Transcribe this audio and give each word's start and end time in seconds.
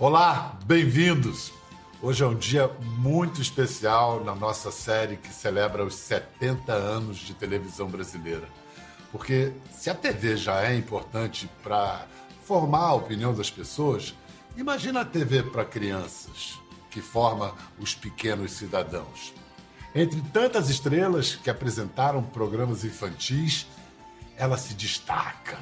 Olá, 0.00 0.58
bem-vindos! 0.64 1.52
Hoje 2.00 2.24
é 2.24 2.26
um 2.26 2.34
dia 2.34 2.68
muito 2.96 3.42
especial 3.42 4.24
na 4.24 4.34
nossa 4.34 4.70
série 4.70 5.18
que 5.18 5.28
celebra 5.28 5.84
os 5.84 5.94
70 5.94 6.72
anos 6.72 7.18
de 7.18 7.34
televisão 7.34 7.86
brasileira. 7.86 8.48
Porque 9.12 9.52
se 9.70 9.90
a 9.90 9.94
TV 9.94 10.38
já 10.38 10.62
é 10.62 10.74
importante 10.74 11.50
para 11.62 12.06
formar 12.44 12.86
a 12.86 12.94
opinião 12.94 13.34
das 13.34 13.50
pessoas, 13.50 14.14
imagina 14.56 15.02
a 15.02 15.04
TV 15.04 15.42
para 15.42 15.66
crianças, 15.66 16.58
que 16.90 17.02
forma 17.02 17.54
os 17.78 17.94
pequenos 17.94 18.52
cidadãos. 18.52 19.34
Entre 19.94 20.22
tantas 20.32 20.70
estrelas 20.70 21.34
que 21.34 21.50
apresentaram 21.50 22.22
programas 22.22 22.86
infantis, 22.86 23.66
ela 24.34 24.56
se 24.56 24.72
destaca. 24.72 25.58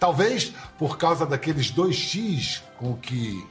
Talvez 0.00 0.52
por 0.76 0.98
causa 0.98 1.24
daqueles 1.24 1.70
dois 1.70 1.94
X 1.94 2.64
com 2.76 2.96
que 2.96 3.46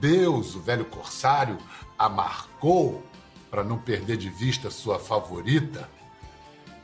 Deus, 0.00 0.54
o 0.54 0.60
velho 0.60 0.84
corsário, 0.84 1.58
a 1.98 2.08
marcou 2.08 3.02
para 3.50 3.64
não 3.64 3.78
perder 3.78 4.16
de 4.16 4.28
vista 4.28 4.70
sua 4.70 4.98
favorita. 4.98 5.88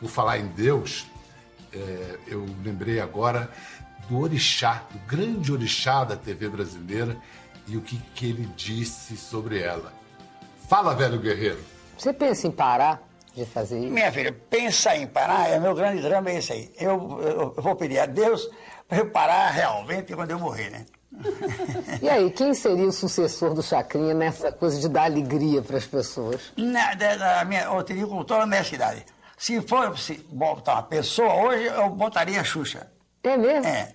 Por 0.00 0.08
falar 0.08 0.38
em 0.38 0.46
Deus, 0.48 1.06
é, 1.72 2.18
eu 2.26 2.46
lembrei 2.64 3.00
agora 3.00 3.50
do 4.08 4.18
orixá, 4.18 4.84
do 4.90 4.98
grande 5.00 5.52
orixá 5.52 6.04
da 6.04 6.16
TV 6.16 6.48
brasileira 6.48 7.16
e 7.66 7.76
o 7.76 7.80
que, 7.80 7.96
que 8.14 8.26
ele 8.26 8.46
disse 8.56 9.16
sobre 9.16 9.60
ela. 9.60 9.92
Fala, 10.68 10.94
velho 10.94 11.20
guerreiro. 11.20 11.60
Você 11.96 12.12
pensa 12.12 12.48
em 12.48 12.50
parar 12.50 13.06
de 13.34 13.44
fazer 13.44 13.78
isso? 13.78 13.92
Minha 13.92 14.10
filha, 14.10 14.32
pensar 14.32 14.96
em 14.96 15.06
parar 15.06 15.48
é 15.48 15.60
meu 15.60 15.74
grande 15.74 16.02
drama, 16.02 16.30
é 16.30 16.38
esse 16.38 16.52
aí. 16.52 16.72
Eu, 16.78 17.20
eu, 17.20 17.54
eu 17.56 17.62
vou 17.62 17.76
pedir 17.76 17.98
a 17.98 18.06
Deus 18.06 18.48
para 18.88 18.98
eu 18.98 19.10
parar 19.10 19.50
realmente 19.50 20.14
quando 20.14 20.32
eu 20.32 20.38
morrer, 20.38 20.70
né? 20.70 20.86
E 22.00 22.08
aí, 22.08 22.30
quem 22.30 22.54
seria 22.54 22.86
o 22.86 22.92
sucessor 22.92 23.54
do 23.54 23.62
Chacrinha 23.62 24.14
nessa 24.14 24.50
coisa 24.50 24.80
de 24.80 24.88
dar 24.88 25.04
alegria 25.04 25.62
para 25.62 25.76
as 25.76 25.86
pessoas? 25.86 26.52
Na, 26.56 26.94
da 26.94 27.44
minha, 27.44 27.64
eu 27.64 27.82
teria 27.82 28.06
com 28.06 28.24
toda 28.24 28.42
a 28.42 28.46
minha 28.46 28.64
cidade. 28.64 29.04
Se 29.36 29.60
for 29.62 29.96
se 29.98 30.14
botar 30.30 30.74
uma 30.74 30.82
pessoa, 30.84 31.32
hoje 31.34 31.64
eu 31.64 31.88
botaria 31.90 32.40
a 32.40 32.44
Xuxa. 32.44 32.90
É 33.22 33.36
mesmo? 33.36 33.66
É. 33.66 33.94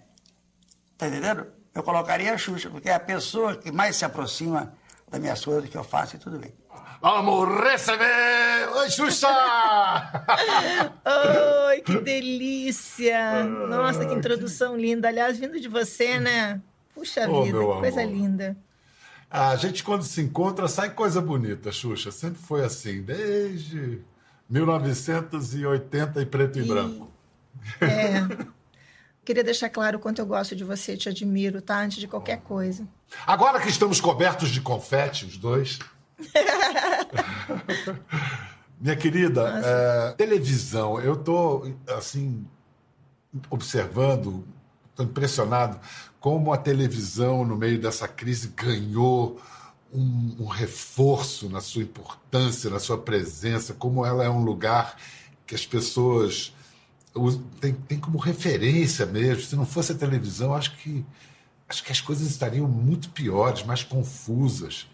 Tá 0.98 1.08
entendendo? 1.08 1.48
Eu 1.74 1.84
colocaria 1.84 2.34
a 2.34 2.38
Xuxa, 2.38 2.70
porque 2.70 2.90
é 2.90 2.94
a 2.94 3.00
pessoa 3.00 3.56
que 3.56 3.72
mais 3.72 3.96
se 3.96 4.06
aproxima 4.06 4.74
das 5.10 5.22
minhas 5.22 5.44
coisas 5.44 5.70
que 5.70 5.78
eu 5.78 5.84
faço 5.84 6.16
e 6.16 6.20
tudo 6.20 6.40
bem. 6.40 6.54
Vamos 7.02 7.48
receber! 7.62 8.70
Oi, 8.76 8.90
Xuxa! 8.90 9.28
Oi, 11.68 11.82
que 11.82 12.00
delícia! 12.00 13.44
Nossa, 13.44 14.06
que 14.06 14.14
introdução 14.14 14.76
linda. 14.76 15.08
Aliás, 15.08 15.38
vindo 15.38 15.60
de 15.60 15.68
você, 15.68 16.20
né? 16.20 16.60
Puxa 16.98 17.30
Oh, 17.30 17.44
vida, 17.44 17.60
que 17.60 17.66
coisa 17.66 18.02
amor. 18.02 18.12
linda. 18.14 18.58
A 19.30 19.56
gente, 19.56 19.84
quando 19.84 20.02
se 20.04 20.20
encontra, 20.22 20.68
sai 20.68 20.90
coisa 20.90 21.22
bonita, 21.22 21.72
Xuxa. 21.72 22.12
Sempre 22.12 22.42
foi 22.42 22.66
assim, 22.66 23.04
desde 23.04 24.02
1980 24.50 26.22
e 26.22 26.26
preto 26.26 26.58
e, 26.58 26.64
branco. 26.64 27.12
É. 27.82 28.48
Queria 29.24 29.44
deixar 29.44 29.70
claro 29.70 29.98
o 29.98 30.00
quanto 30.00 30.20
eu 30.20 30.26
gosto 30.26 30.56
de 30.56 30.64
você, 30.64 30.98
te 30.98 31.08
admiro, 31.10 31.62
tá? 31.62 31.80
Antes 31.82 32.00
de 32.00 32.08
qualquer 32.08 32.40
coisa. 32.40 32.88
Agora 33.28 33.60
que 33.60 33.70
estamos 33.70 34.02
cobertos 34.02 34.50
de 34.50 34.62
confete, 34.62 35.26
os 35.26 35.38
dois. 35.38 35.78
Minha 38.80 38.96
querida, 38.96 39.62
é, 39.64 40.12
televisão, 40.14 41.00
eu 41.00 41.16
tô 41.18 41.70
assim 41.90 42.48
observando, 43.50 44.48
tô 44.96 45.04
impressionado 45.04 45.80
como 46.20 46.52
a 46.52 46.58
televisão 46.58 47.46
no 47.46 47.56
meio 47.56 47.80
dessa 47.80 48.08
crise 48.08 48.50
ganhou 48.56 49.40
um, 49.94 50.36
um 50.40 50.46
reforço 50.46 51.50
na 51.50 51.62
sua 51.62 51.84
importância, 51.84 52.70
na 52.70 52.80
sua 52.80 52.98
presença, 52.98 53.74
como 53.74 54.06
ela 54.06 54.24
é 54.24 54.30
um 54.30 54.44
lugar 54.44 54.98
que 55.46 55.56
as 55.56 55.66
pessoas 55.66 56.54
têm 57.60 57.74
têm 57.74 58.00
como 58.00 58.18
referência 58.18 59.06
mesmo. 59.06 59.44
Se 59.44 59.56
não 59.56 59.66
fosse 59.66 59.94
a 59.94 59.96
televisão, 59.96 60.54
acho 60.54 60.76
que 60.78 61.06
acho 61.68 61.84
que 61.84 61.92
as 61.92 62.02
coisas 62.02 62.28
estariam 62.28 62.68
muito 62.68 63.10
piores, 63.10 63.64
mais 63.64 63.84
confusas. 63.84 64.88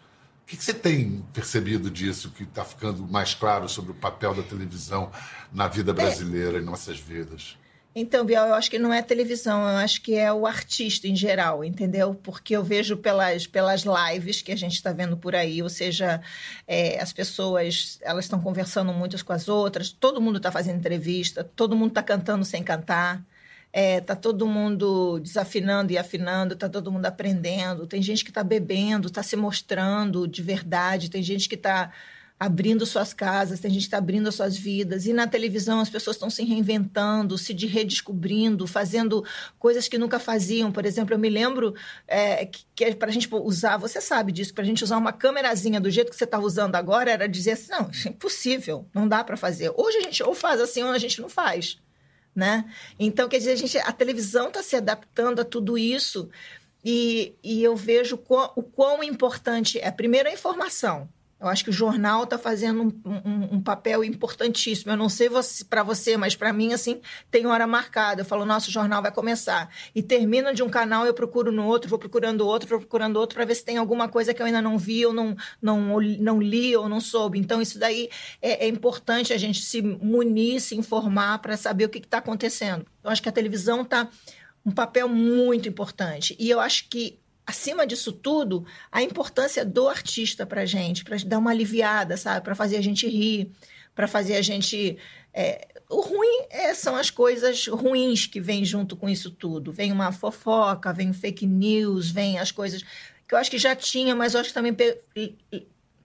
O 0.43 0.45
que 0.45 0.57
que 0.57 0.63
você 0.63 0.73
tem 0.73 1.23
percebido 1.31 1.89
disso, 1.89 2.31
que 2.31 2.43
está 2.43 2.65
ficando 2.65 3.07
mais 3.07 3.33
claro 3.33 3.69
sobre 3.69 3.91
o 3.91 3.95
papel 3.95 4.33
da 4.35 4.43
televisão 4.43 5.09
na 5.53 5.67
vida 5.67 5.93
brasileira, 5.93 6.59
em 6.59 6.63
nossas 6.63 6.99
vidas? 6.99 7.57
Então, 7.95 8.25
Biel, 8.25 8.47
eu 8.47 8.55
acho 8.55 8.71
que 8.71 8.79
não 8.79 8.91
é 8.91 9.03
televisão, 9.03 9.61
eu 9.61 9.77
acho 9.77 10.01
que 10.01 10.15
é 10.15 10.33
o 10.33 10.47
artista 10.47 11.07
em 11.07 11.15
geral, 11.15 11.63
entendeu? 11.63 12.15
Porque 12.15 12.55
eu 12.55 12.63
vejo 12.63 12.97
pelas, 12.97 13.45
pelas 13.45 13.83
lives 13.83 14.41
que 14.41 14.51
a 14.51 14.55
gente 14.55 14.73
está 14.73 14.91
vendo 14.91 15.15
por 15.15 15.35
aí, 15.35 15.61
ou 15.61 15.69
seja, 15.69 16.19
é, 16.67 16.99
as 16.99 17.13
pessoas 17.13 17.99
elas 18.01 18.25
estão 18.25 18.41
conversando 18.41 18.91
muitas 18.91 19.21
com 19.21 19.31
as 19.31 19.47
outras, 19.47 19.91
todo 19.91 20.19
mundo 20.19 20.37
está 20.37 20.51
fazendo 20.51 20.79
entrevista, 20.79 21.43
todo 21.43 21.75
mundo 21.75 21.89
está 21.89 22.01
cantando 22.01 22.43
sem 22.43 22.63
cantar, 22.63 23.23
está 23.71 24.15
todo 24.15 24.47
mundo 24.47 25.19
desafinando 25.19 25.91
e 25.93 25.97
afinando, 25.97 26.55
está 26.55 26.67
todo 26.67 26.91
mundo 26.91 27.05
aprendendo, 27.05 27.85
tem 27.85 28.01
gente 28.01 28.23
que 28.23 28.31
está 28.31 28.43
bebendo, 28.43 29.07
está 29.07 29.21
se 29.21 29.35
mostrando 29.35 30.27
de 30.27 30.41
verdade, 30.41 31.11
tem 31.11 31.21
gente 31.21 31.47
que 31.47 31.55
está 31.55 31.91
abrindo 32.39 32.85
suas 32.85 33.13
casas, 33.13 33.59
tem 33.59 33.71
gente 33.71 33.83
que 33.83 33.87
está 33.87 33.97
abrindo 33.97 34.27
as 34.27 34.35
suas 34.35 34.57
vidas. 34.57 35.05
E 35.05 35.13
na 35.13 35.25
televisão 35.25 35.79
as 35.79 35.89
pessoas 35.89 36.17
estão 36.17 36.29
se 36.29 36.43
reinventando, 36.43 37.37
se 37.37 37.53
de 37.53 37.67
redescobrindo, 37.67 38.67
fazendo 38.67 39.23
coisas 39.57 39.87
que 39.87 39.97
nunca 39.97 40.19
faziam. 40.19 40.71
Por 40.71 40.85
exemplo, 40.85 41.13
eu 41.13 41.19
me 41.19 41.29
lembro 41.29 41.73
é, 42.07 42.45
que, 42.45 42.65
que 42.75 42.95
para 42.95 43.09
a 43.09 43.13
gente 43.13 43.29
usar, 43.31 43.77
você 43.77 44.01
sabe 44.01 44.31
disso, 44.31 44.53
para 44.53 44.63
a 44.63 44.67
gente 44.67 44.83
usar 44.83 44.97
uma 44.97 45.13
câmerazinha 45.13 45.79
do 45.79 45.89
jeito 45.89 46.09
que 46.09 46.17
você 46.17 46.25
está 46.25 46.39
usando 46.39 46.75
agora, 46.75 47.11
era 47.11 47.29
dizer 47.29 47.51
assim, 47.51 47.71
não, 47.71 47.89
isso 47.89 48.07
é 48.07 48.11
impossível, 48.11 48.85
não 48.93 49.07
dá 49.07 49.23
para 49.23 49.37
fazer. 49.37 49.71
Hoje 49.77 49.97
a 49.97 50.01
gente 50.01 50.21
ou 50.21 50.33
faz 50.33 50.59
assim 50.59 50.83
ou 50.83 50.91
a 50.91 50.99
gente 50.99 51.21
não 51.21 51.29
faz. 51.29 51.77
Né? 52.35 52.65
Então, 52.99 53.29
quer 53.29 53.37
dizer, 53.37 53.51
a, 53.51 53.55
gente, 53.55 53.77
a 53.77 53.91
televisão 53.91 54.47
está 54.47 54.63
se 54.63 54.75
adaptando 54.75 55.39
a 55.39 55.45
tudo 55.45 55.77
isso 55.77 56.29
e, 56.83 57.35
e 57.43 57.63
eu 57.63 57.75
vejo 57.75 58.17
quão- 58.17 58.51
o 58.55 58.63
quão 58.63 59.03
importante 59.03 59.79
é, 59.79 59.89
primeiro, 59.91 60.27
a 60.27 60.33
informação. 60.33 61.07
Eu 61.43 61.49
acho 61.49 61.63
que 61.63 61.69
o 61.69 61.73
jornal 61.73 62.23
está 62.23 62.37
fazendo 62.37 62.81
um, 62.83 63.11
um- 63.11 63.55
um 63.55 63.61
papel 63.61 64.03
importantíssimo. 64.03 64.91
Eu 64.91 64.97
não 64.97 65.09
sei 65.09 65.29
para 65.69 65.83
você, 65.83 66.15
mas 66.15 66.35
para 66.35 66.53
mim, 66.53 66.73
assim, 66.73 67.01
tem 67.29 67.45
hora 67.45 67.67
marcada. 67.67 68.21
Eu 68.21 68.25
falo, 68.25 68.45
nossa, 68.45 68.69
o 68.69 68.71
jornal 68.71 69.01
vai 69.01 69.11
começar. 69.11 69.69
E 69.93 70.01
termina 70.01 70.53
de 70.53 70.63
um 70.63 70.69
canal, 70.69 71.05
eu 71.05 71.13
procuro 71.13 71.51
no 71.51 71.65
outro, 71.65 71.89
vou 71.89 71.99
procurando 71.99 72.47
outro, 72.47 72.69
vou 72.69 72.79
procurando 72.79 73.17
outro, 73.17 73.35
para 73.35 73.45
ver 73.45 73.55
se 73.55 73.65
tem 73.65 73.77
alguma 73.77 74.07
coisa 74.07 74.33
que 74.33 74.41
eu 74.41 74.45
ainda 74.45 74.61
não 74.61 74.77
vi, 74.77 75.05
ou 75.05 75.11
não, 75.13 75.35
não, 75.61 75.99
não 75.99 76.41
li, 76.41 76.75
ou 76.75 76.87
não 76.87 77.01
soube. 77.01 77.37
Então, 77.37 77.61
isso 77.61 77.77
daí 77.77 78.09
é, 78.41 78.65
é 78.65 78.67
importante 78.67 79.33
a 79.33 79.37
gente 79.37 79.61
se 79.61 79.81
munir, 79.81 80.61
se 80.61 80.75
informar 80.75 81.39
para 81.39 81.57
saber 81.57 81.85
o 81.85 81.89
que 81.89 81.99
está 81.99 82.19
acontecendo. 82.19 82.85
Eu 83.03 83.09
acho 83.09 83.21
que 83.21 83.29
a 83.29 83.33
televisão 83.33 83.81
está 83.81 84.07
um 84.65 84.71
papel 84.71 85.09
muito 85.09 85.67
importante. 85.67 86.35
E 86.39 86.49
eu 86.49 86.59
acho 86.59 86.87
que, 86.89 87.19
acima 87.45 87.85
disso 87.85 88.11
tudo, 88.11 88.65
a 88.91 89.01
importância 89.03 89.65
do 89.65 89.87
artista 89.87 90.45
para 90.45 90.65
gente, 90.65 91.03
para 91.03 91.17
dar 91.25 91.39
uma 91.39 91.51
aliviada, 91.51 92.17
sabe? 92.17 92.43
Para 92.43 92.55
fazer 92.55 92.77
a 92.77 92.81
gente 92.81 93.07
rir, 93.07 93.51
para 93.95 94.07
fazer 94.07 94.35
a 94.35 94.41
gente. 94.41 94.97
é, 95.33 95.67
O 95.89 96.01
ruim 96.01 96.45
é- 96.49 96.73
são 96.73 96.95
as 96.95 97.09
coisas 97.09 97.67
ruins 97.67 98.25
que 98.25 98.39
vêm 98.39 98.63
junto 98.65 98.95
com 98.95 99.07
isso 99.09 99.29
tudo. 99.29 99.71
Vem 99.71 99.91
uma 99.91 100.11
fofoca, 100.11 100.91
vem 100.93 101.13
fake 101.13 101.45
news, 101.45 102.09
vem 102.09 102.39
as 102.39 102.51
coisas 102.51 102.81
que 103.27 103.33
eu 103.35 103.37
acho 103.37 103.51
que 103.51 103.57
já 103.57 103.75
tinha, 103.75 104.15
mas 104.15 104.33
eu 104.33 104.39
acho 104.39 104.49
que 104.49 104.53
também 104.53 104.75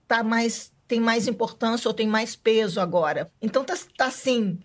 tá 0.07 0.23
mais 0.23 0.71
tem 0.87 0.99
mais 0.99 1.27
importância 1.27 1.87
ou 1.87 1.93
tem 1.93 2.07
mais 2.07 2.35
peso 2.35 2.81
agora. 2.81 3.31
Então 3.39 3.63
tá, 3.63 3.77
tá 3.95 4.07
assim, 4.07 4.57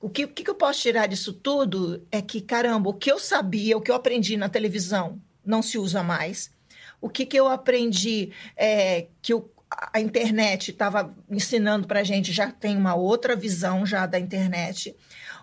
o 0.00 0.08
que, 0.08 0.24
o 0.24 0.28
que 0.28 0.48
eu 0.48 0.54
posso 0.54 0.80
tirar 0.80 1.06
disso 1.06 1.34
tudo 1.34 2.02
é 2.10 2.22
que, 2.22 2.40
caramba, 2.40 2.88
o 2.88 2.94
que 2.94 3.12
eu 3.12 3.18
sabia, 3.18 3.76
o 3.76 3.80
que 3.82 3.90
eu 3.90 3.94
aprendi 3.94 4.38
na 4.38 4.48
televisão 4.48 5.20
não 5.46 5.62
se 5.62 5.78
usa 5.78 6.02
mais. 6.02 6.50
O 7.00 7.08
que, 7.08 7.24
que 7.24 7.38
eu 7.38 7.46
aprendi 7.48 8.32
é, 8.56 9.06
que 9.22 9.32
a 9.92 10.00
internet 10.00 10.70
estava 10.70 11.14
ensinando 11.30 11.86
para 11.86 12.00
a 12.00 12.04
gente 12.04 12.32
já 12.32 12.50
tem 12.50 12.76
uma 12.76 12.94
outra 12.94 13.34
visão 13.34 13.84
já 13.84 14.06
da 14.06 14.18
internet. 14.18 14.96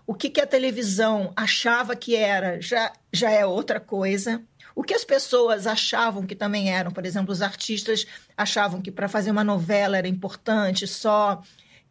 O 0.05 0.13
que, 0.13 0.29
que 0.29 0.41
a 0.41 0.47
televisão 0.47 1.31
achava 1.35 1.95
que 1.95 2.15
era 2.15 2.59
já, 2.61 2.91
já 3.11 3.29
é 3.29 3.45
outra 3.45 3.79
coisa. 3.79 4.43
O 4.75 4.83
que 4.83 4.93
as 4.93 5.03
pessoas 5.03 5.67
achavam 5.67 6.25
que 6.25 6.35
também 6.35 6.73
eram, 6.73 6.91
por 6.91 7.05
exemplo, 7.05 7.31
os 7.31 7.41
artistas 7.41 8.05
achavam 8.35 8.81
que 8.81 8.91
para 8.91 9.07
fazer 9.07 9.31
uma 9.31 9.43
novela 9.43 9.97
era 9.97 10.07
importante 10.07 10.87
só 10.87 11.41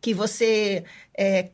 que 0.01 0.13
você 0.13 0.85
é, 1.17 1.51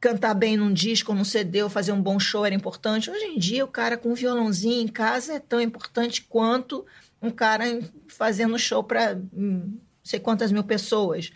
cantar 0.00 0.34
bem 0.34 0.56
num 0.56 0.72
disco, 0.72 1.14
num 1.14 1.24
CD, 1.24 1.62
ou 1.62 1.70
fazer 1.70 1.92
um 1.92 2.00
bom 2.00 2.18
show 2.18 2.44
era 2.46 2.54
importante. 2.54 3.10
Hoje 3.10 3.24
em 3.24 3.38
dia, 3.38 3.64
o 3.64 3.68
cara 3.68 3.96
com 3.96 4.10
um 4.10 4.14
violãozinho 4.14 4.82
em 4.82 4.88
casa 4.88 5.34
é 5.34 5.40
tão 5.40 5.60
importante 5.60 6.22
quanto 6.22 6.86
um 7.20 7.30
cara 7.30 7.64
fazendo 8.06 8.58
show 8.58 8.82
para 8.82 9.20
não 9.32 9.72
sei 10.02 10.20
quantas 10.20 10.52
mil 10.52 10.64
pessoas. 10.64 11.32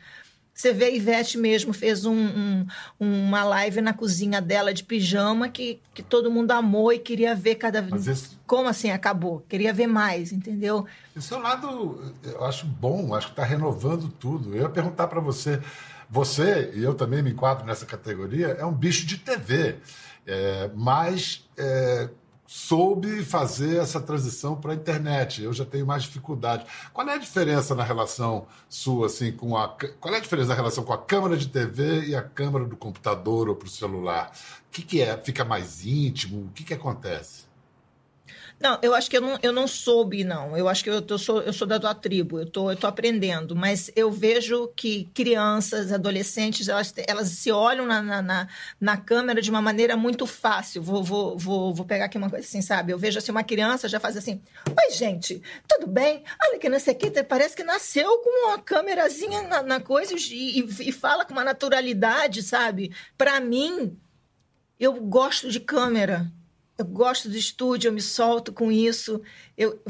Você 0.54 0.72
vê 0.72 0.84
a 0.84 0.90
Ivete 0.90 1.38
mesmo 1.38 1.72
fez 1.72 2.04
um, 2.04 2.14
um, 2.14 2.66
uma 3.00 3.42
live 3.42 3.80
na 3.80 3.94
cozinha 3.94 4.40
dela 4.40 4.72
de 4.72 4.84
pijama 4.84 5.48
que, 5.48 5.80
que 5.94 6.02
todo 6.02 6.30
mundo 6.30 6.50
amou 6.50 6.92
e 6.92 6.98
queria 6.98 7.34
ver 7.34 7.54
cada 7.54 7.80
vez. 7.80 8.06
Esse... 8.06 8.38
Como 8.46 8.68
assim 8.68 8.90
acabou? 8.90 9.40
Queria 9.48 9.72
ver 9.72 9.86
mais, 9.86 10.30
entendeu? 10.30 10.86
Esse 11.16 11.32
é 11.32 11.36
um 11.36 11.40
lado, 11.40 12.12
eu 12.22 12.44
acho 12.44 12.66
bom, 12.66 13.14
acho 13.14 13.28
que 13.28 13.32
está 13.32 13.44
renovando 13.44 14.08
tudo. 14.20 14.54
Eu 14.54 14.62
ia 14.62 14.68
perguntar 14.68 15.08
para 15.08 15.20
você, 15.20 15.58
você, 16.12 16.70
e 16.74 16.84
eu 16.84 16.92
também 16.92 17.22
me 17.22 17.30
enquadro 17.30 17.64
nessa 17.64 17.86
categoria, 17.86 18.48
é 18.48 18.66
um 18.66 18.74
bicho 18.74 19.06
de 19.06 19.16
TV. 19.16 19.76
É, 20.26 20.70
mas 20.74 21.48
é, 21.56 22.10
soube 22.46 23.24
fazer 23.24 23.78
essa 23.78 23.98
transição 23.98 24.54
para 24.54 24.72
a 24.72 24.74
internet. 24.74 25.42
Eu 25.42 25.54
já 25.54 25.64
tenho 25.64 25.86
mais 25.86 26.02
dificuldade. 26.02 26.66
Qual 26.92 27.08
é 27.08 27.14
a 27.14 27.18
diferença 27.18 27.74
na 27.74 27.82
relação 27.82 28.46
sua, 28.68 29.06
assim, 29.06 29.32
com 29.32 29.56
a. 29.56 29.66
Qual 29.98 30.12
é 30.12 30.18
a 30.18 30.20
diferença 30.20 30.50
na 30.50 30.54
relação 30.54 30.84
com 30.84 30.92
a 30.92 30.98
câmera 30.98 31.34
de 31.34 31.48
TV 31.48 32.04
e 32.04 32.14
a 32.14 32.22
câmera 32.22 32.66
do 32.66 32.76
computador 32.76 33.48
ou 33.48 33.56
para 33.56 33.66
o 33.66 33.70
celular? 33.70 34.32
O 34.68 34.70
que, 34.70 34.82
que 34.82 35.00
é? 35.00 35.16
Fica 35.16 35.46
mais 35.46 35.86
íntimo? 35.86 36.44
O 36.44 36.50
que, 36.50 36.62
que 36.62 36.74
acontece? 36.74 37.41
Não, 38.62 38.78
eu 38.80 38.94
acho 38.94 39.10
que 39.10 39.16
eu 39.16 39.20
não, 39.20 39.38
eu 39.42 39.52
não 39.52 39.66
soube, 39.66 40.22
não. 40.22 40.56
Eu 40.56 40.68
acho 40.68 40.84
que 40.84 40.90
eu, 40.90 41.04
eu, 41.06 41.18
sou, 41.18 41.42
eu 41.42 41.52
sou 41.52 41.66
da 41.66 41.80
tua 41.80 41.94
tribo, 41.94 42.38
eu 42.38 42.46
tô, 42.46 42.70
eu 42.70 42.76
tô 42.76 42.86
aprendendo. 42.86 43.56
Mas 43.56 43.90
eu 43.96 44.08
vejo 44.08 44.68
que 44.76 45.10
crianças, 45.12 45.90
adolescentes, 45.90 46.68
elas, 46.68 46.94
elas 47.08 47.28
se 47.30 47.50
olham 47.50 47.84
na, 47.84 48.00
na, 48.00 48.22
na, 48.22 48.48
na 48.80 48.96
câmera 48.96 49.42
de 49.42 49.50
uma 49.50 49.60
maneira 49.60 49.96
muito 49.96 50.26
fácil. 50.26 50.80
Vou, 50.80 51.02
vou, 51.02 51.36
vou, 51.36 51.74
vou 51.74 51.84
pegar 51.84 52.04
aqui 52.04 52.16
uma 52.16 52.30
coisa 52.30 52.46
assim, 52.46 52.62
sabe? 52.62 52.92
Eu 52.92 52.98
vejo 52.98 53.18
assim, 53.18 53.32
uma 53.32 53.42
criança 53.42 53.88
já 53.88 53.98
faz 53.98 54.16
assim: 54.16 54.40
Oi, 54.68 54.94
gente, 54.94 55.42
tudo 55.66 55.88
bem? 55.88 56.22
Olha 56.40 56.58
que 56.60 56.70
sei 56.78 56.94
o 56.94 56.96
que, 56.96 57.22
parece 57.24 57.56
que 57.56 57.64
nasceu 57.64 58.18
com 58.18 58.46
uma 58.46 58.58
câmerazinha 58.58 59.42
na, 59.42 59.62
na 59.62 59.80
coisa 59.80 60.14
e, 60.14 60.60
e, 60.60 60.88
e 60.88 60.92
fala 60.92 61.24
com 61.24 61.32
uma 61.32 61.42
naturalidade, 61.42 62.44
sabe? 62.44 62.94
Para 63.18 63.40
mim, 63.40 63.98
eu 64.78 64.94
gosto 64.94 65.48
de 65.48 65.58
câmera 65.58 66.30
eu 66.78 66.84
gosto 66.84 67.28
do 67.28 67.36
estúdio, 67.36 67.88
eu 67.88 67.92
me 67.92 68.00
solto 68.00 68.52
com 68.52 68.70
isso. 68.70 69.20
Eu, 69.56 69.80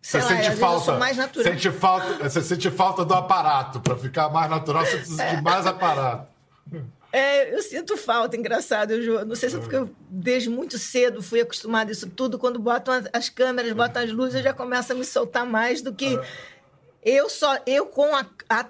você 0.00 0.18
lá, 0.18 0.28
sente 0.28 0.56
falta, 0.56 0.96
mais 0.96 1.16
natural. 1.16 1.52
Sente 1.52 1.70
falta, 1.70 2.28
você 2.28 2.42
sente 2.42 2.70
falta 2.70 3.04
do 3.04 3.14
aparato. 3.14 3.80
Para 3.80 3.96
ficar 3.96 4.28
mais 4.30 4.48
natural, 4.48 4.84
você 4.84 4.96
precisa 4.96 5.22
é. 5.22 5.36
de 5.36 5.42
mais 5.42 5.66
aparato. 5.66 6.28
É, 7.12 7.54
eu 7.54 7.62
sinto 7.62 7.96
falta, 7.96 8.36
engraçado. 8.36 8.92
Eu 8.92 9.24
não 9.24 9.34
sei 9.34 9.50
se 9.50 9.56
é 9.56 9.58
porque 9.58 9.76
eu, 9.76 9.90
desde 10.08 10.50
muito 10.50 10.78
cedo, 10.78 11.22
fui 11.22 11.40
acostumada 11.40 11.90
a 11.90 11.92
isso 11.92 12.08
tudo. 12.08 12.38
Quando 12.38 12.58
botam 12.58 13.02
as 13.12 13.28
câmeras, 13.28 13.72
botam 13.72 14.02
as 14.02 14.12
luzes, 14.12 14.36
eu 14.36 14.42
já 14.42 14.52
começo 14.52 14.92
a 14.92 14.94
me 14.94 15.04
soltar 15.04 15.46
mais 15.46 15.82
do 15.82 15.92
que. 15.92 16.16
É. 16.16 16.22
Eu 17.02 17.28
só, 17.30 17.58
eu 17.66 17.86
com 17.86 18.14
a, 18.14 18.26
a 18.48 18.66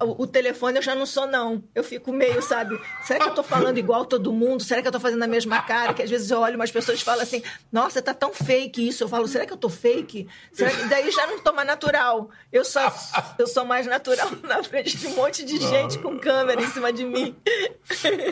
o 0.00 0.26
telefone 0.26 0.76
eu 0.78 0.82
já 0.82 0.94
não 0.94 1.06
sou, 1.06 1.26
não. 1.26 1.62
Eu 1.72 1.84
fico 1.84 2.12
meio, 2.12 2.42
sabe? 2.42 2.80
Será 3.04 3.20
que 3.20 3.28
eu 3.28 3.34
tô 3.34 3.44
falando 3.44 3.78
igual 3.78 4.04
todo 4.04 4.32
mundo? 4.32 4.62
Será 4.62 4.82
que 4.82 4.88
eu 4.88 4.92
tô 4.92 4.98
fazendo 4.98 5.22
a 5.22 5.26
mesma 5.26 5.62
cara? 5.62 5.94
Que 5.94 6.02
às 6.02 6.10
vezes 6.10 6.30
eu 6.30 6.40
olho 6.40 6.56
umas 6.56 6.70
pessoas 6.72 7.00
falam 7.00 7.22
assim, 7.22 7.42
nossa, 7.70 8.02
tá 8.02 8.12
tão 8.12 8.34
fake 8.34 8.88
isso. 8.88 9.04
Eu 9.04 9.08
falo, 9.08 9.28
será 9.28 9.46
que 9.46 9.52
eu 9.52 9.56
tô 9.56 9.68
fake? 9.68 10.28
Que... 10.56 10.64
Daí 10.88 11.10
já 11.12 11.28
não 11.28 11.38
tô 11.38 11.52
mais 11.52 11.66
natural. 11.66 12.28
Eu 12.52 12.64
só 12.64 12.92
eu 13.38 13.46
sou 13.46 13.64
mais 13.64 13.86
natural 13.86 14.28
na 14.42 14.64
frente 14.64 14.96
de 14.96 15.06
um 15.06 15.14
monte 15.14 15.44
de 15.44 15.58
gente 15.58 15.98
com 15.98 16.18
câmera 16.18 16.60
em 16.60 16.68
cima 16.70 16.92
de 16.92 17.04
mim. 17.04 17.36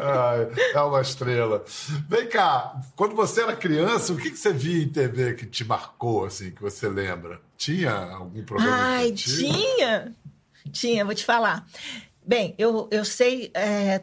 Ai, 0.02 0.48
é 0.74 0.80
uma 0.80 1.00
estrela. 1.00 1.64
Vem 2.08 2.26
cá, 2.28 2.80
quando 2.96 3.14
você 3.14 3.42
era 3.42 3.54
criança, 3.54 4.12
o 4.12 4.16
que, 4.16 4.30
que 4.30 4.36
você 4.36 4.52
via 4.52 4.82
em 4.82 4.88
TV 4.88 5.34
que 5.34 5.46
te 5.46 5.64
marcou, 5.64 6.24
assim, 6.24 6.50
que 6.50 6.60
você 6.60 6.88
lembra? 6.88 7.40
Tinha 7.56 7.92
algum 7.92 8.44
programa? 8.44 8.76
Ai, 8.76 9.12
tinha! 9.12 9.46
Tinha, 9.46 10.14
vou 11.04 11.14
te 11.14 11.24
falar. 11.24 11.66
Bem, 12.24 12.54
eu, 12.58 12.88
eu 12.90 13.04
sei. 13.04 13.50
É, 13.54 14.02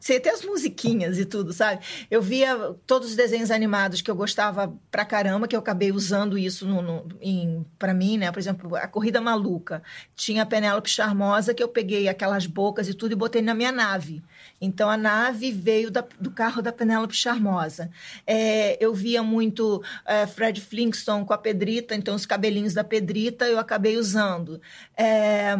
sei 0.00 0.16
até 0.16 0.30
as 0.30 0.44
musiquinhas 0.44 1.18
e 1.18 1.24
tudo, 1.24 1.52
sabe? 1.52 1.84
Eu 2.10 2.20
via 2.20 2.74
todos 2.86 3.10
os 3.10 3.16
desenhos 3.16 3.50
animados 3.50 4.00
que 4.00 4.10
eu 4.10 4.16
gostava 4.16 4.74
pra 4.90 5.04
caramba, 5.04 5.46
que 5.46 5.54
eu 5.54 5.60
acabei 5.60 5.92
usando 5.92 6.36
isso 6.36 6.66
no, 6.66 6.82
no, 6.82 7.08
em, 7.20 7.64
pra 7.78 7.94
mim, 7.94 8.18
né? 8.18 8.30
Por 8.32 8.38
exemplo, 8.38 8.74
a 8.76 8.86
Corrida 8.86 9.20
Maluca. 9.20 9.82
Tinha 10.14 10.42
a 10.42 10.46
Penélope 10.46 10.90
Charmosa, 10.90 11.54
que 11.54 11.62
eu 11.62 11.68
peguei 11.68 12.08
aquelas 12.08 12.46
bocas 12.46 12.88
e 12.88 12.94
tudo 12.94 13.12
e 13.12 13.16
botei 13.16 13.42
na 13.42 13.54
minha 13.54 13.72
nave. 13.72 14.22
Então, 14.60 14.88
a 14.88 14.96
nave 14.96 15.52
veio 15.52 15.90
da, 15.90 16.04
do 16.18 16.30
carro 16.30 16.62
da 16.62 16.72
Penélope 16.72 17.14
Charmosa. 17.14 17.90
É, 18.26 18.82
eu 18.82 18.94
via 18.94 19.22
muito 19.22 19.82
é, 20.04 20.26
Fred 20.26 20.60
Flintstone 20.60 21.24
com 21.24 21.32
a 21.32 21.38
Pedrita, 21.38 21.94
então 21.94 22.14
os 22.14 22.26
cabelinhos 22.26 22.74
da 22.74 22.84
Pedrita 22.84 23.46
eu 23.46 23.58
acabei 23.58 23.96
usando. 23.96 24.60
É, 24.96 25.58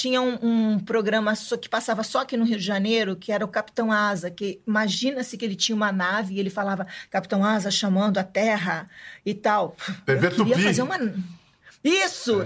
tinha 0.00 0.22
um, 0.22 0.38
um, 0.42 0.78
programa 0.78 1.34
que 1.60 1.68
passava 1.68 2.02
só 2.02 2.20
aqui 2.20 2.34
no 2.34 2.44
Rio 2.44 2.56
de 2.56 2.64
Janeiro, 2.64 3.14
que 3.14 3.30
era 3.30 3.44
o 3.44 3.48
Capitão 3.48 3.92
Asa, 3.92 4.30
que 4.30 4.58
imagina-se 4.66 5.36
que 5.36 5.44
ele 5.44 5.54
tinha 5.54 5.76
uma 5.76 5.92
nave 5.92 6.34
e 6.34 6.40
ele 6.40 6.48
falava 6.48 6.86
Capitão 7.10 7.44
Asa 7.44 7.70
chamando 7.70 8.16
a 8.16 8.24
Terra 8.24 8.88
e 9.26 9.34
tal. 9.34 9.76
TV 10.06 10.26
Eu 10.26 10.30
queria 10.30 10.54
Tupi. 10.54 10.62
fazer 10.62 10.82
uma... 10.82 10.98
Isso! 11.84 12.42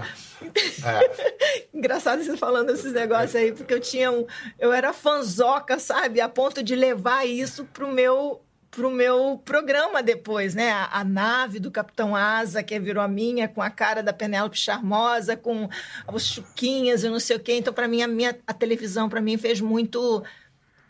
É. 0.82 1.66
Engraçado 1.72 2.24
você 2.24 2.36
falando 2.36 2.70
esses 2.70 2.92
negócios 2.92 3.36
aí, 3.36 3.52
porque 3.52 3.74
eu 3.74 3.80
tinha 3.80 4.10
um... 4.10 4.26
Eu 4.58 4.72
era 4.72 4.92
fanzoca, 4.92 5.78
sabe? 5.78 6.20
A 6.20 6.28
ponto 6.28 6.60
de 6.60 6.74
levar 6.74 7.24
isso 7.24 7.64
pro 7.66 7.92
meu 7.92 8.43
pro 8.74 8.90
meu 8.90 9.40
programa 9.44 10.02
depois, 10.02 10.54
né? 10.54 10.70
A, 10.70 11.00
a, 11.00 11.04
nave 11.04 11.60
do 11.60 11.70
Capitão 11.70 12.14
Asa, 12.14 12.62
que 12.62 12.78
virou 12.78 13.02
a 13.02 13.08
minha, 13.08 13.48
com 13.48 13.62
a 13.62 13.70
cara 13.70 14.02
da 14.02 14.12
Penélope 14.12 14.58
Charmosa, 14.58 15.36
com 15.36 15.68
os 16.12 16.26
chuquinhas 16.26 17.04
e 17.04 17.08
não 17.08 17.20
sei 17.20 17.36
o 17.36 17.40
quê. 17.40 17.54
Então, 17.54 17.72
para 17.72 17.86
mim, 17.86 18.02
a, 18.02 18.08
minha, 18.08 18.36
a 18.46 18.52
televisão, 18.52 19.08
para 19.08 19.20
mim, 19.20 19.38
fez 19.38 19.60
muito, 19.60 20.22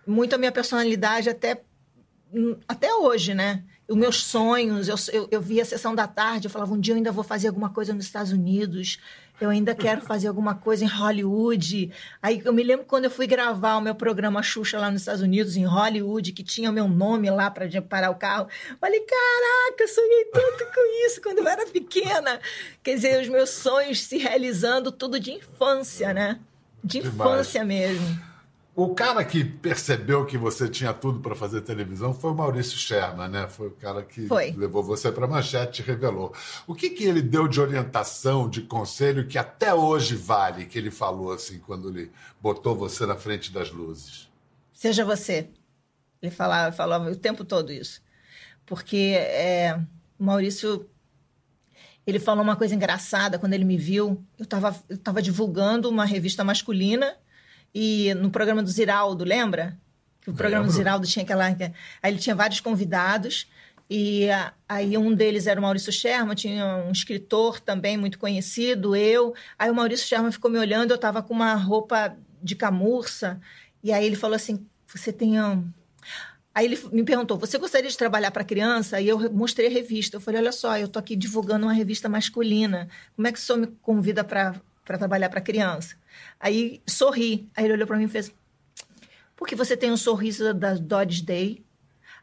muito 0.07 0.35
a 0.35 0.39
minha 0.39 0.53
personalidade 0.53 1.29
até, 1.29 1.61
até 2.67 2.95
hoje, 2.95 3.35
né? 3.35 3.63
Os 3.87 3.97
meus 3.97 4.25
sonhos, 4.25 4.89
eu, 4.89 4.97
eu, 5.13 5.29
eu 5.31 5.41
via 5.41 5.63
a 5.63 5.67
sessão 5.67 5.95
da 5.95 6.07
tarde, 6.07 6.47
eu 6.47 6.51
falava, 6.51 6.73
um 6.73 6.81
dia 6.81 6.95
eu 6.95 6.97
ainda 6.97 7.13
vou 7.13 7.23
fazer 7.23 7.49
alguma 7.49 7.69
coisa 7.69 7.93
nos 7.93 8.07
Estados 8.07 8.33
Unidos, 8.33 8.99
eu 9.41 9.51
ainda 9.51 9.75
quero 9.75 10.01
fazer 10.01 10.29
alguma 10.29 10.55
coisa 10.55 10.85
em 10.85 10.89
Hollywood. 10.89 11.91
Aí 12.23 12.41
eu 12.45 12.53
me 12.53 12.63
lembro 12.63 12.87
quando 12.87 13.05
eu 13.05 13.11
fui 13.11 13.27
gravar 13.27 13.77
o 13.77 13.81
meu 13.81 13.95
programa 13.95 14.43
Xuxa 14.43 14.79
lá 14.79 14.91
nos 14.91 15.03
Estados 15.03 15.23
Unidos, 15.23 15.57
em 15.57 15.65
Hollywood, 15.65 16.33
que 16.33 16.43
tinha 16.43 16.71
o 16.71 16.73
meu 16.73 16.87
nome 16.87 17.29
lá 17.31 17.51
para 17.51 17.69
parar 17.83 18.11
o 18.11 18.15
carro. 18.15 18.49
Falei, 18.81 19.01
caraca, 19.01 19.83
eu 19.83 19.89
sonhei 19.89 20.25
tanto 20.27 20.65
com 20.73 21.07
isso 21.07 21.21
quando 21.21 21.39
eu 21.39 21.49
era 21.49 21.67
pequena. 21.67 22.41
Quer 22.83 22.95
dizer, 22.95 23.23
os 23.23 23.29
meus 23.29 23.51
sonhos 23.51 24.03
se 24.03 24.19
realizando, 24.19 24.93
tudo 24.93 25.19
de 25.19 25.33
infância, 25.33 26.15
né? 26.15 26.39
De 26.83 26.99
infância 26.99 27.61
Demais. 27.61 27.91
mesmo. 27.91 28.34
O 28.77 28.93
cara 28.93 29.25
que 29.25 29.45
percebeu 29.45 30.27
que 30.27 30.37
você 30.37 30.69
tinha 30.69 30.93
tudo 30.93 31.21
para 31.21 31.37
fazer 31.37 31.61
televisão 31.61 32.13
foi 32.13 32.33
o 32.33 32.35
Maurício 32.35 32.77
Sherman, 32.77 33.29
né? 33.29 33.47
Foi 33.49 33.69
o 33.69 33.71
cara 33.71 34.03
que 34.03 34.27
foi. 34.27 34.51
levou 34.51 34.83
você 34.83 35.13
para 35.13 35.27
a 35.27 35.29
manchete 35.29 35.81
e 35.81 35.85
revelou. 35.85 36.35
O 36.67 36.75
que, 36.75 36.91
que 36.91 37.05
ele 37.05 37.23
deu 37.23 37.47
de 37.47 37.61
orientação, 37.61 38.49
de 38.51 38.63
conselho 38.63 39.29
que 39.29 39.39
até 39.39 39.73
hoje 39.73 40.17
vale, 40.17 40.67
que 40.67 40.77
ele 40.77 40.91
falou 40.91 41.33
assim 41.33 41.61
quando 41.61 41.89
ele 41.89 42.11
botou 42.41 42.75
você 42.75 43.07
na 43.07 43.15
frente 43.15 43.53
das 43.53 43.71
luzes? 43.71 44.29
Seja 44.73 45.05
você. 45.05 45.49
Ele 46.21 46.33
falava, 46.33 46.75
falava 46.75 47.09
o 47.09 47.17
tempo 47.17 47.45
todo 47.45 47.71
isso. 47.71 48.03
Porque 48.67 49.15
é, 49.17 49.79
o 50.19 50.25
Maurício 50.25 50.91
ele 52.05 52.19
falou 52.19 52.43
uma 52.43 52.57
coisa 52.57 52.75
engraçada 52.75 53.39
quando 53.39 53.53
ele 53.53 53.65
me 53.65 53.77
viu. 53.77 54.21
Eu 54.37 54.43
estava 54.43 54.75
eu 54.89 54.99
tava 54.99 55.23
divulgando 55.23 55.89
uma 55.89 56.05
revista 56.05 56.43
masculina 56.43 57.17
e 57.75 58.15
no 58.15 58.31
programa 58.31 58.63
do 58.63 58.71
Ziraldo, 58.71 59.25
lembra? 59.25 59.77
Que 60.21 60.31
o 60.31 60.35
programa 60.35 60.63
Lembro. 60.63 60.73
do 60.73 60.77
Ziraldo 60.77 61.07
tinha 61.07 61.25
aquela. 61.25 61.45
Aí 61.47 61.57
ele 62.05 62.19
tinha 62.19 62.35
vários 62.35 62.61
convidados. 62.61 63.47
E 63.91 64.29
aí 64.67 64.97
um 64.97 65.15
deles 65.15 65.47
era 65.47 65.61
o 65.61 65.63
Maurício 65.63 65.93
Sherman, 65.93 66.35
tinha 66.35 66.77
um 66.89 66.91
escritor 66.91 67.61
também 67.61 67.99
muito 67.99 68.19
conhecido, 68.19 68.97
eu. 68.97 69.35
Aí 69.59 69.71
o 69.71 69.75
Maurício 69.75 70.07
Sherman 70.07 70.33
ficou 70.33 70.51
me 70.51 70.59
olhando, 70.59 70.93
eu 70.93 70.95
estava 70.95 71.23
com 71.23 71.35
uma 71.35 71.55
roupa 71.55 72.17
de 72.43 72.55
camurça. 72.55 73.39
E 73.83 73.93
aí 73.93 74.07
ele 74.07 74.17
falou 74.17 74.37
assim: 74.37 74.67
Você 74.87 75.13
tem. 75.13 75.41
Um... 75.41 75.69
Aí 76.55 76.65
ele 76.65 76.79
me 76.93 77.03
perguntou: 77.03 77.37
Você 77.37 77.59
gostaria 77.59 77.91
de 77.91 77.99
trabalhar 77.99 78.31
para 78.31 78.45
criança? 78.45 79.01
E 79.01 79.09
eu 79.09 79.31
mostrei 79.31 79.67
a 79.67 79.71
revista. 79.71 80.17
Eu 80.17 80.21
falei: 80.21 80.41
Olha 80.41 80.53
só, 80.53 80.79
eu 80.79 80.87
estou 80.87 81.01
aqui 81.01 81.15
divulgando 81.15 81.67
uma 81.67 81.73
revista 81.75 82.09
masculina. 82.09 82.89
Como 83.15 83.29
é 83.29 83.33
que 83.33 83.39
o 83.39 83.43
senhor 83.43 83.59
me 83.59 83.67
convida 83.83 84.25
para 84.25 84.55
trabalhar 84.85 85.29
para 85.29 85.41
criança? 85.41 85.97
Aí 86.39 86.83
sorri. 86.87 87.49
Aí 87.57 87.65
ele 87.65 87.75
olhou 87.75 87.87
para 87.87 87.97
mim 87.97 88.05
e 88.05 88.09
fez: 88.09 88.33
Porque 89.37 89.55
você 89.55 89.77
tem 89.77 89.91
um 89.91 89.97
sorriso 89.97 90.53
da 90.55 90.75
Dodge 90.75 91.23
Day, 91.23 91.65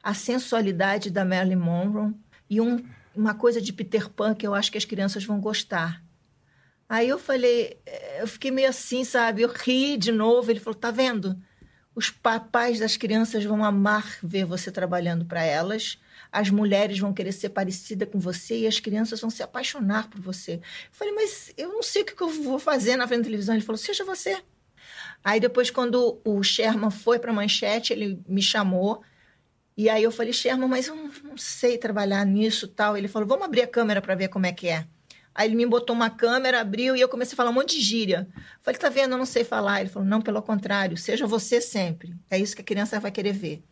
a 0.03 0.13
sensualidade 0.13 1.09
da 1.09 1.25
Marilyn 1.25 1.55
Monroe 1.55 2.13
e 2.49 2.61
um, 2.61 2.83
uma 3.15 3.33
coisa 3.33 3.61
de 3.61 3.73
Peter 3.73 4.09
Pan 4.09 4.35
que 4.35 4.45
eu 4.45 4.53
acho 4.53 4.71
que 4.71 4.77
as 4.77 4.85
crianças 4.85 5.23
vão 5.23 5.39
gostar. 5.39 6.03
Aí 6.87 7.07
eu 7.07 7.17
falei, 7.17 7.79
eu 8.19 8.27
fiquei 8.27 8.51
meio 8.51 8.67
assim, 8.67 9.05
sabe? 9.05 9.41
Eu 9.41 9.49
ri 9.49 9.97
de 9.97 10.11
novo. 10.11 10.51
Ele 10.51 10.59
falou: 10.59 10.77
Tá 10.77 10.91
vendo? 10.91 11.41
Os 11.95 12.09
papais 12.09 12.79
das 12.79 12.95
crianças 12.95 13.43
vão 13.43 13.63
amar 13.63 14.17
ver 14.23 14.45
você 14.45 14.71
trabalhando 14.71 15.25
para 15.25 15.43
elas 15.43 15.97
as 16.31 16.49
mulheres 16.49 16.97
vão 16.97 17.13
querer 17.13 17.33
ser 17.33 17.49
parecida 17.49 18.05
com 18.05 18.19
você 18.19 18.59
e 18.59 18.67
as 18.67 18.79
crianças 18.79 19.19
vão 19.19 19.29
se 19.29 19.43
apaixonar 19.43 20.09
por 20.09 20.21
você. 20.21 20.53
Eu 20.53 20.61
falei, 20.91 21.13
mas 21.13 21.53
eu 21.57 21.69
não 21.69 21.83
sei 21.83 22.03
o 22.03 22.05
que 22.05 22.21
eu 22.21 22.29
vou 22.29 22.57
fazer 22.57 22.95
na 22.95 23.07
frente 23.07 23.19
da 23.19 23.25
televisão. 23.25 23.53
Ele 23.53 23.63
falou, 23.63 23.77
seja 23.77 24.05
você. 24.05 24.41
Aí 25.23 25.39
depois, 25.39 25.69
quando 25.69 26.21
o 26.23 26.41
Sherman 26.41 26.89
foi 26.89 27.19
para 27.19 27.31
a 27.31 27.33
manchete, 27.33 27.91
ele 27.91 28.21
me 28.27 28.41
chamou. 28.41 29.01
E 29.75 29.89
aí 29.89 30.03
eu 30.03 30.11
falei, 30.11 30.31
Sherman, 30.31 30.69
mas 30.69 30.87
eu 30.87 30.95
não, 30.95 31.37
sei 31.37 31.77
trabalhar 31.77 32.25
nisso 32.25 32.67
tal. 32.67 32.95
Ele 32.95 33.09
falou, 33.09 33.27
vamos 33.27 33.45
abrir 33.45 33.63
a 33.63 33.67
câmera 33.67 34.01
para 34.01 34.15
ver 34.15 34.29
como 34.29 34.45
é 34.45 34.53
que 34.53 34.69
é. 34.69 34.87
Aí 35.35 35.47
ele 35.47 35.55
me 35.55 35.65
botou 35.65 35.95
uma 35.95 36.09
câmera, 36.09 36.61
abriu 36.61 36.95
e 36.95 37.01
eu 37.01 37.09
comecei 37.09 37.35
a 37.35 37.37
falar 37.37 37.51
um 37.51 37.53
monte 37.53 37.77
de 37.77 37.81
gíria. 37.81 38.27
Falei, 38.61 38.79
tá 38.79 38.89
vendo, 38.89 39.13
eu 39.13 39.17
não 39.17 39.25
sei 39.25 39.43
falar. 39.43 39.81
Ele 39.81 39.89
falou, 39.89 40.07
não, 40.07 40.21
pelo 40.21 40.41
contrário, 40.41 40.97
seja 40.97 41.27
você 41.27 41.59
sempre. 41.59 42.15
É 42.29 42.37
isso 42.37 42.55
que 42.55 42.61
a 42.61 42.65
criança 42.65 42.99
vai 42.99 43.11
querer 43.11 43.33
ver. 43.33 43.63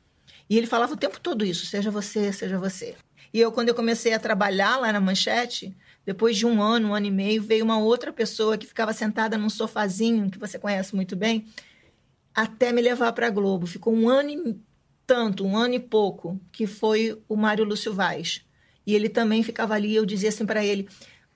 E 0.50 0.58
ele 0.58 0.68
falava 0.68 0.94
o 0.94 0.98
tempo 0.98 1.20
todo 1.20 1.46
isso, 1.46 1.66
seja 1.66 1.92
você, 1.92 2.34
seja 2.34 2.58
você. 2.58 2.96
E 3.34 3.40
eu, 3.40 3.52
quando 3.52 3.70
eu 3.70 3.76
comecei 3.76 4.14
a 4.14 4.20
trabalhar 4.20 4.78
lá 4.78 4.92
na 4.92 5.00
Manchete, 5.00 5.78
depois 6.06 6.36
de 6.36 6.46
um 6.46 6.62
ano, 6.62 6.90
um 6.90 6.96
ano 6.96 7.06
e 7.06 7.12
meio, 7.12 7.44
veio 7.44 7.64
uma 7.64 7.78
outra 7.78 8.12
pessoa 8.12 8.58
que 8.58 8.66
ficava 8.66 8.92
sentada 8.92 9.38
num 9.38 9.50
sofazinho, 9.50 10.32
que 10.32 10.40
você 10.40 10.58
conhece 10.58 10.96
muito 10.96 11.16
bem, 11.16 11.46
até 12.34 12.72
me 12.72 12.82
levar 12.82 13.14
para 13.14 13.28
a 13.28 13.30
Globo. 13.30 13.68
Ficou 13.68 13.94
um 13.94 14.10
ano 14.10 14.30
e 14.32 14.60
tanto, 15.06 15.46
um 15.46 15.56
ano 15.56 15.76
e 15.76 15.80
pouco, 15.80 16.40
que 16.52 16.66
foi 16.66 17.22
o 17.28 17.36
Mário 17.36 17.66
Lúcio 17.66 17.94
Vaz. 17.94 18.44
E 18.86 18.96
ele 18.96 19.10
também 19.10 19.44
ficava 19.44 19.76
ali, 19.76 19.96
eu 19.96 20.06
dizia 20.06 20.30
assim 20.30 20.46
para 20.46 20.66
ele, 20.66 20.88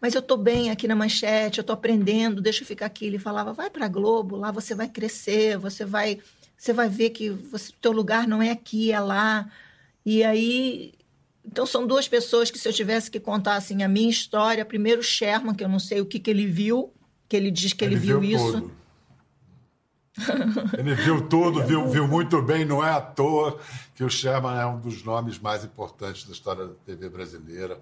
mas 0.02 0.16
eu 0.16 0.20
estou 0.20 0.38
bem 0.38 0.70
aqui 0.70 0.88
na 0.88 0.96
manchete, 0.96 1.60
eu 1.60 1.62
estou 1.62 1.74
aprendendo, 1.74 2.42
deixa 2.42 2.64
eu 2.64 2.68
ficar 2.68 2.88
aqui. 2.88 3.06
Ele 3.06 3.20
falava, 3.20 3.54
vai 3.54 3.70
para 3.70 3.86
a 3.86 3.88
Globo, 3.88 4.36
lá 4.36 4.52
você 4.52 4.76
vai 4.76 4.90
crescer, 4.90 5.58
você 5.58 5.86
vai, 5.86 6.20
você 6.64 6.72
vai 6.72 6.88
ver 6.88 7.10
que 7.10 7.30
o 7.30 7.40
teu 7.82 7.92
lugar 7.92 8.26
não 8.26 8.42
é 8.42 8.50
aqui, 8.50 8.90
é 8.90 9.00
lá. 9.00 9.50
E 10.06 10.24
aí 10.24 10.94
então, 11.46 11.66
são 11.66 11.86
duas 11.86 12.08
pessoas 12.08 12.50
que, 12.50 12.58
se 12.58 12.70
eu 12.70 12.72
tivesse 12.72 13.12
que 13.12 13.20
contar 13.20 13.56
assim, 13.56 13.84
a 13.84 13.88
minha 13.90 14.10
história, 14.10 14.64
primeiro 14.64 15.02
o 15.02 15.04
Sherman, 15.04 15.54
que 15.54 15.62
eu 15.62 15.68
não 15.68 15.78
sei 15.78 16.00
o 16.00 16.06
que, 16.06 16.18
que 16.20 16.30
ele 16.30 16.48
viu, 16.48 16.94
que 17.28 17.36
ele 17.36 17.52
diz 17.52 17.74
que 17.74 17.84
ele, 17.84 17.96
ele 17.96 18.02
viu, 18.02 18.22
viu 18.22 18.38
isso. 18.38 18.72
ele 20.80 20.96
viu 20.96 21.28
tudo, 21.28 21.66
viu, 21.66 21.90
viu 21.90 22.08
muito 22.08 22.42
bem, 22.42 22.64
não 22.64 22.82
é 22.82 22.92
à 22.92 23.02
toa 23.02 23.60
que 23.94 24.04
o 24.06 24.10
Sherman 24.10 24.58
é 24.58 24.66
um 24.66 24.80
dos 24.80 25.04
nomes 25.04 25.38
mais 25.40 25.66
importantes 25.66 26.24
da 26.24 26.32
história 26.32 26.68
da 26.68 26.74
TV 26.86 27.10
brasileira. 27.10 27.78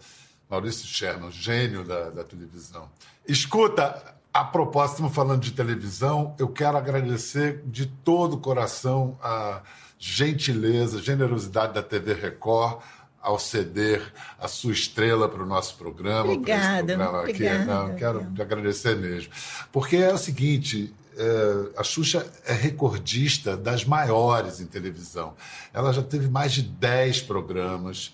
Maurício 0.50 0.88
Sherman, 0.88 1.32
gênio 1.32 1.84
da, 1.84 2.10
da 2.10 2.24
televisão. 2.24 2.90
Escuta, 3.28 4.16
a 4.34 4.44
propósito, 4.44 4.94
estamos 4.94 5.14
falando 5.14 5.42
de 5.42 5.52
televisão, 5.52 6.36
eu 6.40 6.48
quero 6.48 6.78
agradecer 6.78 7.62
de 7.66 7.86
todo 7.86 8.36
o 8.36 8.40
coração 8.40 9.18
a 9.22 9.62
gentileza, 10.00 11.02
generosidade 11.02 11.74
da 11.74 11.84
TV 11.84 12.14
Record 12.14 12.82
ao 13.22 13.38
ceder 13.38 14.02
a 14.40 14.48
sua 14.48 14.72
estrela 14.72 15.30
para 15.30 15.44
o 15.44 15.46
nosso 15.46 15.76
programa. 15.76 16.32
Obrigada. 16.32 16.96
Programa 16.96 17.22
aqui. 17.22 17.32
Obrigada, 17.32 17.66
Não, 17.66 17.96
quero 17.96 18.28
agradecer 18.40 18.96
mesmo. 18.96 19.32
Porque 19.72 19.98
é 19.98 20.14
o 20.14 20.18
seguinte. 20.18 20.94
É, 21.18 21.80
a 21.80 21.84
Xuxa 21.84 22.26
é 22.46 22.54
recordista 22.54 23.56
das 23.58 23.84
maiores 23.84 24.62
em 24.62 24.66
televisão. 24.66 25.34
Ela 25.74 25.92
já 25.92 26.02
teve 26.02 26.30
mais 26.30 26.54
de 26.54 26.64
10 26.64 27.24
programas. 27.24 28.14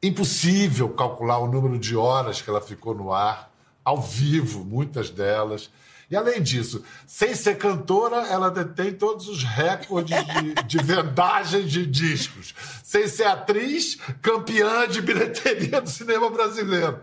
Impossível 0.00 0.90
calcular 0.90 1.38
o 1.38 1.48
número 1.48 1.78
de 1.78 1.96
horas 1.96 2.40
que 2.40 2.48
ela 2.48 2.60
ficou 2.60 2.94
no 2.94 3.12
ar, 3.12 3.50
ao 3.84 4.00
vivo, 4.00 4.64
muitas 4.64 5.10
delas. 5.10 5.70
E 6.10 6.16
além 6.16 6.42
disso, 6.42 6.82
sem 7.06 7.34
ser 7.34 7.58
cantora, 7.58 8.26
ela 8.28 8.50
detém 8.50 8.92
todos 8.94 9.28
os 9.28 9.44
recordes 9.44 10.16
de, 10.26 10.54
de 10.66 10.78
vendagem 10.78 11.66
de 11.66 11.84
discos. 11.84 12.54
Sem 12.82 13.06
ser 13.06 13.24
atriz, 13.24 13.98
campeã 14.22 14.88
de 14.88 15.02
bilheteria 15.02 15.82
do 15.82 15.90
cinema 15.90 16.30
brasileiro. 16.30 16.98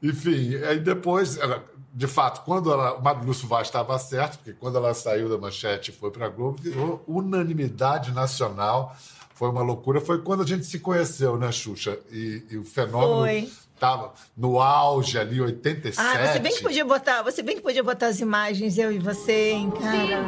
Enfim, 0.00 0.54
aí 0.56 0.78
depois, 0.78 1.36
ela, 1.38 1.64
de 1.92 2.06
fato, 2.06 2.44
quando 2.44 2.72
ela, 2.72 2.94
o 2.94 3.02
Mário 3.02 3.24
Lúcio 3.24 3.48
Vaz 3.48 3.66
estava 3.66 3.98
certo, 3.98 4.38
porque 4.38 4.52
quando 4.52 4.76
ela 4.76 4.94
saiu 4.94 5.28
da 5.28 5.36
manchete 5.36 5.90
e 5.90 5.94
foi 5.94 6.12
para 6.12 6.26
a 6.26 6.28
Globo, 6.28 6.62
virou 6.62 7.02
unanimidade 7.08 8.12
nacional. 8.12 8.96
Foi 9.34 9.50
uma 9.50 9.62
loucura. 9.62 10.00
Foi 10.00 10.22
quando 10.22 10.44
a 10.44 10.46
gente 10.46 10.64
se 10.64 10.78
conheceu, 10.78 11.36
né, 11.36 11.50
Xuxa? 11.50 11.98
E, 12.12 12.44
e 12.48 12.56
o 12.56 12.64
fenômeno. 12.64 13.22
Foi 13.22 13.50
Tava 13.78 14.12
no 14.36 14.60
auge 14.60 15.18
ali, 15.18 15.40
87. 15.40 16.00
Ah, 16.00 16.26
você 16.26 16.38
bem 16.38 16.54
que 16.54 16.62
podia 16.62 16.84
botar, 16.84 17.22
você 17.22 17.42
bem 17.42 17.56
que 17.56 17.62
podia 17.62 17.82
botar 17.82 18.06
as 18.06 18.20
imagens, 18.20 18.78
eu 18.78 18.90
e 18.90 18.98
você, 18.98 19.50
hein, 19.50 19.70
cara. 19.70 20.26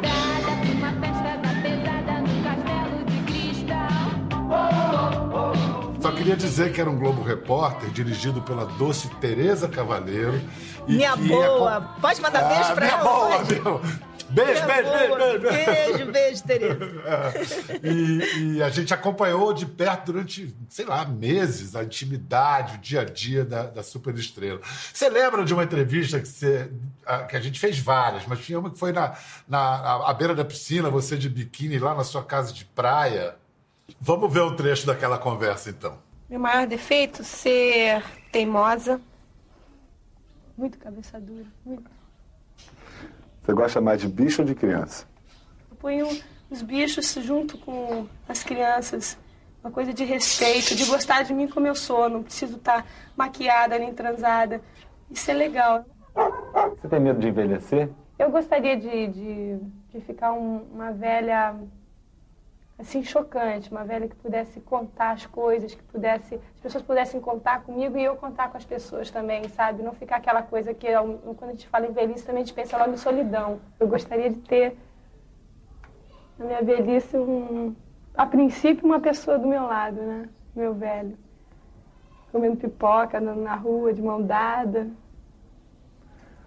Só 5.99 6.11
queria 6.11 6.35
dizer 6.35 6.71
que 6.71 6.79
era 6.79 6.89
um 6.89 6.97
Globo 6.97 7.21
Repórter 7.23 7.89
dirigido 7.89 8.41
pela 8.41 8.65
doce 8.65 9.09
Tereza 9.15 9.67
Cavaleiro. 9.67 10.39
minha 10.87 11.15
boa! 11.15 11.93
É... 11.97 12.01
Pode 12.01 12.21
mandar 12.21 12.45
ah, 12.45 12.55
beijo 12.55 12.73
pra 12.73 12.85
minha 12.85 12.97
ela? 12.97 13.03
Boa, 13.03 13.43
meu. 13.43 14.08
Beijo, 14.29 14.65
beijo, 14.65 14.91
beijo, 14.91 15.15
beijo, 15.15 15.39
beijo. 15.39 16.11
Beijo, 16.11 16.43
Tereza. 16.43 16.79
E, 17.81 18.57
e, 18.57 18.63
a 18.63 18.69
gente 18.69 18.93
acompanhou 18.93 19.53
de 19.53 19.65
perto 19.65 20.11
durante, 20.11 20.55
sei 20.67 20.85
lá, 20.85 21.05
meses 21.05 21.75
a 21.75 21.83
intimidade, 21.83 22.75
o 22.75 22.77
dia 22.79 23.01
a 23.01 23.05
dia 23.05 23.45
da, 23.45 23.63
da 23.63 23.83
superestrela. 23.83 24.59
Você 24.93 25.09
lembra 25.09 25.45
de 25.45 25.53
uma 25.53 25.63
entrevista 25.63 26.19
que, 26.19 26.27
você, 26.27 26.69
que 27.29 27.35
a 27.35 27.39
gente 27.39 27.59
fez 27.59 27.79
várias, 27.79 28.25
mas 28.27 28.39
tinha 28.39 28.59
uma 28.59 28.69
que 28.69 28.77
foi 28.77 28.91
na, 28.91 29.15
na 29.47 30.07
à 30.07 30.13
beira 30.13 30.35
da 30.35 30.45
piscina, 30.45 30.89
você 30.89 31.17
de 31.17 31.29
biquíni 31.29 31.79
lá 31.79 31.95
na 31.95 32.03
sua 32.03 32.23
casa 32.23 32.53
de 32.53 32.65
praia. 32.65 33.35
Vamos 33.99 34.31
ver 34.31 34.41
um 34.41 34.55
trecho 34.55 34.85
daquela 34.85 35.17
conversa, 35.17 35.69
então. 35.69 35.97
Meu 36.29 36.39
maior 36.39 36.67
defeito? 36.67 37.23
Ser 37.23 38.03
teimosa. 38.31 39.01
Muito 40.57 40.77
cabeça 40.77 41.19
dura, 41.19 41.45
muito. 41.65 41.98
Você 43.49 43.53
gosta 43.55 43.81
mais 43.81 43.99
de 43.99 44.07
bicho 44.07 44.43
ou 44.43 44.47
de 44.47 44.53
criança? 44.53 45.07
Eu 45.71 45.75
ponho 45.77 46.07
os 46.51 46.61
bichos 46.61 47.11
junto 47.13 47.57
com 47.57 48.05
as 48.27 48.43
crianças. 48.43 49.17
Uma 49.63 49.71
coisa 49.71 49.91
de 49.91 50.03
respeito, 50.03 50.75
de 50.75 50.85
gostar 50.85 51.23
de 51.23 51.33
mim 51.33 51.47
como 51.47 51.65
eu 51.65 51.73
sou. 51.73 52.07
Não 52.07 52.21
preciso 52.21 52.57
estar 52.57 52.85
maquiada 53.17 53.79
nem 53.79 53.91
transada. 53.91 54.61
Isso 55.09 55.31
é 55.31 55.33
legal. 55.33 55.83
Você 56.79 56.87
tem 56.87 56.99
medo 56.99 57.19
de 57.19 57.29
envelhecer? 57.29 57.89
Eu 58.19 58.29
gostaria 58.29 58.77
de, 58.77 59.07
de, 59.07 59.57
de 59.93 60.01
ficar 60.01 60.31
um, 60.31 60.57
uma 60.71 60.91
velha 60.91 61.55
assim 62.79 63.03
chocante, 63.03 63.69
uma 63.69 63.83
velha 63.83 64.07
que 64.07 64.15
pudesse 64.15 64.61
contar 64.61 65.11
as 65.11 65.25
coisas, 65.25 65.75
que 65.75 65.83
pudesse, 65.83 66.35
as 66.35 66.61
pessoas 66.61 66.83
pudessem 66.83 67.19
contar 67.19 67.61
comigo 67.63 67.97
e 67.97 68.03
eu 68.03 68.15
contar 68.15 68.49
com 68.49 68.57
as 68.57 68.63
pessoas 68.65 69.11
também, 69.11 69.49
sabe? 69.49 69.83
Não 69.83 69.91
ficar 69.91 70.15
aquela 70.15 70.41
coisa 70.41 70.73
que 70.73 70.87
quando 71.37 71.49
a 71.49 71.51
gente 71.51 71.67
fala 71.67 71.87
em 71.87 71.91
velhice 71.91 72.25
também 72.25 72.41
a 72.41 72.45
gente 72.45 72.55
pensa 72.55 72.77
logo 72.77 72.93
em 72.93 72.97
solidão. 72.97 73.59
Eu 73.77 73.87
gostaria 73.87 74.29
de 74.29 74.37
ter 74.37 74.77
na 76.37 76.45
minha 76.45 76.61
velhice 76.63 77.17
um, 77.17 77.75
a 78.15 78.25
princípio 78.25 78.85
uma 78.85 79.01
pessoa 79.01 79.37
do 79.37 79.45
meu 79.45 79.63
lado, 79.63 80.01
né? 80.01 80.29
Meu 80.55 80.73
velho. 80.73 81.17
Comendo 82.31 82.55
pipoca, 82.55 83.17
andando 83.17 83.41
na 83.41 83.55
rua 83.55 83.93
de 83.93 84.01
mão 84.01 84.21
dada. 84.21 84.87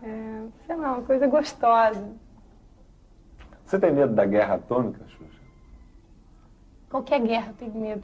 É, 0.03 0.43
sei 0.67 0.77
lá, 0.77 0.93
uma 0.93 1.03
coisa 1.03 1.27
gostosa. 1.27 2.09
Você 3.67 3.79
tem 3.79 3.93
medo 3.93 4.15
da 4.15 4.25
guerra 4.25 4.55
atômica? 4.55 5.13
Qualquer 6.93 7.21
guerra 7.21 7.49
eu 7.49 7.55
tenho 7.55 7.75
medo. 7.75 8.03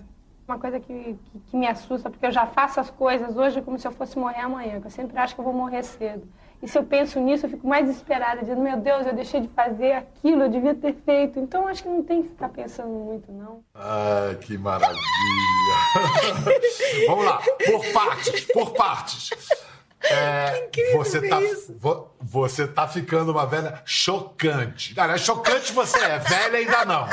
Uma 0.49 0.59
coisa 0.59 0.81
que, 0.81 1.13
que, 1.13 1.39
que, 1.51 1.57
me 1.59 1.67
assusta, 1.67 2.09
porque 2.09 2.25
eu 2.25 2.33
já 2.33 2.47
faço 2.47 2.81
as 2.81 2.89
coisas 2.89 3.37
hoje 3.37 3.61
como 3.61 3.79
se 3.79 3.87
eu 3.87 3.93
fosse 3.93 4.19
morrer 4.19 4.41
amanhã, 4.41 4.81
eu 4.83 4.91
sempre 4.91 5.19
acho 5.19 5.35
que 5.35 5.41
eu 5.43 5.45
vou 5.45 5.53
morrer 5.53 5.83
cedo. 5.83 6.27
E 6.63 6.67
se 6.67 6.79
eu 6.79 6.83
penso 6.83 7.21
nisso, 7.21 7.45
eu 7.45 7.51
fico 7.51 7.69
mais 7.69 7.87
desesperada, 7.87 8.41
dizendo, 8.41 8.63
meu 8.63 8.79
Deus, 8.79 9.07
eu 9.07 9.15
deixei 9.15 9.43
de 9.43 9.49
fazer 9.49 9.93
aquilo, 9.93 10.45
eu 10.45 10.49
devia 10.49 10.75
ter 10.75 10.95
feito. 11.05 11.39
Então, 11.39 11.69
acho 11.69 11.83
que 11.83 11.89
não 11.91 12.03
tem 12.03 12.23
que 12.23 12.31
ficar 12.31 12.49
pensando 12.49 12.89
muito, 12.89 13.31
não. 13.31 13.63
Ai, 13.75 14.37
que 14.37 14.57
maravilha! 14.57 14.97
Vamos 17.09 17.27
lá, 17.27 17.43
por 17.67 17.93
partes, 17.93 18.45
por 18.47 18.73
partes. 18.73 19.31
É, 20.01 20.71
você 20.95 21.29
tá, 21.29 21.41
vo, 21.77 22.09
você 22.21 22.69
tá 22.69 22.87
ficando 22.87 23.33
uma 23.33 23.45
velha 23.45 23.83
chocante. 23.85 24.95
Cara, 24.95 25.15
é 25.15 25.19
chocante 25.19 25.73
você 25.73 25.99
é, 25.99 26.21
velha 26.21 26.59
ainda 26.59 26.85
não. 26.85 27.09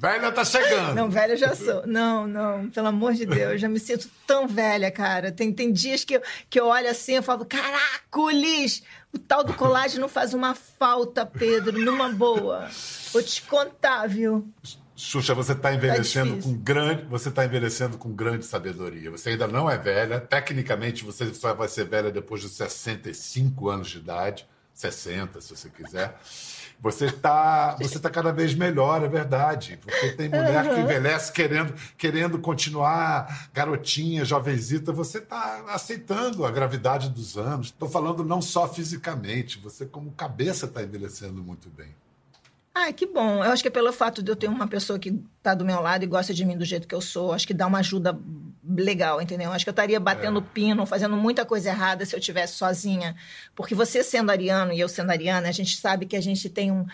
Velha 0.00 0.32
tá 0.32 0.42
chegando. 0.46 0.94
Não, 0.94 1.10
velha 1.10 1.36
já 1.36 1.54
sou. 1.54 1.86
Não, 1.86 2.26
não, 2.26 2.70
pelo 2.70 2.86
amor 2.86 3.12
de 3.12 3.26
Deus, 3.26 3.60
já 3.60 3.68
me 3.68 3.78
sinto 3.78 4.08
tão 4.26 4.48
velha, 4.48 4.90
cara. 4.90 5.30
Tem, 5.30 5.52
tem 5.52 5.70
dias 5.70 6.04
que 6.04 6.14
eu, 6.14 6.22
que 6.48 6.58
eu 6.58 6.68
olho 6.68 6.88
assim 6.88 7.18
e 7.18 7.22
falo, 7.22 7.44
caracoles, 7.44 8.82
o 9.12 9.18
tal 9.18 9.44
do 9.44 9.52
colágeno 9.52 10.08
faz 10.08 10.32
uma 10.32 10.54
falta, 10.54 11.26
Pedro, 11.26 11.78
numa 11.78 12.08
boa. 12.08 12.66
Vou 13.12 13.22
te 13.22 13.42
contar, 13.42 14.06
viu? 14.06 14.50
Xuxa, 14.96 15.34
você 15.34 15.52
está 15.52 15.74
envelhecendo 15.74 16.36
tá 16.36 16.42
com 16.44 16.54
grande, 16.54 17.04
você 17.04 17.28
está 17.28 17.44
envelhecendo 17.44 17.98
com 17.98 18.10
grande 18.10 18.46
sabedoria. 18.46 19.10
Você 19.10 19.30
ainda 19.30 19.46
não 19.46 19.68
é 19.68 19.76
velha. 19.76 20.18
Tecnicamente, 20.18 21.04
você 21.04 21.34
só 21.34 21.52
vai 21.52 21.68
ser 21.68 21.84
velha 21.84 22.10
depois 22.10 22.40
de 22.40 22.48
65 22.48 23.68
anos 23.68 23.90
de 23.90 23.98
idade, 23.98 24.48
60, 24.72 25.42
se 25.42 25.54
você 25.54 25.68
quiser. 25.68 26.18
Você 26.82 27.06
está 27.06 27.76
você 27.78 27.98
tá 27.98 28.08
cada 28.08 28.32
vez 28.32 28.54
melhor, 28.54 29.04
é 29.04 29.08
verdade. 29.08 29.78
Porque 29.82 30.12
tem 30.12 30.28
mulher 30.28 30.64
uhum. 30.64 30.74
que 30.74 30.80
envelhece 30.80 31.30
querendo, 31.32 31.74
querendo 31.98 32.38
continuar 32.38 33.50
garotinha, 33.52 34.24
jovenzita. 34.24 34.90
Você 34.92 35.18
está 35.18 35.62
aceitando 35.68 36.46
a 36.46 36.50
gravidade 36.50 37.10
dos 37.10 37.36
anos. 37.36 37.66
Estou 37.66 37.88
falando 37.88 38.24
não 38.24 38.40
só 38.40 38.66
fisicamente, 38.66 39.58
você 39.58 39.84
como 39.84 40.10
cabeça 40.12 40.66
está 40.66 40.82
envelhecendo 40.82 41.42
muito 41.42 41.68
bem. 41.68 41.94
Ai, 42.74 42.92
que 42.92 43.04
bom. 43.04 43.44
Eu 43.44 43.50
acho 43.50 43.62
que 43.62 43.68
é 43.68 43.70
pelo 43.70 43.92
fato 43.92 44.22
de 44.22 44.30
eu 44.30 44.36
ter 44.36 44.48
uma 44.48 44.66
pessoa 44.66 44.98
que 44.98 45.20
está 45.36 45.54
do 45.54 45.64
meu 45.64 45.80
lado 45.80 46.04
e 46.04 46.06
gosta 46.06 46.32
de 46.32 46.44
mim 46.44 46.56
do 46.56 46.64
jeito 46.64 46.88
que 46.88 46.94
eu 46.94 47.00
sou. 47.00 47.32
Acho 47.32 47.46
que 47.46 47.52
dá 47.52 47.66
uma 47.66 47.80
ajuda 47.80 48.18
legal, 48.76 49.20
entendeu? 49.20 49.50
Acho 49.52 49.64
que 49.64 49.68
eu 49.68 49.72
estaria 49.72 49.98
batendo 49.98 50.38
é. 50.40 50.44
pino, 50.54 50.86
fazendo 50.86 51.16
muita 51.16 51.44
coisa 51.44 51.70
errada 51.70 52.04
se 52.04 52.14
eu 52.14 52.20
tivesse 52.20 52.54
sozinha. 52.54 53.16
Porque 53.54 53.74
você 53.74 54.02
sendo 54.02 54.30
ariano 54.30 54.72
e 54.72 54.80
eu 54.80 54.88
sendo 54.88 55.10
ariana, 55.10 55.48
a 55.48 55.52
gente 55.52 55.76
sabe 55.76 56.06
que 56.06 56.16
a 56.16 56.20
gente 56.20 56.48
tem 56.48 56.70
um, 56.70 56.86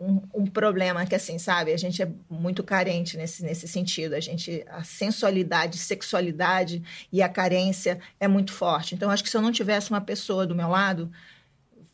um, 0.00 0.22
um 0.34 0.46
problema 0.46 1.04
que, 1.06 1.14
assim, 1.14 1.38
sabe? 1.38 1.72
A 1.72 1.76
gente 1.76 2.02
é 2.02 2.08
muito 2.28 2.62
carente 2.62 3.16
nesse, 3.16 3.42
nesse 3.42 3.66
sentido. 3.66 4.14
A 4.14 4.20
gente, 4.20 4.64
a 4.68 4.84
sensualidade, 4.84 5.78
sexualidade 5.78 6.82
e 7.12 7.22
a 7.22 7.28
carência 7.28 7.98
é 8.20 8.28
muito 8.28 8.52
forte. 8.52 8.94
Então, 8.94 9.10
acho 9.10 9.24
que 9.24 9.30
se 9.30 9.36
eu 9.36 9.42
não 9.42 9.52
tivesse 9.52 9.90
uma 9.90 10.00
pessoa 10.00 10.46
do 10.46 10.54
meu 10.54 10.68
lado, 10.68 11.10